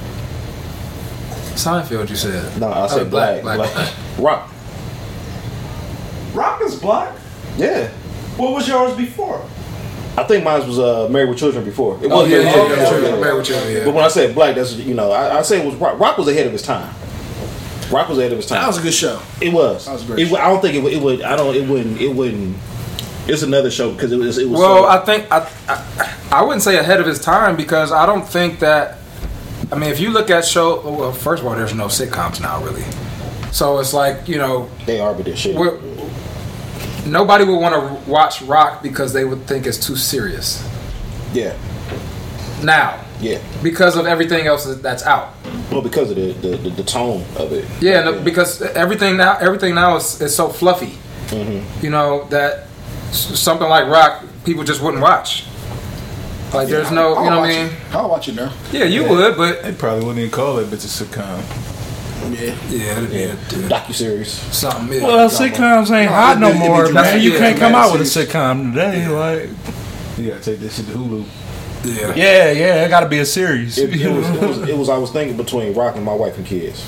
Seinfeld. 1.56 2.10
You 2.10 2.16
said 2.16 2.60
No, 2.60 2.70
I 2.70 2.86
Oh, 2.86 2.88
said 2.88 3.10
black, 3.12 3.42
black, 3.42 3.94
rock. 4.18 4.50
Rock 6.34 6.62
is 6.64 6.76
black. 6.80 7.16
Yeah, 7.58 7.90
What 8.38 8.54
was 8.54 8.68
yours 8.68 8.96
before? 8.98 9.46
I 10.16 10.24
think 10.24 10.44
mine 10.44 10.68
was 10.68 10.78
uh, 10.80 11.08
Married 11.10 11.30
with 11.30 11.40
Children 11.40 11.66
before. 11.66 11.98
It 12.04 12.12
Oh 12.12 12.22
was 12.22 12.30
yeah, 12.30 12.40
Married 12.44 12.46
yeah, 12.56 12.62
with 12.70 12.78
yeah, 12.78 12.90
Children, 12.90 13.14
yeah, 13.16 13.20
Married 13.22 13.38
with 13.38 13.46
Children, 13.48 13.74
yeah. 13.74 13.86
But 13.86 13.94
when 13.96 14.04
I 14.04 14.08
said 14.10 14.36
black, 14.36 14.56
that's 14.56 14.76
you 14.76 14.94
know 14.94 15.12
I, 15.12 15.40
I 15.40 15.42
say 15.42 15.60
it 15.62 15.66
was 15.66 15.76
rock. 15.76 16.00
Rock 16.00 16.18
was 16.18 16.28
ahead 16.28 16.46
of 16.46 16.52
his 16.54 16.62
time. 16.62 16.94
Rock 17.92 18.10
was 18.10 18.18
ahead 18.18 18.32
of 18.32 18.38
his 18.38 18.46
time. 18.48 18.62
That 18.62 18.68
was 18.68 18.78
a 18.78 18.82
good 18.82 18.94
show. 18.94 19.22
It 19.42 19.52
was. 19.54 19.86
That 19.86 19.94
was 19.94 20.04
a 20.04 20.08
great 20.08 20.20
It, 20.28 20.32
wa- 20.32 20.40
I 20.40 20.50
don't 20.50 20.62
think 20.62 20.76
it, 20.76 20.84
would- 20.84 20.94
it 20.94 21.02
would. 21.02 21.22
I 21.22 21.36
don't. 21.36 21.56
It 21.56 21.68
wouldn't. 21.68 22.00
It 22.02 22.10
wouldn't. 22.16 22.58
It's 23.28 23.42
another 23.44 23.72
show 23.72 23.92
because 23.94 24.12
it 24.12 24.18
was. 24.18 24.38
It 24.38 24.50
was. 24.50 24.60
Well, 24.60 24.84
so, 24.84 24.88
I 24.90 25.06
think 25.06 25.32
I, 25.32 25.50
I 25.68 26.16
I 26.32 26.44
wouldn't 26.44 26.62
say 26.64 26.78
ahead 26.78 27.00
of 27.00 27.06
his 27.06 27.20
time 27.20 27.56
because 27.56 27.92
I 27.92 28.06
don't 28.06 28.28
think 28.28 28.60
that. 28.60 28.98
I 29.72 29.76
mean, 29.76 29.90
if 29.90 30.00
you 30.00 30.10
look 30.12 30.30
at 30.30 30.46
show, 30.46 30.82
well, 30.90 31.12
first 31.12 31.42
of 31.42 31.48
all, 31.48 31.56
there's 31.56 31.74
no 31.74 31.86
sitcoms 31.88 32.40
now 32.42 32.64
really, 32.64 32.84
so 33.52 33.80
it's 33.80 33.94
like 33.94 34.28
you 34.28 34.38
know, 34.38 34.70
they 34.86 35.00
are, 35.00 35.14
but 35.14 35.26
this 35.26 35.40
shit. 35.40 35.56
We're, 37.06 37.12
nobody 37.12 37.44
would 37.46 37.58
want 37.58 37.76
to 37.76 38.10
watch 38.10 38.42
Rock 38.44 38.82
because 38.84 39.14
they 39.14 39.26
would 39.26 39.46
think 39.48 39.66
it's 39.66 39.78
too 39.86 39.96
serious. 39.96 40.64
Yeah. 41.34 41.56
Now, 42.64 43.00
Yeah. 43.20 43.40
because 43.62 43.96
of 43.98 44.06
everything 44.06 44.48
else 44.48 44.66
that's 44.78 45.04
out. 45.04 45.34
Well, 45.72 45.82
because 45.82 46.10
of 46.12 46.16
the 46.18 46.32
the, 46.34 46.58
the, 46.58 46.70
the 46.70 46.84
tone 46.84 47.24
of 47.38 47.52
it. 47.52 47.66
Yeah, 47.82 48.04
no, 48.04 48.22
because 48.22 48.62
everything 48.62 49.18
now 49.18 49.38
everything 49.38 49.76
now 49.76 49.96
is, 49.98 50.22
is 50.22 50.36
so 50.36 50.50
fluffy. 50.50 50.98
Mm-hmm. 51.28 51.84
You 51.86 51.90
know 51.90 52.26
that 52.30 52.68
something 53.12 53.68
like 53.68 53.88
Rock 53.88 54.24
people 54.46 54.64
just 54.64 54.82
wouldn't 54.82 55.02
watch. 55.02 55.46
Like 56.54 56.68
there's 56.68 56.92
no, 56.92 57.16
I'll 57.16 57.24
you 57.24 57.30
know 57.32 57.40
what 57.40 57.48
watch 57.48 57.56
I 57.58 57.64
mean? 57.64 57.74
it. 57.74 57.96
I'll 57.96 58.10
watch 58.10 58.28
it 58.30 58.36
now. 58.36 58.54
Yeah, 58.72 58.84
you 58.86 59.10
would, 59.10 59.36
but 59.38 59.64
They 59.64 59.74
probably 59.74 60.06
wouldn't 60.06 60.20
even 60.20 60.32
call 60.32 60.60
it 60.60 60.68
bitch 60.68 60.86
a 60.86 61.04
sitcom. 61.04 61.42
Yeah. 62.32 62.56
yeah, 62.70 62.98
it'd 62.98 63.10
be 63.12 63.18
Yeah. 63.18 63.26
a- 63.26 63.70
Docu 63.70 63.94
series. 63.94 64.30
something. 64.32 64.98
Yeah. 65.02 65.06
Well, 65.08 65.30
sitcoms 65.30 65.92
ain't 65.92 66.10
hot 66.12 66.40
no 66.40 66.48
it- 66.48 66.56
it 66.56 66.62
be 66.62 66.68
more, 66.68 66.86
dramatic. 66.86 67.14
man. 67.16 67.22
You 67.24 67.32
Yeah, 67.34 67.40
can't 67.40 67.60
come 67.60 67.72
dramatic 67.72 67.92
out 67.94 68.00
with 68.00 68.02
a 68.02 68.06
series. 68.10 68.30
sitcom 68.30 68.74
today. 68.74 69.08
Like, 69.08 69.50
You 70.18 70.30
gotta 70.32 70.42
take 70.44 70.60
this 70.60 70.76
shit 70.76 70.88
to 70.88 70.94
Hulu. 70.94 71.24
yeah. 71.86 72.14
yeah, 72.16 72.52
yeah, 72.52 72.86
it 72.86 72.90
got 72.90 73.02
to 73.02 73.08
be 73.10 73.20
a 73.20 73.26
series. 73.26 73.78
It, 73.78 73.94
it 74.00 74.12
was, 74.12 74.30
it 74.30 74.42
was. 74.42 74.58
It 74.70 74.78
was. 74.78 74.90
I 74.90 74.98
was 74.98 75.12
thinking 75.12 75.36
between 75.38 75.74
Rock 75.74 75.96
and 75.96 76.06
My 76.06 76.14
Wife 76.14 76.38
and 76.38 76.46
Kids. 76.46 76.84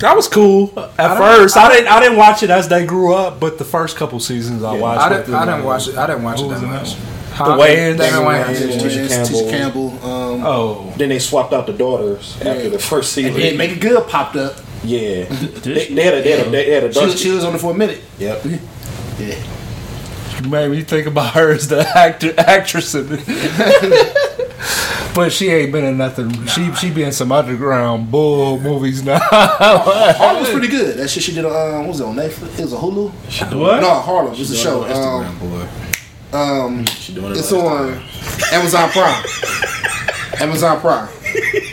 That 0.00 0.14
was 0.14 0.28
cool 0.28 0.72
at 0.96 1.16
first. 1.18 1.56
I 1.56 1.68
didn't. 1.74 1.88
I 1.88 1.98
didn't 2.00 2.18
watch 2.18 2.42
it 2.44 2.50
as 2.50 2.68
they 2.68 2.86
grew 2.86 3.14
up, 3.14 3.40
but 3.40 3.58
the 3.58 3.64
first 3.64 3.96
couple 3.96 4.20
seasons 4.20 4.62
I 4.62 4.72
watched. 4.74 5.00
I 5.02 5.08
didn't, 5.08 5.34
I 5.34 5.44
didn't 5.44 5.64
watch 5.64 5.88
it. 5.88 5.96
I 5.96 6.06
didn't 6.06 6.22
watch 6.22 6.38
it 6.38 6.42
Who 6.42 6.48
was 6.50 6.60
that 6.60 6.66
in 6.66 6.72
much. 6.72 6.96
That 7.30 7.44
The 7.44 7.50
Wayans. 7.62 7.98
Damon 7.98 7.98
Damon 7.98 8.22
Wayans. 8.24 8.44
Wayans. 8.56 8.80
Tisha 8.80 9.06
Tisha 9.08 9.50
Campbell. 9.50 9.90
Campbell. 9.90 10.10
Um, 10.10 10.44
Oh, 10.46 10.94
Then 10.96 11.08
they 11.10 11.18
swapped 11.18 11.52
out 11.52 11.66
the 11.66 11.72
daughters 11.72 12.36
after 12.42 12.68
the 12.70 12.78
first 12.78 13.16
and 13.18 13.26
season. 13.34 13.40
then 13.40 13.56
Meagan 13.56 13.78
Good 13.80 14.08
popped 14.08 14.36
up. 14.36 14.56
yeah, 14.84 15.24
they, 15.24 15.88
they 15.88 16.02
had 16.04 16.14
a 16.14 16.22
they 16.22 16.30
had 16.38 16.46
a, 16.46 16.50
they 16.50 16.70
had 16.70 16.84
a 16.84 16.92
She, 16.92 17.00
was- 17.04 17.20
she 17.20 17.30
was 17.30 17.44
on 17.44 17.54
it 17.54 17.58
for 17.58 17.70
a 17.72 17.74
minute. 17.74 18.00
Yep. 18.18 18.44
Yeah. 19.18 19.34
you 20.40 20.48
made 20.48 20.70
me 20.70 20.82
think 20.82 21.08
about 21.08 21.34
her 21.34 21.50
as 21.50 21.66
the 21.66 21.80
actor 21.80 22.32
actress. 22.38 22.94
In 22.94 23.08
it. 23.10 24.14
but 25.14 25.32
she 25.32 25.48
ain't 25.50 25.72
been 25.72 25.84
in 25.84 25.96
nothing. 25.98 26.46
She 26.46 26.72
she 26.74 26.90
be 26.92 27.02
in 27.02 27.10
some 27.10 27.32
underground 27.32 28.12
bull 28.12 28.60
movies 28.60 29.02
now. 29.02 29.18
Harlem 29.20 30.40
was 30.42 30.50
pretty 30.50 30.68
good. 30.68 30.98
That 30.98 31.08
shit 31.08 31.24
she 31.24 31.34
did 31.34 31.44
on 31.44 31.50
um, 31.74 31.78
what 31.80 31.88
was 31.88 32.00
it 32.00 32.06
on 32.06 32.14
Netflix? 32.14 32.58
It 32.60 32.62
was 32.62 32.72
a 32.72 32.76
Hulu. 32.76 33.10
what? 33.60 33.80
No, 33.80 33.94
Harlem. 33.94 34.34
It's 34.38 34.50
a 34.50 34.56
show. 34.56 34.84
it 34.84 34.92
on 34.92 35.24
Um, 35.24 35.34
Instagram, 35.36 35.40
boy. 35.40 35.68
Um, 36.32 36.84
She 36.86 37.14
doing 37.14 37.32
it 37.32 37.38
it's 37.38 37.52
on 37.52 37.94
on 37.94 38.02
Amazon 38.52 38.90
Prime. 38.90 39.24
Amazon 40.40 40.80
Prime. 40.80 41.08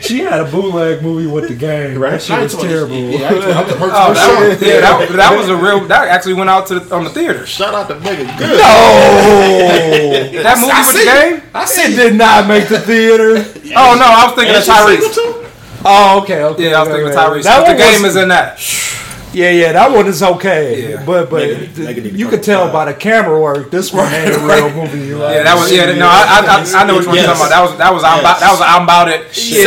She 0.01 0.19
had 0.19 0.39
a 0.39 0.45
bootleg 0.45 1.01
movie 1.01 1.27
with 1.27 1.47
the 1.49 1.55
gang. 1.55 1.99
That 1.99 2.21
shit 2.21 2.39
was 2.39 2.55
terrible. 2.55 2.95
Yeah, 2.95 3.29
Oh, 3.33 4.13
that 4.13 4.49
was, 4.49 4.61
yeah, 4.61 4.81
that, 4.81 5.09
that 5.13 5.35
was 5.37 5.49
a 5.49 5.55
real. 5.55 5.87
That 5.87 6.07
actually 6.09 6.35
went 6.35 6.49
out 6.49 6.67
to 6.67 6.79
the, 6.79 6.95
on 6.95 7.03
the 7.05 7.09
theater. 7.09 7.45
Shout 7.45 7.73
out 7.73 7.87
to 7.87 7.99
Meagan 7.99 8.27
Good. 8.37 8.59
That 10.43 10.57
movie 10.59 10.71
I 10.71 10.79
with 10.81 10.93
the 10.93 10.99
see 10.99 11.05
game. 11.05 11.41
I 11.53 11.65
said 11.65 11.95
did 11.95 12.15
not 12.15 12.47
make 12.47 12.67
the 12.67 12.79
theater. 12.79 13.43
Oh 13.77 13.95
no, 13.97 14.05
I 14.05 14.25
was 14.27 14.35
thinking 14.35 14.55
of 14.55 14.61
And 14.61 14.63
she's 14.63 15.17
Tyrese. 15.17 15.81
Oh, 15.83 16.21
okay, 16.23 16.43
okay. 16.43 16.69
Yeah, 16.69 16.77
I 16.77 16.79
was 16.81 16.89
thinking 16.89 17.07
of. 17.09 17.15
Tyrese. 17.15 17.43
That 17.43 17.65
But 17.65 17.73
the 17.73 17.77
game 17.77 18.01
was- 18.03 18.15
is 18.15 18.21
in 18.21 18.29
that. 18.29 18.57
Yeah, 19.35 19.51
yeah, 19.51 19.71
that 19.73 19.91
one 19.91 20.07
is 20.07 20.23
okay. 20.23 20.91
Yeah. 20.91 21.03
But 21.05 21.29
but 21.29 21.41
Megan- 21.47 21.73
th- 21.75 21.87
Megan 21.87 22.03
you 22.05 22.11
Thee 22.25 22.29
could 22.31 22.41
tell 22.43 22.71
by 22.71 22.85
the 22.85 22.93
camera 22.93 23.37
work 23.39 23.69
this 23.69 23.91
one 23.91 24.11
ain't 24.13 24.33
a 24.33 24.39
real 24.39 24.69
movie. 24.71 25.07
Yeah, 25.09 25.43
that 25.43 25.55
was. 25.55 25.69
Yeah, 25.71 25.93
no, 25.93 26.07
I, 26.07 26.39
I, 26.39 26.63
I, 26.63 26.81
I 26.83 26.85
know 26.87 26.95
which 26.97 27.05
one 27.05 27.15
you're 27.17 27.25
talking 27.25 27.41
about. 27.41 27.49
That 27.49 27.61
was 27.61 27.77
that 27.77 27.93
was 27.93 28.03
I'm 28.03 28.19
about 28.19 28.39
that 28.39 28.51
was 28.51 28.61
I'm 28.61 28.83
about 28.83 29.09
it. 29.09 29.21
yeah, 29.37 29.63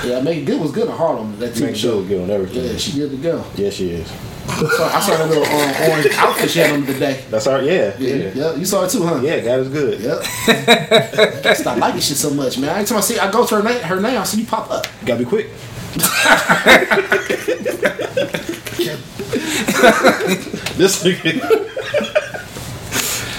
yeah, 0.05 0.29
It 0.29 0.45
Good 0.45 0.61
was 0.61 0.71
good 0.71 0.87
in 0.87 0.95
Harlem. 0.95 1.37
That 1.39 1.53
TV 1.53 1.61
Megan 1.61 1.75
show. 1.75 2.03
Good 2.03 2.21
on 2.21 2.29
everything. 2.29 2.65
Yeah, 2.65 2.77
she 2.77 2.97
good 2.97 3.11
to 3.11 3.17
go. 3.17 3.43
Yeah, 3.55 3.69
she 3.69 3.89
is. 3.91 4.07
So 4.07 4.83
I 4.85 4.99
saw 4.99 5.17
that 5.17 5.27
little 5.27 5.43
um, 5.43 5.89
orange 5.89 6.13
outfit 6.13 6.51
she 6.51 6.59
had 6.59 6.71
on 6.71 6.85
today. 6.85 7.23
That's 7.31 7.47
our 7.47 7.61
yeah, 7.63 7.95
Yeah, 7.97 8.15
yeah, 8.15 8.31
yeah, 8.35 8.55
you 8.55 8.65
saw 8.65 8.83
it 8.83 8.91
too, 8.91 9.03
huh? 9.03 9.19
yeah. 9.23 9.39
God 9.39 9.59
is 9.61 9.69
good. 9.69 9.99
Yep. 9.99 11.55
Stop 11.57 11.77
liking 11.79 12.01
shit 12.01 12.17
so 12.17 12.29
much, 12.31 12.59
man. 12.59 12.69
Every 12.69 12.85
time 12.85 12.99
I 12.99 13.01
see, 13.01 13.17
I 13.17 13.31
go 13.31 13.45
to 13.45 13.55
her 13.55 13.63
name, 13.63 13.81
her 13.81 13.99
name, 13.99 14.19
I 14.19 14.23
see 14.23 14.41
you 14.41 14.45
pop 14.47 14.69
up. 14.69 14.85
Gotta 15.05 15.23
be 15.23 15.25
quick. 15.25 15.49
this 20.77 21.03
nigga. 21.03 21.65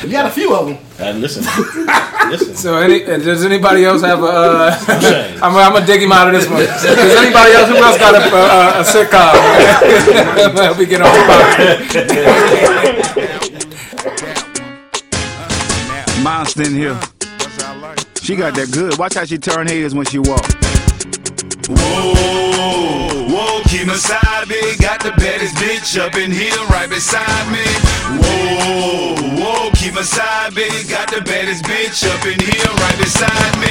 You 0.07 0.13
got 0.13 0.27
a 0.27 0.31
few 0.31 0.55
of 0.55 0.69
them. 0.69 0.79
And 1.01 1.21
listen, 1.21 1.43
listen. 2.31 2.55
So, 2.55 2.79
any, 2.79 3.01
does 3.01 3.45
anybody 3.45 3.85
else 3.85 4.03
have 4.03 4.23
a? 4.23 4.27
Uh, 4.27 4.79
I'm, 5.43 5.57
I'm 5.57 5.73
gonna 5.73 5.85
dig 5.85 6.01
him 6.01 6.13
out 6.13 6.29
of 6.29 6.33
this 6.33 6.49
one. 6.49 6.61
Does 6.61 6.85
anybody 6.85 7.53
else? 7.55 7.69
Who 7.69 7.75
else 7.75 7.99
got 7.99 8.15
a, 8.15 8.19
a, 8.33 8.83
a 8.83 8.85
sitcom? 8.85 9.35
Man? 10.55 10.79
we 10.79 10.87
get 10.87 11.03
on 11.03 11.09
about 11.09 11.59
it. 11.59 12.63
Monster 16.23 16.63
in 16.63 16.75
here. 16.75 16.97
She 18.23 18.37
got 18.37 18.55
that 18.55 18.71
good. 18.71 18.97
Watch 18.99 19.15
how 19.15 19.25
she 19.25 19.39
turn 19.39 19.67
heads 19.67 19.93
when 19.93 20.07
she 20.07 20.21
walk. 20.21 20.47
Whoa, 21.69 23.27
whoa, 23.27 23.61
Kimasabi 23.63 24.81
got 24.81 25.03
the 25.03 25.11
baddest 25.19 25.57
bitch 25.57 25.99
up 26.01 26.15
in 26.15 26.31
here 26.31 26.55
right 26.71 26.89
beside 26.89 27.46
Got 30.57 31.11
the 31.13 31.21
baddest 31.21 31.65
bitch 31.65 32.09
up 32.09 32.25
in 32.25 32.41
here 32.41 32.65
right 32.65 32.97
beside 32.97 33.61
me. 33.61 33.66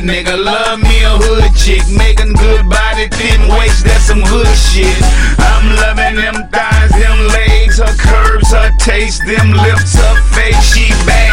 Hood 0.00 0.08
nigga, 0.08 0.44
love 0.44 0.80
me 0.80 1.02
a 1.02 1.16
hood 1.18 1.54
chick, 1.54 1.82
making 1.96 2.32
good 2.34 2.68
body, 2.68 3.08
thin 3.08 3.40
waist, 3.48 3.84
that's 3.84 4.04
some 4.04 4.22
hood 4.22 4.46
shit. 4.56 5.02
I'm 5.38 5.76
loving 5.76 6.16
them 6.16 6.48
thighs, 6.48 6.90
them 6.90 7.28
legs, 7.28 7.78
her 7.78 7.94
curves, 7.96 8.52
her 8.52 8.70
taste, 8.78 9.24
them 9.26 9.52
lips, 9.52 9.94
her 9.96 10.22
face, 10.32 10.74
she 10.74 10.90
bad. 11.06 11.29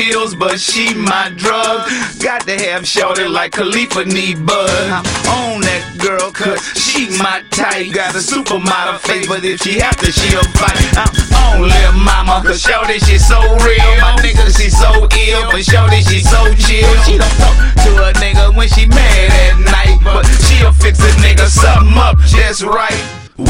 pills, 0.00 0.34
but 0.34 0.58
she 0.58 0.94
my 0.94 1.30
drug. 1.36 1.84
Got 2.20 2.46
to 2.48 2.56
have 2.56 2.86
shorty 2.86 3.28
like 3.28 3.52
Khalifa 3.52 4.04
need 4.04 4.46
bud. 4.46 4.70
I'm 4.88 5.04
on 5.28 5.60
that 5.60 5.84
girl, 6.00 6.32
cause 6.32 6.60
she 6.72 7.10
my 7.20 7.44
type. 7.50 7.92
Got 7.92 8.14
a 8.16 8.22
supermodel 8.22 8.98
face, 9.00 9.28
but 9.28 9.44
if 9.44 9.60
she 9.60 9.78
have 9.80 9.96
to, 10.00 10.10
she'll 10.10 10.44
fight. 10.56 10.80
I'm 10.96 11.12
on 11.44 11.68
Lil 11.68 11.92
Mama, 12.00 12.40
cause 12.40 12.60
shorty, 12.62 12.98
she 13.04 13.18
so 13.18 13.40
real. 13.60 13.92
My 14.00 14.16
nigga, 14.24 14.48
she 14.56 14.70
so 14.72 14.88
ill, 14.88 15.42
but 15.52 15.64
shorty, 15.64 16.00
she 16.08 16.20
so 16.24 16.40
chill. 16.56 16.88
She 17.04 17.20
don't 17.20 17.36
talk 17.36 17.56
to 17.84 17.90
a 18.08 18.12
nigga 18.16 18.56
when 18.56 18.68
she 18.68 18.86
mad 18.88 19.28
at 19.44 19.56
night, 19.60 20.00
but 20.02 20.24
she'll 20.48 20.72
fix 20.72 20.98
a 21.00 21.12
nigga 21.20 21.44
something 21.44 21.96
up 22.00 22.16
just 22.24 22.62
right. 22.62 23.00
Whoa, 23.36 23.48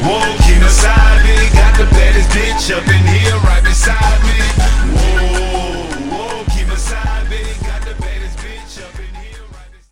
whoa, 0.00 0.24
keep 0.44 0.62
aside 0.64 1.24
me. 1.24 1.36
Got 1.52 1.76
the 1.76 1.86
baddest 1.92 2.28
bitch 2.32 2.72
up 2.72 2.86
in 2.88 3.04
here 3.04 3.36
right 3.44 3.62
beside 3.64 4.22
me. 4.24 4.33